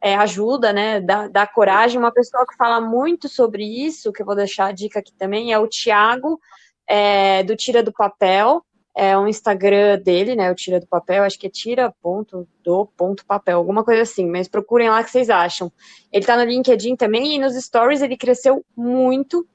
é, 0.00 0.14
ajuda, 0.14 0.72
né? 0.72 1.00
Dá, 1.00 1.26
dá 1.26 1.44
coragem. 1.44 1.98
Uma 1.98 2.12
pessoa 2.12 2.46
que 2.46 2.56
fala 2.56 2.80
muito 2.80 3.28
sobre 3.28 3.64
isso, 3.64 4.12
que 4.12 4.22
eu 4.22 4.26
vou 4.26 4.36
deixar 4.36 4.66
a 4.66 4.72
dica 4.72 5.00
aqui 5.00 5.12
também, 5.14 5.52
é 5.52 5.58
o 5.58 5.66
Tiago, 5.66 6.40
é, 6.86 7.42
do 7.42 7.56
Tira 7.56 7.82
do 7.82 7.92
Papel 7.92 8.64
é 8.94 9.16
um 9.16 9.26
Instagram 9.26 9.98
dele, 9.98 10.36
né? 10.36 10.50
O 10.50 10.54
Tira 10.54 10.78
do 10.78 10.86
Papel, 10.86 11.24
acho 11.24 11.38
que 11.38 11.46
é 11.46 11.50
tira 11.50 11.94
ponto 12.02 12.46
do 12.62 12.86
ponto 12.96 13.24
papel, 13.24 13.56
alguma 13.56 13.82
coisa 13.82 14.02
assim, 14.02 14.26
mas 14.26 14.48
procurem 14.48 14.90
lá 14.90 15.02
que 15.02 15.10
vocês 15.10 15.30
acham. 15.30 15.72
Ele 16.12 16.24
tá 16.24 16.36
no 16.36 16.44
LinkedIn 16.44 16.96
também 16.96 17.34
e 17.34 17.38
nos 17.38 17.54
stories 17.54 18.02
ele 18.02 18.16
cresceu 18.16 18.64
muito. 18.76 19.46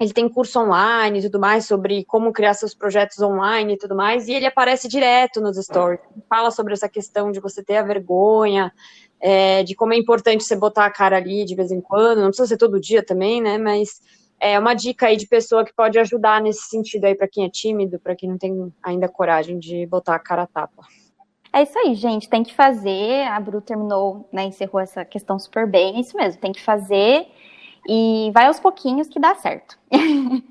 Ele 0.00 0.12
tem 0.12 0.28
curso 0.28 0.60
online 0.60 1.18
e 1.18 1.22
tudo 1.22 1.40
mais 1.40 1.66
sobre 1.66 2.04
como 2.04 2.32
criar 2.32 2.54
seus 2.54 2.72
projetos 2.72 3.20
online 3.20 3.74
e 3.74 3.76
tudo 3.76 3.96
mais, 3.96 4.28
e 4.28 4.32
ele 4.32 4.46
aparece 4.46 4.86
direto 4.86 5.40
nos 5.40 5.56
stories. 5.56 5.98
Fala 6.28 6.52
sobre 6.52 6.72
essa 6.72 6.88
questão 6.88 7.32
de 7.32 7.40
você 7.40 7.64
ter 7.64 7.78
a 7.78 7.82
vergonha, 7.82 8.72
é, 9.20 9.64
de 9.64 9.74
como 9.74 9.92
é 9.92 9.96
importante 9.96 10.44
você 10.44 10.54
botar 10.54 10.86
a 10.86 10.90
cara 10.90 11.16
ali 11.16 11.44
de 11.44 11.56
vez 11.56 11.72
em 11.72 11.80
quando, 11.80 12.18
não 12.20 12.28
precisa 12.28 12.46
ser 12.46 12.56
todo 12.56 12.80
dia 12.80 13.04
também, 13.04 13.42
né? 13.42 13.58
Mas 13.58 14.00
é 14.40 14.58
uma 14.58 14.74
dica 14.74 15.06
aí 15.06 15.16
de 15.16 15.26
pessoa 15.26 15.64
que 15.64 15.74
pode 15.74 15.98
ajudar 15.98 16.40
nesse 16.40 16.68
sentido 16.68 17.04
aí 17.04 17.14
para 17.14 17.28
quem 17.28 17.44
é 17.44 17.50
tímido, 17.50 17.98
para 17.98 18.14
quem 18.14 18.28
não 18.28 18.38
tem 18.38 18.72
ainda 18.82 19.08
coragem 19.08 19.58
de 19.58 19.86
botar 19.86 20.14
a 20.14 20.18
cara 20.18 20.42
a 20.42 20.46
tapa. 20.46 20.86
É 21.52 21.62
isso 21.62 21.78
aí, 21.78 21.94
gente. 21.94 22.28
Tem 22.28 22.42
que 22.42 22.54
fazer. 22.54 23.26
A 23.26 23.40
Bru 23.40 23.60
terminou, 23.60 24.28
né? 24.32 24.44
Encerrou 24.44 24.80
essa 24.80 25.04
questão 25.04 25.38
super 25.38 25.66
bem. 25.66 25.96
É 25.96 26.00
isso 26.00 26.16
mesmo, 26.16 26.40
tem 26.40 26.52
que 26.52 26.62
fazer. 26.62 27.26
E 27.88 28.30
vai 28.34 28.46
aos 28.46 28.60
pouquinhos 28.60 29.08
que 29.08 29.18
dá 29.18 29.34
certo. 29.34 29.78
Uhum. 29.92 30.42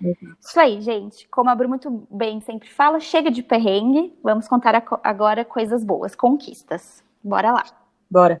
isso 0.40 0.58
aí, 0.58 0.80
gente. 0.80 1.28
Como 1.28 1.50
a 1.50 1.54
Bru 1.54 1.68
muito 1.68 2.06
bem 2.10 2.40
sempre 2.40 2.68
fala, 2.70 2.98
chega 3.00 3.30
de 3.30 3.42
perrengue. 3.42 4.14
Vamos 4.22 4.48
contar 4.48 4.82
agora 5.04 5.44
coisas 5.44 5.84
boas, 5.84 6.14
conquistas. 6.14 7.04
Bora 7.22 7.52
lá. 7.52 7.64
Bora. 8.10 8.40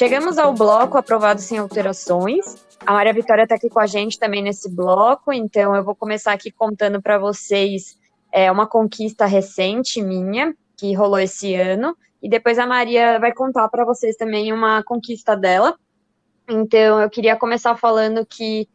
Chegamos 0.00 0.38
ao 0.38 0.54
bloco 0.54 0.96
aprovado 0.96 1.42
sem 1.42 1.58
alterações. 1.58 2.56
A 2.86 2.94
Maria 2.94 3.12
Vitória 3.12 3.42
está 3.42 3.56
aqui 3.56 3.68
com 3.68 3.80
a 3.80 3.86
gente 3.86 4.18
também 4.18 4.42
nesse 4.42 4.74
bloco, 4.74 5.30
então 5.30 5.76
eu 5.76 5.84
vou 5.84 5.94
começar 5.94 6.32
aqui 6.32 6.50
contando 6.50 7.02
para 7.02 7.18
vocês 7.18 7.98
é, 8.32 8.50
uma 8.50 8.66
conquista 8.66 9.26
recente 9.26 10.00
minha, 10.00 10.56
que 10.74 10.94
rolou 10.94 11.20
esse 11.20 11.54
ano, 11.54 11.94
e 12.22 12.30
depois 12.30 12.58
a 12.58 12.66
Maria 12.66 13.18
vai 13.18 13.34
contar 13.34 13.68
para 13.68 13.84
vocês 13.84 14.16
também 14.16 14.54
uma 14.54 14.82
conquista 14.82 15.36
dela. 15.36 15.78
Então 16.48 16.98
eu 17.02 17.10
queria 17.10 17.36
começar 17.36 17.76
falando 17.76 18.24
que 18.24 18.66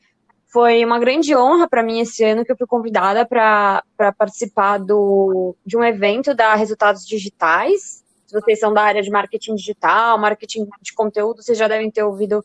foi 0.46 0.86
uma 0.86 1.00
grande 1.00 1.36
honra 1.36 1.68
para 1.68 1.82
mim 1.82 2.02
esse 2.02 2.24
ano 2.24 2.46
que 2.46 2.52
eu 2.52 2.56
fui 2.56 2.68
convidada 2.68 3.26
para 3.26 3.82
participar 4.16 4.78
do, 4.78 5.56
de 5.66 5.76
um 5.76 5.84
evento 5.84 6.36
da 6.36 6.54
Resultados 6.54 7.04
Digitais, 7.04 8.05
vocês 8.42 8.60
são 8.60 8.74
da 8.74 8.84
área 8.84 9.02
de 9.02 9.10
marketing 9.10 9.56
digital, 9.56 10.18
marketing 10.18 10.68
de 10.82 10.94
conteúdo, 10.94 11.42
vocês 11.42 11.58
já 11.58 11.68
devem 11.68 11.90
ter 11.90 12.04
ouvido 12.04 12.44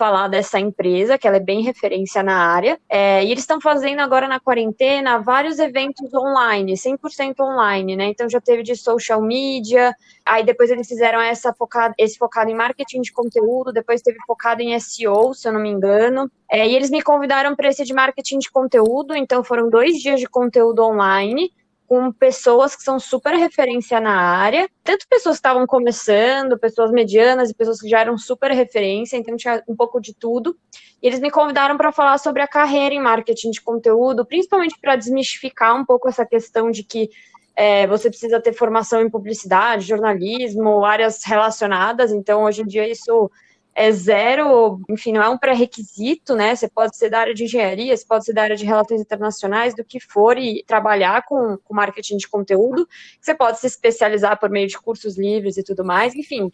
falar 0.00 0.28
dessa 0.28 0.58
empresa, 0.58 1.18
que 1.18 1.28
ela 1.28 1.36
é 1.36 1.40
bem 1.40 1.60
referência 1.60 2.22
na 2.22 2.34
área. 2.34 2.80
É, 2.88 3.22
e 3.22 3.30
eles 3.30 3.42
estão 3.42 3.60
fazendo 3.60 4.00
agora 4.00 4.26
na 4.26 4.40
quarentena 4.40 5.18
vários 5.18 5.58
eventos 5.58 6.14
online, 6.14 6.72
100% 6.72 7.38
online, 7.40 7.96
né? 7.96 8.06
Então 8.06 8.26
já 8.26 8.40
teve 8.40 8.62
de 8.62 8.74
social 8.74 9.20
media, 9.20 9.94
aí 10.24 10.42
depois 10.42 10.70
eles 10.70 10.88
fizeram 10.88 11.20
essa 11.20 11.52
focada, 11.52 11.94
esse 11.98 12.16
focado 12.16 12.50
em 12.50 12.54
marketing 12.54 13.02
de 13.02 13.12
conteúdo, 13.12 13.74
depois 13.74 14.00
teve 14.00 14.16
focado 14.26 14.62
em 14.62 14.78
SEO, 14.80 15.34
se 15.34 15.46
eu 15.46 15.52
não 15.52 15.60
me 15.60 15.68
engano. 15.68 16.30
É, 16.50 16.66
e 16.66 16.74
eles 16.74 16.88
me 16.88 17.02
convidaram 17.02 17.54
para 17.54 17.68
esse 17.68 17.84
de 17.84 17.92
marketing 17.92 18.38
de 18.38 18.50
conteúdo, 18.50 19.14
então 19.14 19.44
foram 19.44 19.68
dois 19.68 19.98
dias 19.98 20.18
de 20.18 20.26
conteúdo 20.26 20.82
online 20.82 21.52
com 21.90 22.12
pessoas 22.12 22.76
que 22.76 22.84
são 22.84 23.00
super 23.00 23.34
referência 23.34 23.98
na 23.98 24.14
área, 24.14 24.70
tanto 24.84 25.08
pessoas 25.08 25.34
que 25.34 25.40
estavam 25.40 25.66
começando, 25.66 26.56
pessoas 26.56 26.92
medianas 26.92 27.50
e 27.50 27.54
pessoas 27.54 27.80
que 27.80 27.88
já 27.88 27.98
eram 27.98 28.16
super 28.16 28.52
referência, 28.52 29.16
então 29.16 29.36
tinha 29.36 29.60
um 29.66 29.74
pouco 29.74 30.00
de 30.00 30.14
tudo. 30.14 30.56
E 31.02 31.08
eles 31.08 31.18
me 31.18 31.32
convidaram 31.32 31.76
para 31.76 31.90
falar 31.90 32.18
sobre 32.18 32.42
a 32.42 32.46
carreira 32.46 32.94
em 32.94 33.02
marketing 33.02 33.50
de 33.50 33.60
conteúdo, 33.60 34.24
principalmente 34.24 34.78
para 34.80 34.94
desmistificar 34.94 35.74
um 35.74 35.84
pouco 35.84 36.08
essa 36.08 36.24
questão 36.24 36.70
de 36.70 36.84
que 36.84 37.10
é, 37.56 37.88
você 37.88 38.08
precisa 38.08 38.40
ter 38.40 38.52
formação 38.52 39.02
em 39.02 39.10
publicidade, 39.10 39.88
jornalismo, 39.88 40.84
áreas 40.84 41.24
relacionadas. 41.24 42.12
Então, 42.12 42.44
hoje 42.44 42.62
em 42.62 42.66
dia, 42.66 42.88
isso 42.88 43.28
é 43.74 43.90
zero, 43.92 44.80
enfim, 44.88 45.12
não 45.12 45.22
é 45.22 45.28
um 45.28 45.38
pré-requisito, 45.38 46.34
né? 46.34 46.54
Você 46.54 46.68
pode 46.68 46.96
ser 46.96 47.08
da 47.08 47.20
área 47.20 47.34
de 47.34 47.44
engenharia, 47.44 47.96
você 47.96 48.04
pode 48.04 48.24
ser 48.24 48.32
da 48.32 48.42
área 48.42 48.56
de 48.56 48.64
relações 48.64 49.00
internacionais, 49.00 49.74
do 49.74 49.84
que 49.84 50.00
for, 50.00 50.36
e 50.36 50.64
trabalhar 50.66 51.24
com, 51.24 51.56
com 51.64 51.74
marketing 51.74 52.16
de 52.16 52.28
conteúdo. 52.28 52.88
Você 53.20 53.34
pode 53.34 53.58
se 53.58 53.66
especializar 53.66 54.38
por 54.38 54.50
meio 54.50 54.66
de 54.66 54.78
cursos 54.78 55.16
livres 55.16 55.56
e 55.56 55.62
tudo 55.62 55.84
mais, 55.84 56.14
enfim. 56.14 56.50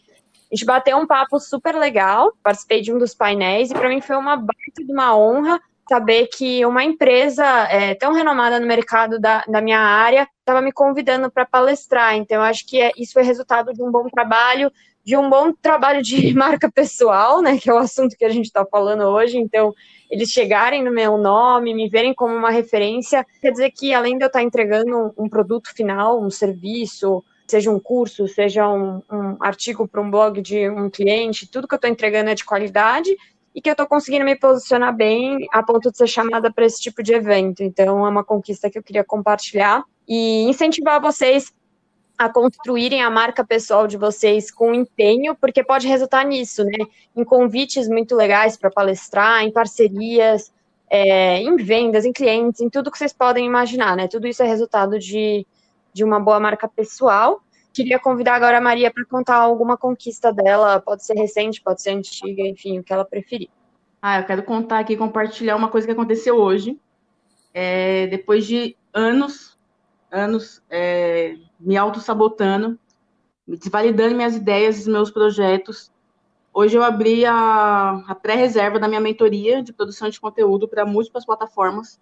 A 0.50 0.55
gente 0.55 0.64
bateu 0.64 0.96
um 0.96 1.07
papo 1.07 1.40
super 1.40 1.74
legal, 1.74 2.33
participei 2.42 2.81
de 2.81 2.92
um 2.92 2.98
dos 2.98 3.14
painéis, 3.14 3.70
e 3.70 3.74
para 3.74 3.88
mim 3.88 4.00
foi 4.00 4.16
uma 4.16 4.37
baita 4.37 4.85
de 4.85 4.92
uma 4.92 5.16
honra 5.16 5.61
saber 5.88 6.26
que 6.26 6.66
uma 6.66 6.83
empresa 6.83 7.44
é, 7.70 7.94
tão 7.94 8.12
renomada 8.12 8.59
no 8.59 8.66
mercado 8.66 9.20
da, 9.20 9.44
da 9.46 9.61
minha 9.61 9.79
área 9.79 10.29
estava 10.40 10.61
me 10.61 10.72
convidando 10.72 11.31
para 11.31 11.46
palestrar. 11.46 12.16
Então, 12.16 12.42
acho 12.42 12.66
que 12.66 12.81
é, 12.81 12.90
isso 12.96 13.12
foi 13.12 13.22
resultado 13.22 13.72
de 13.72 13.83
um 13.83 13.90
bom 13.90 14.09
trabalho, 14.09 14.70
de 15.07 15.16
um 15.16 15.31
bom 15.31 15.53
trabalho 15.53 16.03
de 16.03 16.35
marca 16.35 16.69
pessoal, 16.69 17.40
né, 17.40 17.57
que 17.57 17.71
é 17.71 17.73
o 17.73 17.79
assunto 17.79 18.16
que 18.16 18.25
a 18.25 18.29
gente 18.29 18.47
está 18.47 18.66
falando 18.66 19.05
hoje. 19.05 19.38
Então, 19.38 19.73
eles 20.11 20.31
chegarem 20.31 20.83
no 20.83 20.90
meu 20.90 21.16
nome, 21.16 21.73
me 21.73 21.88
verem 21.88 22.12
como 22.12 22.35
uma 22.35 22.51
referência, 22.51 23.25
quer 23.40 23.53
dizer 23.53 23.71
que 23.71 23.95
além 23.95 24.19
de 24.19 24.25
eu 24.25 24.27
estar 24.27 24.42
entregando 24.42 25.14
um, 25.16 25.29
produto 25.29 25.73
final, 25.73 26.21
um 26.21 26.29
serviço, 26.29 27.23
seja 27.47 27.71
um 27.71 27.79
curso, 27.79 28.27
seja 28.27 28.69
um, 28.69 29.01
um 29.11 29.37
artigo 29.40 29.87
para 29.87 30.01
um 30.01 30.11
blog 30.11 30.42
de 30.42 30.69
um 30.69 30.90
cliente, 30.90 31.49
tudo 31.49 31.69
que 31.69 31.75
eu 31.75 31.77
estou 31.77 31.90
entregando 31.90 32.31
é 32.31 32.35
de 32.35 32.45
qualidade 32.45 33.16
e 33.55 33.61
que 33.61 33.71
eu 33.71 33.73
estou 33.73 33.87
conseguindo 33.87 34.25
me 34.25 34.35
posicionar 34.35 34.95
bem 34.95 35.47
a 35.53 35.62
ponto 35.62 35.90
de 35.90 35.97
ser 35.97 36.09
chamada 36.09 36.53
para 36.53 36.66
esse 36.66 36.83
tipo 36.83 37.01
de 37.01 37.14
evento. 37.14 37.62
Então, 37.62 38.05
é 38.05 38.11
uma 38.11 38.25
conquista 38.25 38.69
que 38.69 38.77
eu 38.77 38.83
queria 38.83 39.05
compartilhar 39.05 39.85
e 40.07 40.42
incentivar 40.42 41.01
vocês 41.01 41.53
a 42.18 42.29
construírem 42.29 43.02
a 43.02 43.11
marca 43.11 43.44
pessoal 43.44 43.87
de 43.87 43.96
vocês 43.96 44.50
com 44.50 44.74
empenho, 44.74 45.35
porque 45.35 45.62
pode 45.62 45.87
resultar 45.87 46.24
nisso, 46.24 46.64
né? 46.64 46.79
Em 47.14 47.24
convites 47.24 47.88
muito 47.88 48.14
legais 48.14 48.57
para 48.57 48.70
palestrar, 48.70 49.42
em 49.42 49.52
parcerias, 49.52 50.52
é, 50.88 51.38
em 51.40 51.57
vendas, 51.57 52.05
em 52.05 52.12
clientes, 52.12 52.61
em 52.61 52.70
tudo 52.70 52.90
que 52.90 52.98
vocês 52.98 53.12
podem 53.12 53.44
imaginar, 53.44 53.96
né? 53.96 54.09
Tudo 54.09 54.26
isso 54.26 54.42
é 54.42 54.46
resultado 54.46 54.98
de, 54.98 55.46
de 55.92 56.05
uma 56.05 56.18
boa 56.18 56.40
marca 56.40 56.66
pessoal. 56.66 57.42
Queria 57.72 57.98
convidar 57.98 58.35
agora 58.35 58.57
a 58.57 58.61
Maria 58.61 58.90
para 58.90 59.05
contar 59.05 59.37
alguma 59.37 59.76
conquista 59.76 60.33
dela, 60.33 60.81
pode 60.81 61.05
ser 61.05 61.14
recente, 61.14 61.61
pode 61.61 61.83
ser 61.83 61.90
antiga, 61.90 62.42
enfim, 62.42 62.79
o 62.79 62.83
que 62.83 62.92
ela 62.92 63.05
preferir. 63.05 63.50
Ah, 64.00 64.20
eu 64.20 64.24
quero 64.24 64.42
contar 64.42 64.79
aqui, 64.79 64.96
compartilhar 64.96 65.57
uma 65.57 65.68
coisa 65.68 65.87
que 65.87 65.92
aconteceu 65.92 66.37
hoje. 66.37 66.79
É, 67.52 68.07
depois 68.07 68.46
de 68.46 68.76
anos 68.94 69.56
anos 70.16 70.62
é, 70.70 71.37
me 71.61 71.76
auto-sabotando, 71.76 72.79
desvalidando 73.46 74.16
minhas 74.16 74.35
ideias 74.35 74.87
e 74.87 74.90
meus 74.90 75.11
projetos. 75.11 75.92
Hoje 76.52 76.76
eu 76.76 76.83
abri 76.83 77.24
a, 77.26 78.02
a 78.09 78.14
pré-reserva 78.14 78.79
da 78.79 78.88
minha 78.88 79.00
mentoria 79.00 79.62
de 79.62 79.72
produção 79.72 80.09
de 80.09 80.18
conteúdo 80.18 80.66
para 80.66 80.87
múltiplas 80.87 81.26
plataformas. 81.26 82.00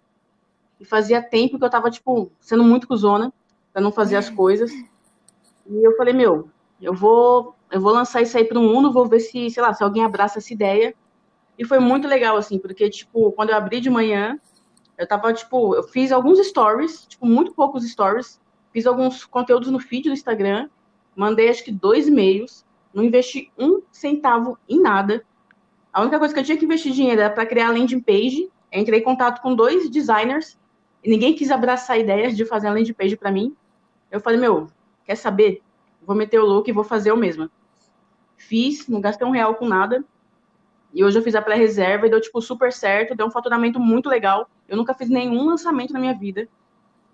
E 0.79 0.85
fazia 0.85 1.21
tempo 1.21 1.57
que 1.57 1.63
eu 1.63 1.67
estava, 1.67 1.91
tipo, 1.91 2.31
sendo 2.39 2.63
muito 2.63 2.87
cuzona 2.87 3.33
para 3.71 3.81
não 3.81 3.91
fazer 3.91 4.15
as 4.15 4.29
coisas. 4.29 4.71
E 4.71 5.83
eu 5.83 5.95
falei, 5.97 6.13
meu, 6.13 6.49
eu 6.81 6.93
vou, 6.93 7.55
eu 7.71 7.81
vou 7.81 7.91
lançar 7.91 8.21
isso 8.21 8.37
aí 8.37 8.45
para 8.45 8.59
o 8.59 8.63
mundo, 8.63 8.91
vou 8.91 9.07
ver 9.07 9.19
se, 9.19 9.49
sei 9.49 9.61
lá, 9.61 9.73
se 9.73 9.83
alguém 9.83 10.03
abraça 10.03 10.39
essa 10.39 10.53
ideia. 10.53 10.95
E 11.57 11.65
foi 11.65 11.79
muito 11.79 12.07
legal, 12.07 12.35
assim, 12.37 12.57
porque, 12.57 12.89
tipo, 12.89 13.31
quando 13.31 13.49
eu 13.49 13.55
abri 13.55 13.79
de 13.79 13.89
manhã, 13.89 14.39
eu 14.97 15.07
tava, 15.07 15.33
tipo, 15.33 15.75
eu 15.75 15.83
fiz 15.83 16.11
alguns 16.11 16.39
stories, 16.45 17.05
tipo, 17.05 17.25
muito 17.25 17.53
poucos 17.53 17.89
stories, 17.89 18.39
fiz 18.71 18.85
alguns 18.85 19.25
conteúdos 19.25 19.69
no 19.69 19.79
feed 19.79 20.09
do 20.09 20.13
Instagram, 20.13 20.69
mandei 21.15 21.49
acho 21.49 21.63
que 21.63 21.71
dois 21.71 22.07
e-mails, 22.07 22.65
não 22.93 23.03
investi 23.03 23.51
um 23.57 23.81
centavo 23.91 24.57
em 24.69 24.81
nada. 24.81 25.25
A 25.91 26.01
única 26.01 26.17
coisa 26.17 26.33
que 26.33 26.39
eu 26.39 26.43
tinha 26.43 26.57
que 26.57 26.65
investir 26.65 26.93
dinheiro 26.93 27.21
era 27.21 27.29
para 27.29 27.45
criar 27.45 27.67
a 27.67 27.71
landing 27.71 27.99
page. 27.99 28.49
Entrei 28.71 28.99
em 28.99 29.03
contato 29.03 29.41
com 29.41 29.53
dois 29.53 29.89
designers 29.89 30.57
e 31.03 31.09
ninguém 31.09 31.33
quis 31.33 31.51
abraçar 31.51 31.97
a 31.97 31.99
ideia 31.99 32.31
de 32.31 32.45
fazer 32.45 32.67
a 32.67 32.73
landing 32.73 32.93
page 32.93 33.17
para 33.17 33.31
mim. 33.31 33.55
Eu 34.09 34.21
falei, 34.21 34.39
meu, 34.39 34.67
quer 35.05 35.15
saber? 35.15 35.61
Vou 36.05 36.15
meter 36.15 36.39
o 36.39 36.45
look 36.45 36.69
e 36.69 36.73
vou 36.73 36.83
fazer 36.83 37.11
eu 37.11 37.17
mesma. 37.17 37.51
Fiz, 38.37 38.87
não 38.87 39.01
gastei 39.01 39.27
um 39.27 39.31
real 39.31 39.55
com 39.55 39.67
nada. 39.67 40.03
E 40.93 41.03
hoje 41.03 41.19
eu 41.19 41.23
fiz 41.23 41.35
a 41.35 41.41
pré-reserva 41.41 42.07
e 42.07 42.09
deu, 42.09 42.21
tipo, 42.21 42.41
super 42.41 42.71
certo, 42.71 43.15
deu 43.15 43.27
um 43.27 43.31
faturamento 43.31 43.79
muito 43.79 44.07
legal. 44.07 44.49
Eu 44.67 44.77
nunca 44.77 44.93
fiz 44.93 45.09
nenhum 45.09 45.45
lançamento 45.45 45.93
na 45.93 45.99
minha 45.99 46.13
vida. 46.13 46.47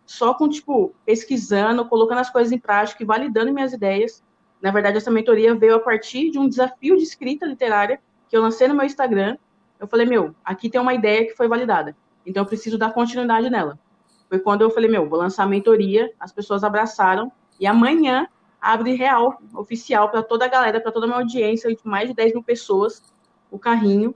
Só 0.06 0.34
com, 0.34 0.50
tipo, 0.50 0.94
pesquisando, 1.06 1.86
colocando 1.86 2.20
as 2.20 2.30
coisas 2.30 2.52
em 2.52 2.60
prática 2.60 3.04
e 3.04 3.06
validando 3.06 3.54
minhas 3.54 3.74
ideias. 3.74 4.24
Na 4.62 4.72
verdade, 4.72 4.98
essa 4.98 5.12
mentoria 5.12 5.56
veio 5.56 5.76
a 5.76 5.80
partir 5.80 6.32
de 6.32 6.40
um 6.40 6.48
desafio 6.48 6.98
de 6.98 7.04
escrita 7.04 7.46
literária 7.46 8.00
que 8.30 8.36
eu 8.36 8.42
lancei 8.42 8.68
no 8.68 8.76
meu 8.76 8.86
Instagram. 8.86 9.38
Eu 9.80 9.88
falei, 9.88 10.06
meu, 10.06 10.36
aqui 10.44 10.70
tem 10.70 10.80
uma 10.80 10.94
ideia 10.94 11.26
que 11.26 11.36
foi 11.36 11.48
validada. 11.48 11.96
Então 12.26 12.44
eu 12.44 12.48
preciso 12.48 12.78
dar 12.78 12.94
continuidade 12.94 13.50
nela. 13.50 13.80
Foi 14.30 14.40
quando 14.40 14.62
eu 14.62 14.70
falei, 14.70 14.90
meu, 14.90 15.10
vou 15.10 15.20
lançar 15.20 15.44
a 15.44 15.48
mentoria, 15.48 16.12
as 16.20 16.32
pessoas 16.32 16.64
abraçaram, 16.64 17.32
e 17.60 17.68
amanhã 17.68 18.28
abre 18.62 18.94
real, 18.94 19.42
oficial, 19.54 20.10
para 20.10 20.22
toda 20.22 20.46
a 20.46 20.48
galera, 20.48 20.80
para 20.80 20.92
toda 20.92 21.06
a 21.06 21.10
minha 21.10 21.20
audiência, 21.20 21.70
mais 21.84 22.08
de 22.08 22.16
10 22.16 22.34
mil 22.34 22.44
pessoas, 22.44 23.04
o 23.50 23.60
carrinho. 23.60 24.16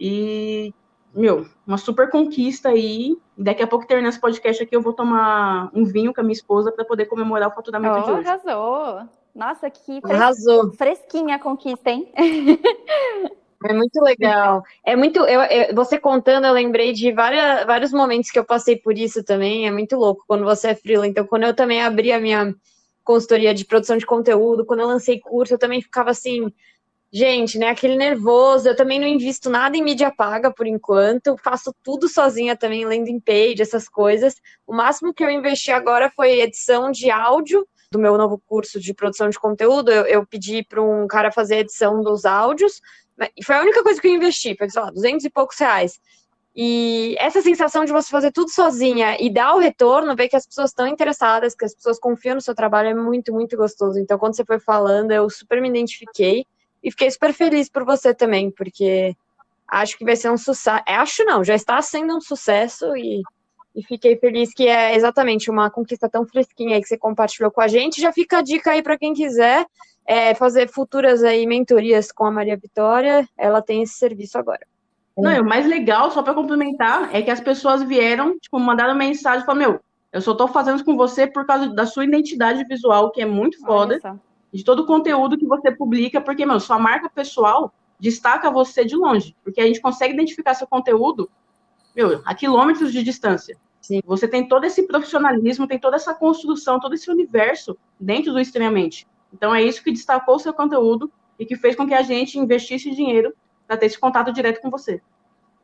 E, 0.00 0.74
meu, 1.14 1.46
uma 1.66 1.78
super 1.78 2.10
conquista 2.10 2.70
aí. 2.70 3.16
Daqui 3.36 3.62
a 3.62 3.66
pouco, 3.66 3.86
terminando 3.86 4.12
esse 4.12 4.20
podcast 4.20 4.62
aqui, 4.62 4.74
eu 4.74 4.82
vou 4.82 4.92
tomar 4.92 5.70
um 5.74 5.84
vinho 5.84 6.12
com 6.12 6.20
a 6.20 6.24
minha 6.24 6.32
esposa 6.32 6.72
para 6.72 6.84
poder 6.84 7.06
comemorar 7.06 7.48
o 7.48 7.54
faturamento 7.54 7.98
oh, 7.98 8.02
de 8.02 8.10
hoje. 8.10 8.28
Arrasou! 8.28 9.08
Nossa, 9.34 9.70
que 9.70 10.00
fres... 10.00 10.14
Arrasou. 10.14 10.72
fresquinha 10.74 11.36
a 11.36 11.38
conquista, 11.38 11.90
hein? 11.90 12.12
É 13.66 13.72
muito 13.72 13.98
legal. 14.02 14.62
É 14.84 14.94
muito. 14.94 15.20
Eu, 15.20 15.40
eu, 15.40 15.74
você 15.74 15.98
contando, 15.98 16.46
eu 16.46 16.52
lembrei 16.52 16.92
de 16.92 17.10
várias, 17.12 17.64
vários 17.64 17.92
momentos 17.92 18.30
que 18.30 18.38
eu 18.38 18.44
passei 18.44 18.76
por 18.76 18.96
isso 18.98 19.24
também. 19.24 19.66
É 19.66 19.70
muito 19.70 19.96
louco 19.96 20.22
quando 20.26 20.44
você 20.44 20.68
é 20.68 20.74
freela. 20.74 21.06
Então, 21.06 21.26
quando 21.26 21.44
eu 21.44 21.54
também 21.54 21.82
abri 21.82 22.12
a 22.12 22.20
minha 22.20 22.54
consultoria 23.02 23.54
de 23.54 23.64
produção 23.64 23.96
de 23.96 24.04
conteúdo, 24.04 24.66
quando 24.66 24.80
eu 24.80 24.86
lancei 24.86 25.18
curso, 25.18 25.54
eu 25.54 25.58
também 25.58 25.80
ficava 25.80 26.10
assim 26.10 26.52
Gente, 27.16 27.60
né, 27.60 27.68
aquele 27.68 27.94
nervoso, 27.94 28.68
eu 28.68 28.74
também 28.74 28.98
não 28.98 29.06
invisto 29.06 29.48
nada 29.48 29.76
em 29.76 29.84
mídia 29.84 30.10
paga 30.10 30.52
por 30.52 30.66
enquanto, 30.66 31.36
faço 31.36 31.72
tudo 31.80 32.08
sozinha 32.08 32.56
também, 32.56 32.84
landing 32.84 33.20
page, 33.20 33.62
essas 33.62 33.88
coisas. 33.88 34.34
O 34.66 34.74
máximo 34.74 35.14
que 35.14 35.22
eu 35.22 35.30
investi 35.30 35.70
agora 35.70 36.10
foi 36.10 36.40
edição 36.40 36.90
de 36.90 37.12
áudio 37.12 37.64
do 37.92 38.00
meu 38.00 38.18
novo 38.18 38.42
curso 38.44 38.80
de 38.80 38.92
produção 38.92 39.28
de 39.28 39.38
conteúdo. 39.38 39.92
Eu, 39.92 40.04
eu 40.06 40.26
pedi 40.26 40.64
para 40.64 40.82
um 40.82 41.06
cara 41.06 41.30
fazer 41.30 41.54
a 41.54 41.60
edição 41.60 42.02
dos 42.02 42.24
áudios, 42.24 42.80
e 43.36 43.44
foi 43.44 43.54
a 43.54 43.60
única 43.60 43.84
coisa 43.84 44.00
que 44.00 44.08
eu 44.08 44.12
investi, 44.12 44.56
foi, 44.56 44.68
sei 44.68 44.82
lá, 44.82 44.90
200 44.90 45.24
e 45.24 45.30
poucos 45.30 45.56
reais. 45.56 46.00
E 46.52 47.14
essa 47.20 47.40
sensação 47.40 47.84
de 47.84 47.92
você 47.92 48.10
fazer 48.10 48.32
tudo 48.32 48.50
sozinha 48.50 49.16
e 49.20 49.32
dar 49.32 49.54
o 49.54 49.60
retorno, 49.60 50.16
ver 50.16 50.26
que 50.26 50.36
as 50.36 50.48
pessoas 50.48 50.70
estão 50.70 50.88
interessadas, 50.88 51.54
que 51.54 51.64
as 51.64 51.76
pessoas 51.76 51.96
confiam 51.96 52.34
no 52.34 52.40
seu 52.40 52.56
trabalho, 52.56 52.88
é 52.88 52.94
muito, 52.94 53.32
muito 53.32 53.56
gostoso. 53.56 54.00
Então, 54.00 54.18
quando 54.18 54.34
você 54.34 54.44
foi 54.44 54.58
falando, 54.58 55.12
eu 55.12 55.30
super 55.30 55.62
me 55.62 55.68
identifiquei. 55.68 56.44
E 56.84 56.90
fiquei 56.90 57.10
super 57.10 57.32
feliz 57.32 57.70
por 57.70 57.82
você 57.82 58.12
também, 58.12 58.50
porque 58.50 59.16
acho 59.66 59.96
que 59.96 60.04
vai 60.04 60.14
ser 60.16 60.30
um 60.30 60.36
sucesso. 60.36 60.84
É, 60.86 60.96
acho 60.96 61.24
não, 61.24 61.42
já 61.42 61.54
está 61.54 61.80
sendo 61.80 62.14
um 62.14 62.20
sucesso 62.20 62.94
e, 62.94 63.22
e 63.74 63.82
fiquei 63.82 64.18
feliz 64.18 64.52
que 64.52 64.68
é 64.68 64.94
exatamente 64.94 65.50
uma 65.50 65.70
conquista 65.70 66.10
tão 66.10 66.26
fresquinha 66.26 66.76
aí 66.76 66.82
que 66.82 66.88
você 66.88 66.98
compartilhou 66.98 67.50
com 67.50 67.62
a 67.62 67.68
gente. 67.68 68.02
Já 68.02 68.12
fica 68.12 68.38
a 68.38 68.42
dica 68.42 68.72
aí 68.72 68.82
para 68.82 68.98
quem 68.98 69.14
quiser 69.14 69.64
é, 70.06 70.34
fazer 70.34 70.68
futuras 70.68 71.24
aí 71.24 71.46
mentorias 71.46 72.12
com 72.12 72.26
a 72.26 72.30
Maria 72.30 72.56
Vitória. 72.56 73.26
Ela 73.38 73.62
tem 73.62 73.82
esse 73.82 73.94
serviço 73.94 74.38
agora. 74.38 74.66
Não, 75.16 75.32
e 75.32 75.40
o 75.40 75.44
mais 75.44 75.64
legal, 75.64 76.10
só 76.10 76.22
para 76.22 76.34
complementar, 76.34 77.14
é 77.14 77.22
que 77.22 77.30
as 77.30 77.40
pessoas 77.40 77.82
vieram, 77.82 78.36
tipo, 78.38 78.58
mandaram 78.58 78.94
mensagem 78.94 79.42
e 79.42 79.46
falaram, 79.46 79.70
meu, 79.70 79.80
eu 80.12 80.20
só 80.20 80.34
tô 80.34 80.48
fazendo 80.48 80.76
isso 80.76 80.84
com 80.84 80.96
você 80.96 81.26
por 81.26 81.46
causa 81.46 81.68
da 81.68 81.86
sua 81.86 82.04
identidade 82.04 82.64
visual, 82.64 83.10
que 83.10 83.22
é 83.22 83.26
muito 83.26 83.58
foda 83.60 84.00
de 84.54 84.64
todo 84.64 84.80
o 84.80 84.86
conteúdo 84.86 85.36
que 85.36 85.44
você 85.44 85.72
publica, 85.72 86.20
porque, 86.20 86.46
meu, 86.46 86.60
sua 86.60 86.78
marca 86.78 87.10
pessoal 87.10 87.74
destaca 87.98 88.50
você 88.50 88.84
de 88.84 88.94
longe, 88.94 89.34
porque 89.42 89.60
a 89.60 89.66
gente 89.66 89.80
consegue 89.80 90.14
identificar 90.14 90.54
seu 90.54 90.66
conteúdo, 90.66 91.28
meu, 91.94 92.22
a 92.24 92.34
quilômetros 92.34 92.92
de 92.92 93.02
distância. 93.02 93.56
Sim. 93.80 94.00
Você 94.06 94.28
tem 94.28 94.46
todo 94.46 94.64
esse 94.64 94.84
profissionalismo, 94.84 95.66
tem 95.66 95.78
toda 95.78 95.96
essa 95.96 96.14
construção, 96.14 96.78
todo 96.78 96.94
esse 96.94 97.10
universo 97.10 97.76
dentro 97.98 98.32
do 98.32 98.40
Extremamente. 98.40 99.06
Então 99.32 99.54
é 99.54 99.62
isso 99.62 99.82
que 99.82 99.92
destacou 99.92 100.36
o 100.36 100.38
seu 100.38 100.54
conteúdo 100.54 101.12
e 101.38 101.44
que 101.44 101.56
fez 101.56 101.74
com 101.74 101.86
que 101.86 101.94
a 101.94 102.02
gente 102.02 102.38
investisse 102.38 102.90
dinheiro 102.92 103.34
para 103.66 103.76
ter 103.76 103.86
esse 103.86 103.98
contato 103.98 104.32
direto 104.32 104.60
com 104.60 104.70
você. 104.70 105.02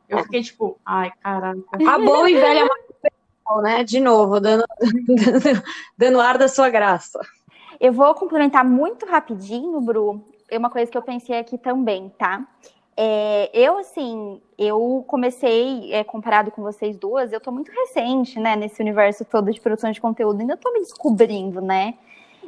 Eu 0.09 0.19
é. 0.19 0.23
fiquei 0.23 0.43
tipo, 0.43 0.77
ai, 0.85 1.11
caraca. 1.21 1.61
A 1.73 1.97
boa 1.97 2.29
e 2.29 2.33
velha 2.33 2.65
marca 2.65 2.93
pessoal, 3.01 3.61
né? 3.61 3.83
De 3.83 3.99
novo, 3.99 4.39
dando, 4.39 4.65
dando, 5.07 5.63
dando 5.97 6.19
ar 6.19 6.37
da 6.37 6.49
sua 6.49 6.69
graça. 6.69 7.19
Eu 7.81 7.91
vou 7.91 8.13
complementar 8.13 8.63
muito 8.63 9.07
rapidinho, 9.07 9.81
Bru, 9.81 10.23
uma 10.51 10.69
coisa 10.69 10.91
que 10.91 10.95
eu 10.95 11.01
pensei 11.01 11.39
aqui 11.39 11.57
também, 11.57 12.09
tá? 12.15 12.47
É, 12.95 13.49
eu, 13.55 13.79
assim, 13.79 14.39
eu 14.55 15.03
comecei, 15.07 15.91
é, 15.91 16.03
comparado 16.03 16.51
com 16.51 16.61
vocês 16.61 16.95
duas, 16.95 17.33
eu 17.33 17.41
tô 17.41 17.51
muito 17.51 17.71
recente, 17.71 18.39
né, 18.39 18.55
nesse 18.55 18.79
universo 18.79 19.25
todo 19.25 19.51
de 19.51 19.59
produção 19.59 19.89
de 19.91 19.99
conteúdo, 19.99 20.41
ainda 20.41 20.55
tô 20.55 20.71
me 20.71 20.81
descobrindo, 20.81 21.59
né? 21.59 21.95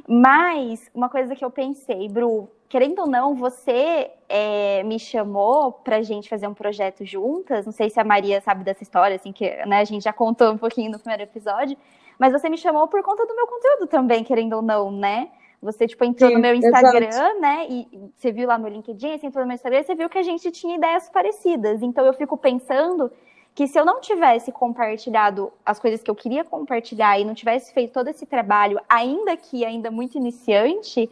Mas, 0.08 0.88
uma 0.94 1.10
coisa 1.10 1.36
que 1.36 1.44
eu 1.44 1.50
pensei, 1.50 2.08
Bru, 2.08 2.48
querendo 2.70 3.00
ou 3.00 3.08
não, 3.08 3.34
você 3.34 4.12
é, 4.30 4.84
me 4.84 5.00
chamou 5.00 5.72
pra 5.72 6.04
gente 6.04 6.30
fazer 6.30 6.48
um 6.48 6.54
projeto 6.54 7.04
juntas, 7.04 7.66
não 7.66 7.74
sei 7.74 7.90
se 7.90 8.00
a 8.00 8.04
Maria 8.04 8.40
sabe 8.40 8.64
dessa 8.64 8.84
história, 8.84 9.16
assim, 9.16 9.32
que 9.32 9.50
né, 9.66 9.80
a 9.80 9.84
gente 9.84 10.04
já 10.04 10.14
contou 10.14 10.52
um 10.52 10.60
pouquinho 10.60 10.92
no 10.92 11.00
primeiro 11.00 11.24
episódio, 11.24 11.76
mas 12.20 12.32
você 12.32 12.50
me 12.50 12.58
chamou 12.58 12.88
por 12.88 13.02
conta 13.04 13.26
do 13.26 13.36
meu 13.36 13.48
conteúdo 13.48 13.88
também, 13.88 14.24
querendo 14.24 14.54
ou 14.54 14.62
não, 14.62 14.92
né? 14.92 15.30
Você, 15.62 15.88
tipo, 15.88 16.04
entrou 16.04 16.30
Sim, 16.30 16.36
no 16.36 16.42
meu 16.42 16.54
Instagram, 16.54 17.08
exato. 17.08 17.40
né? 17.40 17.66
E 17.70 17.88
você 18.18 18.32
viu 18.32 18.48
lá 18.48 18.58
no 18.58 18.68
LinkedIn, 18.68 19.18
você 19.18 19.28
entrou 19.28 19.44
no 19.44 19.48
meu 19.48 19.56
Instagram 19.56 19.80
e 19.80 19.84
você 19.84 19.96
viu 19.96 20.10
que 20.10 20.18
a 20.18 20.24
gente 20.24 20.52
tinha 20.52 20.76
ideias 20.76 21.10
parecidas. 21.10 21.82
Então, 21.82 22.06
eu 22.06 22.14
fico 22.14 22.36
pensando 22.36 23.10
que 23.56 23.68
se 23.68 23.80
eu 23.80 23.86
não 23.86 24.02
tivesse 24.02 24.52
compartilhado 24.52 25.54
as 25.66 25.80
coisas 25.80 26.02
que 26.02 26.12
eu 26.12 26.16
queria 26.16 26.44
compartilhar 26.44 27.20
e 27.20 27.24
não 27.24 27.34
tivesse 27.34 27.74
feito 27.74 27.94
todo 27.94 28.10
esse 28.10 28.26
trabalho, 28.26 28.80
ainda 28.90 29.38
que 29.38 29.64
ainda 29.64 29.90
muito 29.90 30.18
iniciante, 30.18 31.10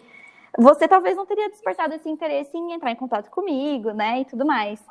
você 0.57 0.87
talvez 0.87 1.15
não 1.15 1.25
teria 1.25 1.49
despertado 1.49 1.93
esse 1.93 2.09
interesse 2.09 2.57
em 2.57 2.73
entrar 2.73 2.91
em 2.91 2.95
contato 2.95 3.29
comigo, 3.29 3.91
né, 3.91 4.21
e 4.21 4.25
tudo 4.25 4.45
mais. 4.45 4.83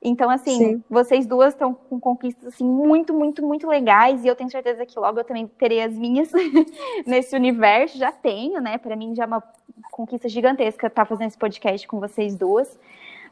Então, 0.00 0.30
assim, 0.30 0.56
Sim. 0.56 0.84
vocês 0.88 1.26
duas 1.26 1.54
estão 1.54 1.74
com 1.74 1.98
conquistas 1.98 2.54
assim 2.54 2.64
muito, 2.64 3.12
muito, 3.12 3.44
muito 3.44 3.66
legais 3.66 4.24
e 4.24 4.28
eu 4.28 4.36
tenho 4.36 4.50
certeza 4.50 4.86
que 4.86 4.98
logo 4.98 5.18
eu 5.18 5.24
também 5.24 5.46
terei 5.58 5.82
as 5.82 5.92
minhas 5.92 6.30
nesse 7.04 7.34
universo. 7.34 7.98
Já 7.98 8.12
tenho, 8.12 8.60
né? 8.60 8.78
Para 8.78 8.94
mim 8.94 9.14
já 9.14 9.24
é 9.24 9.26
uma 9.26 9.42
conquista 9.90 10.28
gigantesca 10.28 10.86
estar 10.86 11.04
fazendo 11.04 11.28
esse 11.28 11.38
podcast 11.38 11.86
com 11.88 11.98
vocês 11.98 12.36
duas. 12.36 12.78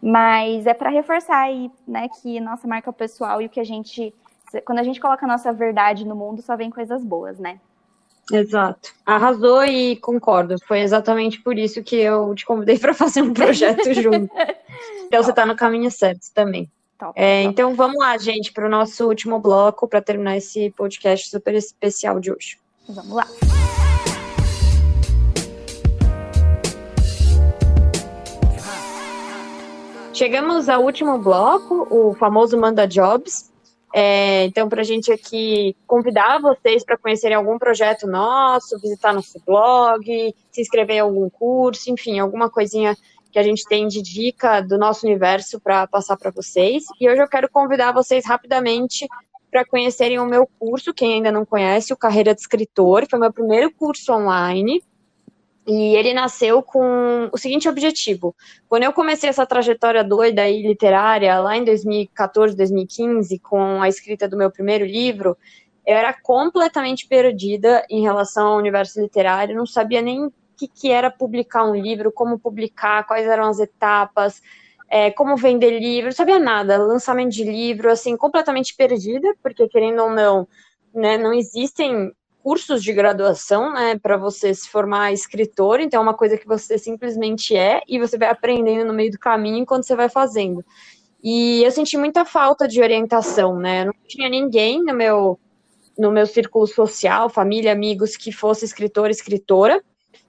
Mas 0.02 0.66
é 0.66 0.74
para 0.74 0.90
reforçar 0.90 1.38
aí, 1.38 1.70
né, 1.88 2.06
que 2.08 2.38
nossa 2.38 2.68
marca 2.68 2.92
pessoal 2.92 3.40
e 3.40 3.46
o 3.46 3.48
que 3.48 3.60
a 3.60 3.64
gente 3.64 4.12
quando 4.64 4.78
a 4.78 4.82
gente 4.82 5.00
coloca 5.00 5.24
a 5.24 5.28
nossa 5.28 5.52
verdade 5.52 6.06
no 6.06 6.14
mundo, 6.14 6.40
só 6.40 6.56
vem 6.56 6.70
coisas 6.70 7.04
boas, 7.04 7.38
né? 7.38 7.58
Exato. 8.32 8.92
Arrasou 9.04 9.64
e 9.64 9.96
concordo. 9.96 10.56
Foi 10.66 10.80
exatamente 10.80 11.40
por 11.40 11.56
isso 11.58 11.82
que 11.82 11.96
eu 11.96 12.34
te 12.34 12.44
convidei 12.44 12.78
para 12.80 12.94
fazer 12.94 13.22
um 13.22 13.32
projeto 13.32 13.92
junto. 13.94 14.30
Então 15.06 15.22
você 15.22 15.30
está 15.30 15.46
no 15.46 15.54
caminho 15.54 15.90
certo 15.90 16.26
também. 16.34 16.70
Top, 16.98 17.12
é, 17.14 17.42
top. 17.42 17.52
Então 17.52 17.74
vamos 17.74 17.98
lá, 17.98 18.16
gente, 18.18 18.52
para 18.52 18.66
o 18.66 18.70
nosso 18.70 19.06
último 19.06 19.38
bloco 19.38 19.86
para 19.86 20.00
terminar 20.00 20.36
esse 20.36 20.70
podcast 20.70 21.28
super 21.28 21.54
especial 21.54 22.18
de 22.18 22.32
hoje. 22.32 22.58
Vamos 22.88 23.12
lá. 23.12 23.26
Chegamos 30.12 30.70
ao 30.70 30.82
último 30.82 31.18
bloco, 31.18 31.86
o 31.90 32.14
famoso 32.14 32.58
Manda 32.58 32.86
Jobs. 32.86 33.52
É, 33.98 34.44
então, 34.44 34.68
para 34.68 34.82
a 34.82 34.84
gente 34.84 35.10
aqui 35.10 35.74
convidar 35.86 36.38
vocês 36.38 36.84
para 36.84 36.98
conhecerem 36.98 37.34
algum 37.34 37.58
projeto 37.58 38.06
nosso, 38.06 38.78
visitar 38.78 39.14
nosso 39.14 39.40
blog, 39.46 40.34
se 40.52 40.60
inscrever 40.60 40.96
em 40.96 41.00
algum 41.00 41.30
curso, 41.30 41.90
enfim, 41.90 42.18
alguma 42.18 42.50
coisinha 42.50 42.94
que 43.32 43.38
a 43.38 43.42
gente 43.42 43.64
tem 43.64 43.88
de 43.88 44.02
dica 44.02 44.60
do 44.60 44.76
nosso 44.76 45.06
universo 45.06 45.58
para 45.58 45.86
passar 45.86 46.18
para 46.18 46.30
vocês. 46.30 46.84
E 47.00 47.08
hoje 47.08 47.22
eu 47.22 47.26
quero 47.26 47.48
convidar 47.48 47.92
vocês 47.92 48.26
rapidamente 48.26 49.06
para 49.50 49.64
conhecerem 49.64 50.18
o 50.18 50.26
meu 50.26 50.46
curso, 50.58 50.92
quem 50.92 51.14
ainda 51.14 51.32
não 51.32 51.46
conhece, 51.46 51.90
o 51.90 51.96
Carreira 51.96 52.34
de 52.34 52.42
Escritor, 52.42 53.06
foi 53.08 53.18
meu 53.18 53.32
primeiro 53.32 53.72
curso 53.72 54.12
online. 54.12 54.82
E 55.66 55.96
ele 55.96 56.14
nasceu 56.14 56.62
com 56.62 57.28
o 57.32 57.36
seguinte 57.36 57.68
objetivo: 57.68 58.34
quando 58.68 58.84
eu 58.84 58.92
comecei 58.92 59.28
essa 59.28 59.44
trajetória 59.44 60.04
doida 60.04 60.48
e 60.48 60.62
literária, 60.62 61.40
lá 61.40 61.56
em 61.56 61.64
2014, 61.64 62.56
2015, 62.56 63.38
com 63.40 63.82
a 63.82 63.88
escrita 63.88 64.28
do 64.28 64.36
meu 64.36 64.50
primeiro 64.50 64.84
livro, 64.84 65.36
eu 65.84 65.96
era 65.96 66.12
completamente 66.12 67.08
perdida 67.08 67.84
em 67.90 68.02
relação 68.02 68.48
ao 68.48 68.58
universo 68.58 69.00
literário, 69.00 69.56
não 69.56 69.66
sabia 69.66 70.00
nem 70.00 70.26
o 70.26 70.32
que, 70.56 70.68
que 70.68 70.90
era 70.90 71.10
publicar 71.10 71.64
um 71.64 71.74
livro, 71.74 72.12
como 72.12 72.38
publicar, 72.38 73.04
quais 73.04 73.26
eram 73.26 73.44
as 73.48 73.58
etapas, 73.58 74.40
é, 74.88 75.10
como 75.10 75.36
vender 75.36 75.78
livro, 75.78 76.06
não 76.06 76.12
sabia 76.12 76.38
nada, 76.38 76.78
lançamento 76.78 77.32
de 77.32 77.44
livro, 77.44 77.90
assim, 77.90 78.16
completamente 78.16 78.74
perdida, 78.74 79.34
porque 79.42 79.68
querendo 79.68 80.02
ou 80.02 80.10
não, 80.10 80.48
né, 80.94 81.18
não 81.18 81.32
existem 81.32 82.12
cursos 82.46 82.80
de 82.80 82.92
graduação, 82.92 83.72
né, 83.72 83.98
para 83.98 84.16
você 84.16 84.54
se 84.54 84.68
formar 84.68 85.12
escritor, 85.12 85.80
então 85.80 85.98
é 85.98 86.02
uma 86.04 86.14
coisa 86.14 86.38
que 86.38 86.46
você 86.46 86.78
simplesmente 86.78 87.56
é 87.56 87.82
e 87.88 87.98
você 87.98 88.16
vai 88.16 88.28
aprendendo 88.28 88.84
no 88.84 88.92
meio 88.92 89.10
do 89.10 89.18
caminho 89.18 89.56
enquanto 89.56 89.82
você 89.82 89.96
vai 89.96 90.08
fazendo. 90.08 90.64
E 91.20 91.64
eu 91.64 91.72
senti 91.72 91.98
muita 91.98 92.24
falta 92.24 92.68
de 92.68 92.80
orientação, 92.80 93.58
né? 93.58 93.80
Eu 93.80 93.86
não 93.86 93.94
tinha 94.06 94.28
ninguém 94.28 94.80
no 94.80 94.94
meu 94.94 95.40
no 95.98 96.12
meu 96.12 96.24
círculo 96.24 96.68
social, 96.68 97.28
família, 97.28 97.72
amigos 97.72 98.16
que 98.16 98.30
fosse 98.30 98.64
escritor, 98.64 99.10
escritora. 99.10 99.82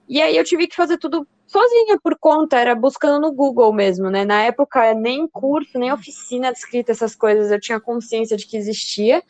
E 0.08 0.20
aí 0.20 0.36
eu 0.36 0.42
tive 0.42 0.66
que 0.66 0.74
fazer 0.74 0.98
tudo 0.98 1.24
sozinha 1.46 2.00
por 2.02 2.18
conta, 2.18 2.58
era 2.58 2.74
buscando 2.74 3.20
no 3.20 3.32
Google 3.32 3.72
mesmo, 3.72 4.10
né? 4.10 4.24
Na 4.24 4.42
época 4.42 4.92
nem 4.92 5.28
curso, 5.28 5.78
nem 5.78 5.92
oficina 5.92 6.50
de 6.50 6.58
escrita, 6.58 6.90
essas 6.90 7.14
coisas 7.14 7.52
eu 7.52 7.60
tinha 7.60 7.78
consciência 7.78 8.36
de 8.36 8.44
que 8.44 8.56
existia. 8.56 9.22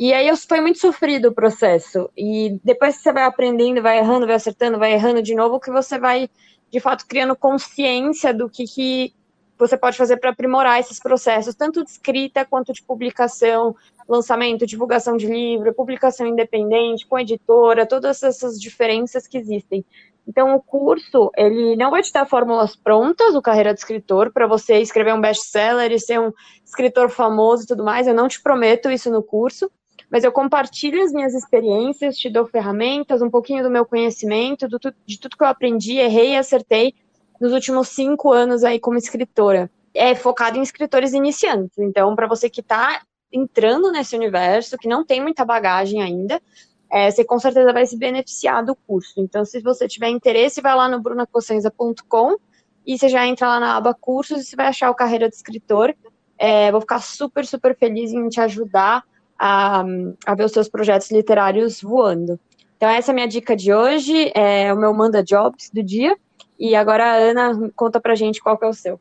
E 0.00 0.14
aí 0.14 0.34
foi 0.34 0.62
muito 0.62 0.78
sofrido 0.78 1.28
o 1.28 1.34
processo. 1.34 2.08
E 2.16 2.58
depois 2.64 2.96
que 2.96 3.02
você 3.02 3.12
vai 3.12 3.24
aprendendo, 3.24 3.82
vai 3.82 3.98
errando, 3.98 4.26
vai 4.26 4.34
acertando, 4.34 4.78
vai 4.78 4.94
errando 4.94 5.20
de 5.20 5.34
novo, 5.34 5.60
que 5.60 5.70
você 5.70 5.98
vai, 5.98 6.30
de 6.70 6.80
fato, 6.80 7.06
criando 7.06 7.36
consciência 7.36 8.32
do 8.32 8.48
que, 8.48 8.64
que 8.64 9.12
você 9.58 9.76
pode 9.76 9.98
fazer 9.98 10.16
para 10.16 10.30
aprimorar 10.30 10.80
esses 10.80 10.98
processos, 10.98 11.54
tanto 11.54 11.84
de 11.84 11.90
escrita 11.90 12.46
quanto 12.46 12.72
de 12.72 12.82
publicação, 12.82 13.76
lançamento, 14.08 14.66
divulgação 14.66 15.18
de 15.18 15.26
livro, 15.26 15.74
publicação 15.74 16.26
independente, 16.26 17.06
com 17.06 17.18
editora, 17.18 17.84
todas 17.84 18.22
essas 18.22 18.58
diferenças 18.58 19.26
que 19.26 19.36
existem. 19.36 19.84
Então, 20.26 20.54
o 20.54 20.62
curso, 20.62 21.30
ele 21.36 21.76
não 21.76 21.90
vai 21.90 22.00
te 22.00 22.10
dar 22.10 22.24
fórmulas 22.24 22.74
prontas, 22.74 23.34
o 23.34 23.42
Carreira 23.42 23.74
de 23.74 23.80
Escritor, 23.80 24.32
para 24.32 24.46
você 24.46 24.78
escrever 24.78 25.12
um 25.12 25.20
best-seller 25.20 25.92
e 25.92 26.00
ser 26.00 26.18
um 26.18 26.32
escritor 26.64 27.10
famoso 27.10 27.64
e 27.64 27.66
tudo 27.66 27.84
mais. 27.84 28.06
Eu 28.06 28.14
não 28.14 28.28
te 28.28 28.40
prometo 28.40 28.90
isso 28.90 29.10
no 29.10 29.22
curso, 29.22 29.70
mas 30.10 30.24
eu 30.24 30.32
compartilho 30.32 31.02
as 31.02 31.12
minhas 31.12 31.34
experiências, 31.34 32.18
te 32.18 32.28
dou 32.28 32.46
ferramentas, 32.46 33.22
um 33.22 33.30
pouquinho 33.30 33.62
do 33.62 33.70
meu 33.70 33.86
conhecimento, 33.86 34.68
do, 34.68 34.78
de 35.06 35.20
tudo 35.20 35.36
que 35.36 35.44
eu 35.44 35.48
aprendi, 35.48 35.98
errei 35.98 36.32
e 36.32 36.36
acertei 36.36 36.94
nos 37.40 37.52
últimos 37.52 37.88
cinco 37.88 38.32
anos 38.32 38.64
aí 38.64 38.80
como 38.80 38.98
escritora. 38.98 39.70
É 39.94 40.14
focado 40.14 40.58
em 40.58 40.62
escritores 40.62 41.12
iniciantes. 41.12 41.78
Então, 41.78 42.14
para 42.16 42.26
você 42.26 42.50
que 42.50 42.60
está 42.60 43.02
entrando 43.32 43.92
nesse 43.92 44.16
universo, 44.16 44.76
que 44.76 44.88
não 44.88 45.04
tem 45.04 45.22
muita 45.22 45.44
bagagem 45.44 46.02
ainda, 46.02 46.42
é, 46.90 47.08
você 47.08 47.24
com 47.24 47.38
certeza 47.38 47.72
vai 47.72 47.86
se 47.86 47.96
beneficiar 47.96 48.64
do 48.64 48.74
curso. 48.74 49.14
Então, 49.18 49.44
se 49.44 49.60
você 49.60 49.86
tiver 49.86 50.08
interesse, 50.08 50.60
vai 50.60 50.74
lá 50.74 50.88
no 50.88 51.00
brunacossenza.com 51.00 52.36
e 52.84 52.98
você 52.98 53.08
já 53.08 53.24
entra 53.26 53.46
lá 53.46 53.60
na 53.60 53.76
aba 53.76 53.94
cursos 53.94 54.40
e 54.40 54.44
você 54.44 54.56
vai 54.56 54.66
achar 54.66 54.90
o 54.90 54.94
Carreira 54.94 55.28
de 55.28 55.36
Escritor. 55.36 55.94
É, 56.36 56.72
vou 56.72 56.80
ficar 56.80 57.00
super, 57.00 57.46
super 57.46 57.76
feliz 57.76 58.12
em 58.12 58.28
te 58.28 58.40
ajudar 58.40 59.04
a, 59.40 59.82
a 60.26 60.34
ver 60.34 60.44
os 60.44 60.52
seus 60.52 60.68
projetos 60.68 61.10
literários 61.10 61.80
voando. 61.80 62.38
Então, 62.76 62.90
essa 62.90 63.10
é 63.10 63.12
a 63.12 63.14
minha 63.14 63.26
dica 63.26 63.56
de 63.56 63.72
hoje, 63.72 64.30
é 64.34 64.72
o 64.72 64.76
meu 64.76 64.92
Manda 64.92 65.24
Jobs 65.24 65.70
do 65.70 65.82
dia. 65.82 66.14
E 66.58 66.76
agora 66.76 67.04
a 67.04 67.14
Ana 67.14 67.72
conta 67.74 67.98
pra 67.98 68.14
gente 68.14 68.42
qual 68.42 68.58
que 68.58 68.66
é 68.66 68.68
o 68.68 68.74
seu. 68.74 69.00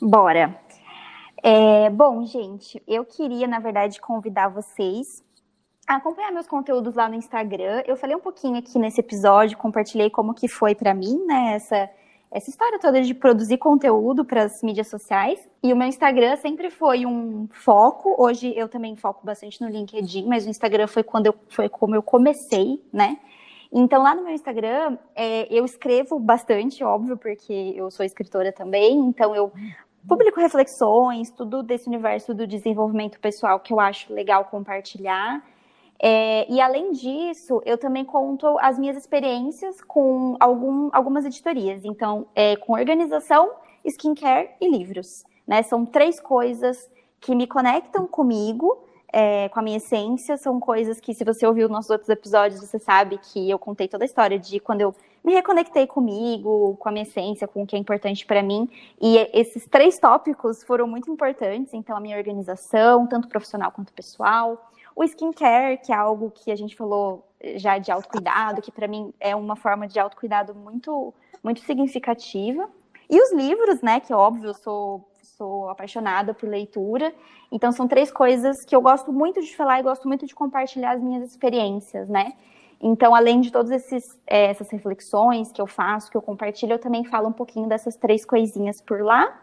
Bora. 0.00 0.56
É, 1.42 1.90
bom, 1.90 2.24
gente, 2.24 2.80
eu 2.86 3.04
queria, 3.04 3.48
na 3.48 3.58
verdade, 3.58 4.00
convidar 4.00 4.48
vocês 4.48 5.24
a 5.86 5.96
acompanhar 5.96 6.32
meus 6.32 6.46
conteúdos 6.46 6.94
lá 6.94 7.08
no 7.08 7.16
Instagram. 7.16 7.82
Eu 7.86 7.96
falei 7.96 8.14
um 8.14 8.20
pouquinho 8.20 8.58
aqui 8.58 8.78
nesse 8.78 9.00
episódio, 9.00 9.58
compartilhei 9.58 10.10
como 10.10 10.34
que 10.34 10.48
foi 10.48 10.74
para 10.74 10.94
mim, 10.94 11.24
né, 11.26 11.54
essa 11.54 11.90
essa 12.30 12.50
história 12.50 12.78
toda 12.78 13.00
de 13.02 13.14
produzir 13.14 13.58
conteúdo 13.58 14.24
para 14.24 14.44
as 14.44 14.62
mídias 14.62 14.88
sociais. 14.88 15.38
E 15.62 15.72
o 15.72 15.76
meu 15.76 15.88
Instagram 15.88 16.36
sempre 16.36 16.70
foi 16.70 17.06
um 17.06 17.48
foco. 17.50 18.14
Hoje 18.18 18.52
eu 18.56 18.68
também 18.68 18.96
foco 18.96 19.24
bastante 19.24 19.60
no 19.60 19.68
LinkedIn, 19.68 20.26
mas 20.26 20.46
o 20.46 20.50
Instagram 20.50 20.86
foi 20.86 21.02
quando 21.02 21.26
eu 21.26 21.34
foi 21.48 21.68
como 21.68 21.94
eu 21.94 22.02
comecei, 22.02 22.82
né? 22.92 23.18
Então 23.72 24.02
lá 24.02 24.14
no 24.14 24.22
meu 24.22 24.32
Instagram 24.32 24.98
é, 25.14 25.46
eu 25.52 25.64
escrevo 25.64 26.18
bastante, 26.18 26.82
óbvio, 26.82 27.16
porque 27.16 27.74
eu 27.76 27.90
sou 27.90 28.04
escritora 28.04 28.52
também. 28.52 28.98
Então 28.98 29.34
eu 29.34 29.52
publico 30.06 30.40
reflexões, 30.40 31.30
tudo 31.30 31.62
desse 31.62 31.88
universo 31.88 32.32
do 32.32 32.46
desenvolvimento 32.46 33.18
pessoal 33.18 33.58
que 33.60 33.72
eu 33.72 33.80
acho 33.80 34.12
legal 34.12 34.44
compartilhar. 34.44 35.42
É, 35.98 36.50
e 36.50 36.60
além 36.60 36.92
disso, 36.92 37.62
eu 37.64 37.78
também 37.78 38.04
conto 38.04 38.58
as 38.60 38.78
minhas 38.78 38.96
experiências 38.96 39.80
com 39.80 40.36
algum, 40.38 40.90
algumas 40.92 41.24
editorias. 41.24 41.84
Então, 41.84 42.26
é, 42.34 42.56
com 42.56 42.74
organização, 42.74 43.50
skincare 43.84 44.50
e 44.60 44.68
livros. 44.68 45.24
Né? 45.46 45.62
São 45.62 45.86
três 45.86 46.20
coisas 46.20 46.90
que 47.20 47.34
me 47.34 47.46
conectam 47.46 48.06
comigo, 48.06 48.78
é, 49.12 49.48
com 49.48 49.60
a 49.60 49.62
minha 49.62 49.78
essência. 49.78 50.36
São 50.36 50.60
coisas 50.60 51.00
que, 51.00 51.14
se 51.14 51.24
você 51.24 51.46
ouviu 51.46 51.68
nossos 51.68 51.90
outros 51.90 52.10
episódios, 52.10 52.60
você 52.60 52.78
sabe 52.78 53.18
que 53.18 53.48
eu 53.48 53.58
contei 53.58 53.88
toda 53.88 54.04
a 54.04 54.06
história 54.06 54.38
de 54.38 54.60
quando 54.60 54.82
eu 54.82 54.94
me 55.24 55.32
reconectei 55.32 55.88
comigo, 55.88 56.76
com 56.78 56.88
a 56.88 56.92
minha 56.92 57.02
essência, 57.02 57.48
com 57.48 57.62
o 57.62 57.66
que 57.66 57.74
é 57.74 57.78
importante 57.78 58.24
para 58.24 58.42
mim. 58.42 58.68
E 59.00 59.16
esses 59.32 59.66
três 59.66 59.98
tópicos 59.98 60.62
foram 60.62 60.86
muito 60.86 61.10
importantes. 61.10 61.72
Então, 61.72 61.96
a 61.96 62.00
minha 62.00 62.16
organização, 62.16 63.06
tanto 63.06 63.28
profissional 63.28 63.72
quanto 63.72 63.92
pessoal 63.92 64.70
o 64.96 65.04
skincare, 65.04 65.78
que 65.78 65.92
é 65.92 65.94
algo 65.94 66.30
que 66.30 66.50
a 66.50 66.56
gente 66.56 66.74
falou 66.74 67.28
já 67.56 67.76
de 67.76 67.92
autocuidado, 67.92 68.62
que 68.62 68.72
para 68.72 68.88
mim 68.88 69.12
é 69.20 69.36
uma 69.36 69.54
forma 69.54 69.86
de 69.86 70.00
autocuidado 70.00 70.54
muito, 70.54 71.12
muito 71.44 71.60
significativa. 71.60 72.66
E 73.08 73.20
os 73.20 73.30
livros, 73.30 73.82
né, 73.82 74.00
que 74.00 74.12
óbvio, 74.14 74.48
eu 74.48 74.54
sou, 74.54 75.06
sou 75.22 75.68
apaixonada 75.68 76.32
por 76.32 76.48
leitura. 76.48 77.14
Então 77.52 77.70
são 77.70 77.86
três 77.86 78.10
coisas 78.10 78.64
que 78.64 78.74
eu 78.74 78.80
gosto 78.80 79.12
muito 79.12 79.42
de 79.42 79.54
falar 79.54 79.78
e 79.80 79.82
gosto 79.82 80.08
muito 80.08 80.26
de 80.26 80.34
compartilhar 80.34 80.92
as 80.92 81.02
minhas 81.02 81.30
experiências, 81.30 82.08
né? 82.08 82.32
Então, 82.80 83.14
além 83.14 83.40
de 83.40 83.50
todas 83.50 83.70
esses, 83.70 84.18
é, 84.26 84.46
essas 84.46 84.70
reflexões 84.70 85.50
que 85.52 85.60
eu 85.60 85.66
faço, 85.66 86.10
que 86.10 86.16
eu 86.16 86.22
compartilho, 86.22 86.72
eu 86.72 86.78
também 86.78 87.04
falo 87.04 87.28
um 87.28 87.32
pouquinho 87.32 87.68
dessas 87.68 87.96
três 87.96 88.24
coisinhas 88.24 88.80
por 88.80 89.02
lá. 89.02 89.42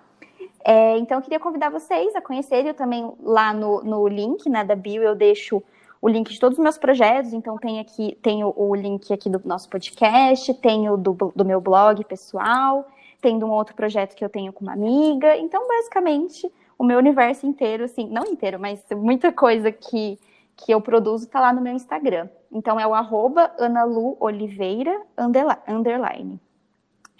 É, 0.63 0.97
então, 0.97 1.17
eu 1.17 1.21
queria 1.21 1.39
convidar 1.39 1.69
vocês 1.69 2.15
a 2.15 2.21
conhecerem. 2.21 2.67
Eu 2.67 2.73
também, 2.73 3.12
lá 3.21 3.54
no, 3.54 3.84
no 3.84 4.08
link 4.08 4.49
né, 4.49 4.63
da 4.63 4.76
bio, 4.76 5.04
eu 5.04 5.15
deixo 5.15 5.62
o 6.02 6.10
link 6.10 6.32
de 6.32 6.39
todos 6.39 6.58
os 6.58 6.63
meus 6.63 6.78
projetos, 6.78 7.32
então 7.32 7.58
tem 7.58 7.80
aqui, 7.80 8.17
tem 8.21 8.43
o, 8.43 8.54
o 8.58 8.76
link 8.76 9.13
aqui 9.13 9.30
do 9.30 9.41
nosso 9.45 9.69
podcast, 9.69 10.54
tem 10.56 10.89
o 10.89 10.97
do, 10.97 11.13
do 11.34 11.45
meu 11.45 11.62
blog 11.62 12.04
pessoal, 12.04 12.86
tem 13.21 13.38
de 13.38 13.45
um 13.45 13.52
outro 13.52 13.73
projeto 13.73 14.13
que 14.13 14.23
eu 14.23 14.28
tenho 14.30 14.52
com 14.52 14.65
uma 14.65 14.73
amiga. 14.73 15.38
Então, 15.38 15.65
basicamente, 15.65 16.52
o 16.78 16.84
meu 16.84 16.97
universo 16.97 17.45
inteiro, 17.45 17.86
assim, 17.86 18.08
não 18.10 18.26
inteiro, 18.26 18.60
mas 18.60 18.84
muita 18.91 19.32
coisa 19.32 19.71
que, 19.71 20.19
que 20.58 20.73
eu 20.73 20.82
produzo 20.82 21.28
tá 21.30 21.39
lá 21.39 21.54
no 21.54 21.62
meu 21.62 21.73
Instagram. 21.73 22.28
Então 22.52 22.80
é 22.80 22.86
o 22.86 22.93
arroba 22.93 23.52
analuoliveira. 23.58 25.02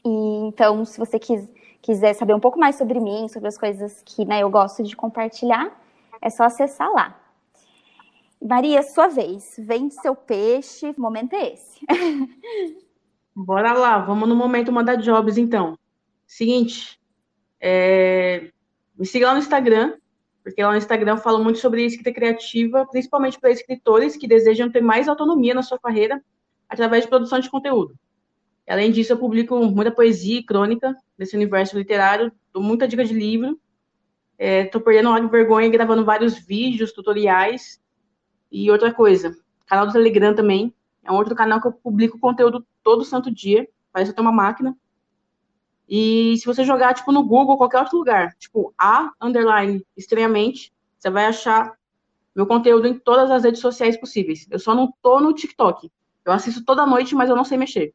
E, 0.06 0.10
então, 0.48 0.84
se 0.84 1.00
você 1.00 1.18
quis, 1.18 1.50
quiser 1.84 2.14
saber 2.14 2.34
um 2.34 2.40
pouco 2.40 2.58
mais 2.58 2.78
sobre 2.78 3.00
mim, 3.00 3.28
sobre 3.28 3.50
as 3.50 3.58
coisas 3.58 4.02
que 4.06 4.24
né, 4.26 4.42
eu 4.42 4.50
gosto 4.50 4.82
de 4.82 4.96
compartilhar, 4.96 5.78
é 6.22 6.30
só 6.30 6.46
acessar 6.46 6.90
lá. 6.92 7.20
Maria, 8.42 8.82
sua 8.82 9.10
vez. 9.10 9.56
Vende 9.60 9.94
seu 9.96 10.16
peixe, 10.16 10.96
o 10.98 11.02
momento 11.02 11.34
é 11.34 11.54
esse. 11.54 11.86
Bora 13.36 13.74
lá, 13.74 14.00
vamos 14.00 14.30
no 14.30 14.36
momento 14.36 14.72
mandar 14.72 14.96
jobs 14.96 15.38
então. 15.38 15.78
Seguinte, 16.26 17.00
é... 17.60 18.50
me 18.98 19.06
siga 19.06 19.28
lá 19.28 19.34
no 19.34 19.40
Instagram, 19.40 19.98
porque 20.42 20.64
lá 20.64 20.72
no 20.72 20.78
Instagram 20.78 21.14
eu 21.14 21.18
falo 21.18 21.44
muito 21.44 21.60
sobre 21.60 21.86
escrita 21.86 22.14
criativa, 22.14 22.86
principalmente 22.86 23.40
para 23.40 23.52
escritores 23.52 24.16
que 24.16 24.28
desejam 24.28 24.72
ter 24.72 24.82
mais 24.82 25.10
autonomia 25.10 25.54
na 25.54 25.64
sua 25.64 25.80
carreira 25.80 26.24
através 26.70 27.04
de 27.04 27.10
produção 27.10 27.40
de 27.40 27.50
conteúdo. 27.50 27.94
Além 28.68 28.92
disso, 28.92 29.14
eu 29.14 29.18
publico 29.18 29.58
muita 29.66 29.92
poesia 29.92 30.40
e 30.40 30.44
crônica 30.44 30.96
desse 31.18 31.36
universo 31.36 31.78
literário, 31.78 32.32
dou 32.52 32.64
muita 32.64 32.88
dica 32.88 33.04
de 33.04 33.14
livro. 33.14 33.60
Estou 34.38 34.82
é, 34.82 34.84
perdendo 34.84 35.10
uma 35.10 35.28
vergonha 35.28 35.70
gravando 35.70 36.06
vários 36.06 36.38
vídeos, 36.38 36.92
tutoriais. 36.92 37.82
E 38.52 38.70
outra 38.72 38.94
coisa, 38.94 39.36
canal 39.66 39.86
do 39.86 39.94
Telegram 39.94 40.34
também. 40.34 40.74
É 41.04 41.12
um 41.12 41.16
outro 41.16 41.36
canal 41.36 41.60
que 41.60 41.68
eu 41.68 41.74
publico 41.74 42.20
conteúdo 42.20 42.66
todo 42.82 43.04
santo 43.04 43.30
dia. 43.30 43.68
Parece 43.92 44.10
que 44.10 44.14
eu 44.14 44.16
tenho 44.16 44.30
uma 44.30 44.44
máquina. 44.44 44.76
E 45.88 46.38
se 46.38 46.46
você 46.46 46.64
jogar, 46.64 46.94
tipo, 46.94 47.12
no 47.12 47.24
Google, 47.24 47.58
qualquer 47.58 47.80
outro 47.80 47.98
lugar, 47.98 48.34
tipo, 48.40 48.74
A, 48.78 49.12
underline, 49.22 49.86
estranhamente, 49.98 50.74
você 50.98 51.10
vai 51.10 51.26
achar 51.26 51.78
meu 52.36 52.48
conteúdo 52.48 52.88
em 52.88 52.98
todas 52.98 53.30
as 53.30 53.44
redes 53.44 53.60
sociais 53.60 53.98
possíveis. 53.98 54.48
Eu 54.50 54.60
só 54.60 54.74
não 54.74 54.92
tô 55.02 55.20
no 55.20 55.34
TikTok. 55.34 55.92
Eu 56.26 56.32
assisto 56.32 56.64
toda 56.64 56.86
noite, 56.86 57.14
mas 57.14 57.30
eu 57.30 57.36
não 57.36 57.44
sei 57.44 57.58
mexer. 57.58 57.94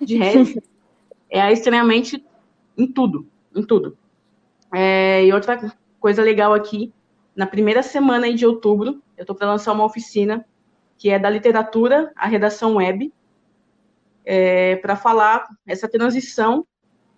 De 0.00 0.16
resto, 0.16 0.62
é 1.30 1.52
estranhamente 1.52 2.24
em 2.76 2.86
tudo, 2.86 3.26
em 3.54 3.62
tudo. 3.62 3.96
É, 4.74 5.24
e 5.24 5.32
outra 5.32 5.72
coisa 5.98 6.22
legal 6.22 6.52
aqui, 6.52 6.92
na 7.34 7.46
primeira 7.46 7.82
semana 7.82 8.32
de 8.32 8.46
outubro, 8.46 9.02
eu 9.16 9.22
estou 9.22 9.34
para 9.34 9.48
lançar 9.48 9.72
uma 9.72 9.84
oficina 9.84 10.44
que 10.98 11.10
é 11.10 11.18
da 11.18 11.28
literatura 11.28 12.12
à 12.16 12.26
redação 12.26 12.76
web, 12.76 13.12
é, 14.24 14.76
para 14.76 14.96
falar 14.96 15.46
essa 15.66 15.88
transição 15.88 16.66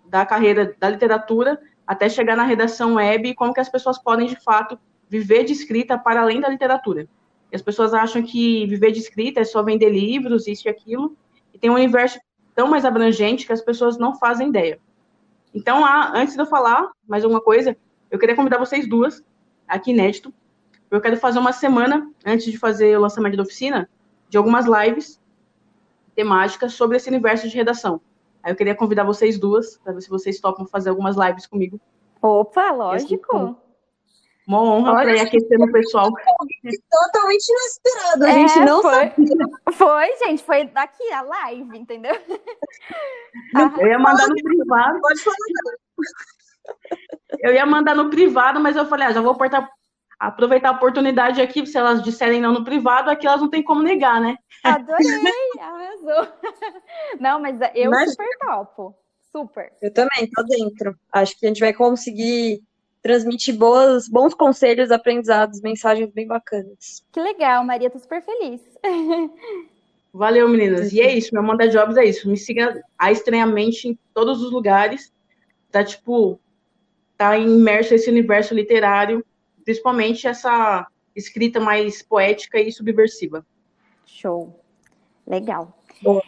da 0.08 0.26
carreira 0.26 0.76
da 0.78 0.90
literatura 0.90 1.60
até 1.86 2.08
chegar 2.08 2.36
na 2.36 2.44
redação 2.44 2.94
web 2.94 3.28
e 3.28 3.34
como 3.34 3.54
que 3.54 3.60
as 3.60 3.68
pessoas 3.68 3.98
podem, 3.98 4.26
de 4.26 4.36
fato, 4.36 4.78
viver 5.08 5.44
de 5.44 5.52
escrita 5.52 5.96
para 5.96 6.20
além 6.20 6.40
da 6.40 6.48
literatura. 6.48 7.08
E 7.50 7.56
as 7.56 7.62
pessoas 7.62 7.94
acham 7.94 8.22
que 8.22 8.66
viver 8.66 8.92
de 8.92 8.98
escrita 8.98 9.40
é 9.40 9.44
só 9.44 9.62
vender 9.62 9.90
livros, 9.90 10.46
isso 10.46 10.68
e 10.68 10.70
aquilo, 10.70 11.16
e 11.52 11.58
tem 11.58 11.70
um 11.70 11.74
universo 11.74 12.18
tão 12.58 12.66
mais 12.66 12.84
abrangente 12.84 13.46
que 13.46 13.52
as 13.52 13.60
pessoas 13.60 13.96
não 13.96 14.16
fazem 14.16 14.48
ideia. 14.48 14.80
Então, 15.54 15.84
antes 16.12 16.34
de 16.34 16.40
eu 16.40 16.46
falar 16.46 16.90
mais 17.06 17.22
alguma 17.22 17.40
coisa, 17.40 17.76
eu 18.10 18.18
queria 18.18 18.34
convidar 18.34 18.58
vocês 18.58 18.88
duas, 18.88 19.22
aqui 19.68 19.92
inédito, 19.92 20.34
eu 20.90 21.00
quero 21.00 21.16
fazer 21.18 21.38
uma 21.38 21.52
semana, 21.52 22.10
antes 22.26 22.46
de 22.46 22.58
fazer 22.58 22.98
o 22.98 23.00
lançamento 23.00 23.36
da 23.36 23.44
oficina, 23.44 23.88
de 24.28 24.36
algumas 24.36 24.66
lives 24.66 25.20
temáticas 26.16 26.72
sobre 26.72 26.96
esse 26.96 27.08
universo 27.08 27.48
de 27.48 27.54
redação. 27.54 28.00
Aí 28.42 28.50
eu 28.50 28.56
queria 28.56 28.74
convidar 28.74 29.04
vocês 29.04 29.38
duas, 29.38 29.78
para 29.78 29.92
ver 29.92 30.00
se 30.00 30.10
vocês 30.10 30.40
topam 30.40 30.66
fazer 30.66 30.90
algumas 30.90 31.14
lives 31.16 31.46
comigo. 31.46 31.80
Opa, 32.20 32.72
lógico. 32.72 33.56
Uma 34.48 34.62
honra 34.62 34.92
para 34.92 35.14
ir 35.14 35.20
aquecendo 35.20 35.66
o 35.66 35.72
pessoal. 35.72 36.10
Totalmente 36.90 37.48
inesperado, 37.50 38.24
a 38.24 38.28
é, 38.30 38.32
gente 38.32 38.60
não 38.60 38.80
foi, 38.80 38.94
sabia. 38.94 39.46
Foi, 39.72 40.16
gente, 40.16 40.42
foi 40.42 40.64
daqui 40.64 41.12
a 41.12 41.20
live, 41.20 41.78
entendeu? 41.78 42.14
Eu 43.78 43.86
ia 43.86 43.98
mandar 43.98 44.26
no 44.26 44.42
privado. 44.42 45.00
Pode 45.02 45.20
falar. 45.22 45.36
Eu 47.40 47.52
ia 47.52 47.66
mandar 47.66 47.94
no 47.94 48.08
privado, 48.08 48.58
mas 48.58 48.74
eu 48.74 48.86
falei, 48.86 49.08
ah, 49.08 49.12
já 49.12 49.20
vou 49.20 49.36
portar, 49.36 49.68
aproveitar 50.18 50.70
a 50.70 50.76
oportunidade 50.76 51.42
aqui, 51.42 51.66
se 51.66 51.76
elas 51.76 52.02
disserem 52.02 52.40
não 52.40 52.54
no 52.54 52.64
privado, 52.64 53.10
aqui 53.10 53.26
elas 53.26 53.42
não 53.42 53.50
tem 53.50 53.62
como 53.62 53.82
negar, 53.82 54.18
né? 54.18 54.36
Adorei, 54.64 55.30
arrasou. 55.60 56.32
Não, 57.20 57.38
mas 57.38 57.58
eu 57.74 57.90
mas... 57.90 58.10
super 58.10 58.38
topo. 58.40 58.96
Super. 59.30 59.72
Eu 59.82 59.92
também, 59.92 60.28
tô 60.34 60.42
dentro. 60.44 60.98
Acho 61.12 61.38
que 61.38 61.44
a 61.44 61.48
gente 61.48 61.60
vai 61.60 61.74
conseguir 61.74 62.62
transmitir 63.02 63.56
boas, 63.56 64.08
bons 64.08 64.34
conselhos, 64.34 64.90
aprendizados, 64.90 65.60
mensagens 65.60 66.10
bem 66.12 66.26
bacanas. 66.26 67.04
Que 67.12 67.20
legal, 67.20 67.64
Maria, 67.64 67.90
tô 67.90 67.98
super 67.98 68.22
feliz. 68.22 68.60
Valeu, 70.12 70.48
meninas. 70.48 70.92
E 70.92 71.00
é 71.00 71.14
isso, 71.14 71.34
meu 71.34 71.42
Manda 71.42 71.68
Jobs 71.68 71.96
é 71.96 72.04
isso. 72.04 72.28
Me 72.28 72.36
siga 72.36 72.82
a 72.98 73.12
estranhamente 73.12 73.88
em 73.88 73.98
todos 74.14 74.42
os 74.42 74.50
lugares. 74.50 75.12
Tá, 75.70 75.84
tipo, 75.84 76.40
tá 77.16 77.36
imerso 77.36 77.92
nesse 77.92 78.10
universo 78.10 78.54
literário 78.54 79.24
principalmente 79.68 80.26
essa 80.26 80.86
escrita 81.14 81.60
mais 81.60 82.02
poética 82.02 82.58
e 82.58 82.72
subversiva. 82.72 83.46
Show. 84.06 84.58
Legal. 85.26 85.78
Boa. 86.02 86.22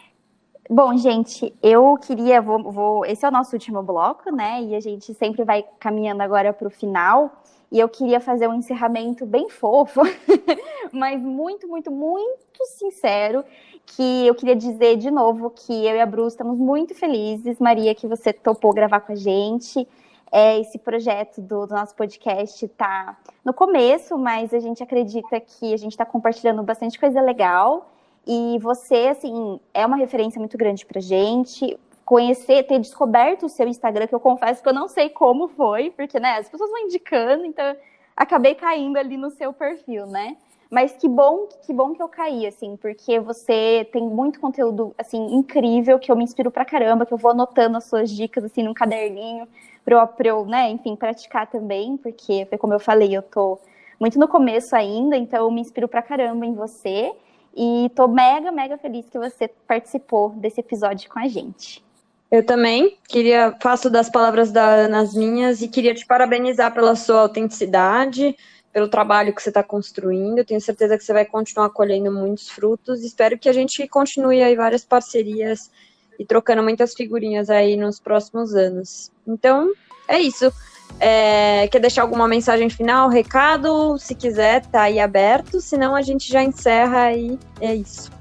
Bom, 0.69 0.95
gente, 0.95 1.53
eu 1.61 1.97
queria, 1.97 2.41
vou, 2.41 2.71
vou, 2.71 3.05
esse 3.05 3.25
é 3.25 3.27
o 3.27 3.31
nosso 3.31 3.53
último 3.53 3.81
bloco, 3.81 4.31
né? 4.31 4.61
E 4.61 4.75
a 4.75 4.79
gente 4.79 5.13
sempre 5.15 5.43
vai 5.43 5.65
caminhando 5.79 6.21
agora 6.21 6.53
para 6.53 6.67
o 6.67 6.71
final. 6.71 7.41
E 7.71 7.79
eu 7.79 7.89
queria 7.89 8.19
fazer 8.19 8.47
um 8.47 8.53
encerramento 8.53 9.25
bem 9.25 9.49
fofo, 9.49 10.01
mas 10.91 11.21
muito, 11.21 11.67
muito, 11.67 11.89
muito 11.89 12.65
sincero, 12.65 13.45
que 13.85 14.27
eu 14.27 14.35
queria 14.35 14.55
dizer 14.55 14.97
de 14.97 15.09
novo 15.09 15.49
que 15.49 15.73
eu 15.73 15.95
e 15.95 16.01
a 16.01 16.05
Bru 16.05 16.27
estamos 16.27 16.57
muito 16.57 16.93
felizes, 16.93 17.59
Maria, 17.59 17.95
que 17.95 18.07
você 18.07 18.33
topou 18.33 18.73
gravar 18.73 18.99
com 18.99 19.13
a 19.13 19.15
gente. 19.15 19.87
É, 20.31 20.59
esse 20.59 20.77
projeto 20.77 21.41
do, 21.41 21.65
do 21.65 21.73
nosso 21.73 21.95
podcast 21.95 22.65
está 22.65 23.17
no 23.43 23.53
começo, 23.53 24.17
mas 24.17 24.53
a 24.53 24.59
gente 24.59 24.81
acredita 24.83 25.39
que 25.39 25.73
a 25.73 25.77
gente 25.77 25.91
está 25.91 26.05
compartilhando 26.05 26.63
bastante 26.63 26.99
coisa 26.99 27.21
legal. 27.21 27.90
E 28.25 28.59
você, 28.59 29.07
assim, 29.07 29.59
é 29.73 29.85
uma 29.85 29.97
referência 29.97 30.39
muito 30.39 30.57
grande 30.57 30.85
para 30.85 31.01
gente. 31.01 31.77
Conhecer, 32.05 32.63
ter 32.63 32.79
descoberto 32.79 33.45
o 33.45 33.49
seu 33.49 33.67
Instagram, 33.67 34.07
que 34.07 34.15
eu 34.15 34.19
confesso 34.19 34.61
que 34.61 34.67
eu 34.67 34.73
não 34.73 34.87
sei 34.87 35.09
como 35.09 35.47
foi, 35.47 35.91
porque, 35.91 36.19
né, 36.19 36.37
as 36.39 36.49
pessoas 36.49 36.69
vão 36.69 36.79
indicando, 36.79 37.45
então 37.45 37.75
acabei 38.15 38.53
caindo 38.53 38.97
ali 38.97 39.15
no 39.17 39.29
seu 39.29 39.53
perfil, 39.53 40.05
né? 40.07 40.35
Mas 40.69 40.93
que 40.93 41.07
bom, 41.07 41.47
que 41.65 41.73
bom 41.73 41.93
que 41.93 42.01
eu 42.01 42.07
caí, 42.07 42.47
assim, 42.47 42.77
porque 42.77 43.19
você 43.19 43.87
tem 43.91 44.03
muito 44.03 44.39
conteúdo, 44.39 44.93
assim, 44.97 45.33
incrível, 45.33 45.99
que 45.99 46.11
eu 46.11 46.15
me 46.15 46.23
inspiro 46.23 46.49
pra 46.49 46.63
caramba, 46.63 47.05
que 47.05 47.13
eu 47.13 47.17
vou 47.17 47.31
anotando 47.31 47.77
as 47.77 47.85
suas 47.85 48.09
dicas, 48.09 48.43
assim, 48.43 48.63
num 48.63 48.73
caderninho 48.73 49.47
para 49.83 50.09
eu, 50.25 50.45
né, 50.45 50.69
enfim, 50.69 50.95
praticar 50.95 51.47
também, 51.47 51.97
porque 51.97 52.45
como 52.57 52.73
eu 52.73 52.79
falei, 52.79 53.15
eu 53.15 53.21
tô 53.21 53.59
muito 53.99 54.17
no 54.19 54.27
começo 54.27 54.75
ainda, 54.75 55.17
então 55.17 55.45
eu 55.45 55.51
me 55.51 55.61
inspiro 55.61 55.87
pra 55.87 56.01
caramba 56.01 56.45
em 56.45 56.53
você. 56.53 57.13
E 57.55 57.91
tô 57.95 58.07
mega, 58.07 58.51
mega 58.51 58.77
feliz 58.77 59.05
que 59.09 59.19
você 59.19 59.49
participou 59.67 60.29
desse 60.29 60.59
episódio 60.59 61.09
com 61.09 61.19
a 61.19 61.27
gente. 61.27 61.83
Eu 62.31 62.45
também 62.45 62.97
queria, 63.09 63.57
faço 63.61 63.89
das 63.89 64.09
palavras 64.09 64.51
da 64.51 64.65
Ana 64.65 65.01
as 65.01 65.13
minhas 65.13 65.61
e 65.61 65.67
queria 65.67 65.93
te 65.93 66.05
parabenizar 66.05 66.73
pela 66.73 66.95
sua 66.95 67.21
autenticidade, 67.21 68.35
pelo 68.71 68.87
trabalho 68.87 69.35
que 69.35 69.43
você 69.43 69.49
está 69.49 69.61
construindo. 69.61 70.37
Eu 70.37 70.45
tenho 70.45 70.61
certeza 70.61 70.97
que 70.97 71.03
você 71.03 71.11
vai 71.11 71.25
continuar 71.25 71.69
colhendo 71.71 72.09
muitos 72.09 72.49
frutos. 72.49 73.03
Espero 73.03 73.37
que 73.37 73.49
a 73.49 73.53
gente 73.53 73.85
continue 73.87 74.41
aí 74.41 74.55
várias 74.55 74.85
parcerias 74.85 75.69
e 76.17 76.25
trocando 76.25 76.63
muitas 76.63 76.93
figurinhas 76.93 77.49
aí 77.49 77.75
nos 77.75 77.99
próximos 77.99 78.55
anos. 78.55 79.11
Então, 79.27 79.69
é 80.07 80.19
isso. 80.19 80.53
É, 80.99 81.67
quer 81.67 81.79
deixar 81.79 82.03
alguma 82.03 82.27
mensagem 82.27 82.69
final, 82.69 83.09
recado? 83.09 83.97
Se 83.97 84.13
quiser, 84.13 84.65
tá 84.65 84.83
aí 84.83 84.99
aberto. 84.99 85.59
Senão 85.59 85.95
a 85.95 86.01
gente 86.01 86.31
já 86.31 86.43
encerra 86.43 87.13
e 87.13 87.39
é 87.59 87.75
isso. 87.75 88.11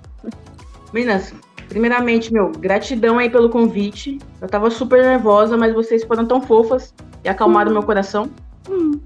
Meninas, 0.93 1.33
primeiramente, 1.69 2.33
meu, 2.33 2.51
gratidão 2.51 3.19
aí 3.19 3.29
pelo 3.29 3.51
convite. 3.51 4.19
Eu 4.41 4.49
tava 4.49 4.71
super 4.71 5.03
nervosa, 5.03 5.57
mas 5.57 5.75
vocês 5.75 6.05
foram 6.05 6.27
tão 6.27 6.41
fofas 6.41 6.95
e 7.25 7.29
acalmaram 7.29 7.71
hum. 7.71 7.75
meu 7.75 7.83
coração. 7.83 8.31
Hum. 8.69 8.99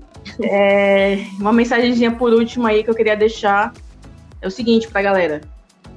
É, 0.42 1.24
uma 1.38 1.52
mensagenzinha 1.52 2.10
por 2.12 2.32
último 2.32 2.66
aí 2.66 2.82
que 2.82 2.90
eu 2.90 2.94
queria 2.94 3.16
deixar 3.16 3.72
é 4.40 4.46
o 4.46 4.50
seguinte 4.50 4.88
pra 4.88 5.02
galera. 5.02 5.40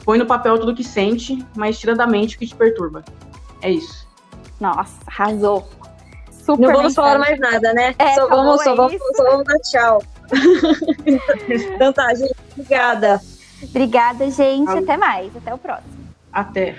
Põe 0.03 0.18
no 0.18 0.26
papel 0.26 0.57
tudo 0.59 0.76
que 0.76 0.84
sente, 0.84 1.43
mas 1.55 1.80
tira 1.80 1.95
da 1.95 2.07
mente 2.07 2.36
o 2.36 2.39
que 2.39 2.47
te 2.47 2.55
perturba. 2.55 3.03
É 3.61 3.70
isso. 3.72 4.07
Nossa, 4.59 4.97
arrasou. 5.05 5.68
Super 6.48 6.62
Não 6.62 6.74
vamos 6.76 6.84
mensagem. 6.84 7.12
falar 7.12 7.20
mais 7.20 7.39
nada, 7.41 7.74
né? 7.74 7.93
É, 8.00 8.14
só, 8.14 8.28
vamos, 8.30 8.64
só, 8.64 8.74
vamos, 8.74 8.98
só 9.18 9.24
vamos 9.24 9.45
dar 9.45 9.60
tchau. 9.60 10.04
então 11.76 11.91
tá, 11.91 12.14
gente. 12.14 12.34
Obrigada. 12.54 13.22
Obrigada, 13.62 14.32
gente. 14.32 14.70
Até 14.70 14.95
mais. 14.95 15.36
Até 15.36 15.54
o 15.54 15.58
próximo. 15.58 15.91
Até. 16.32 16.78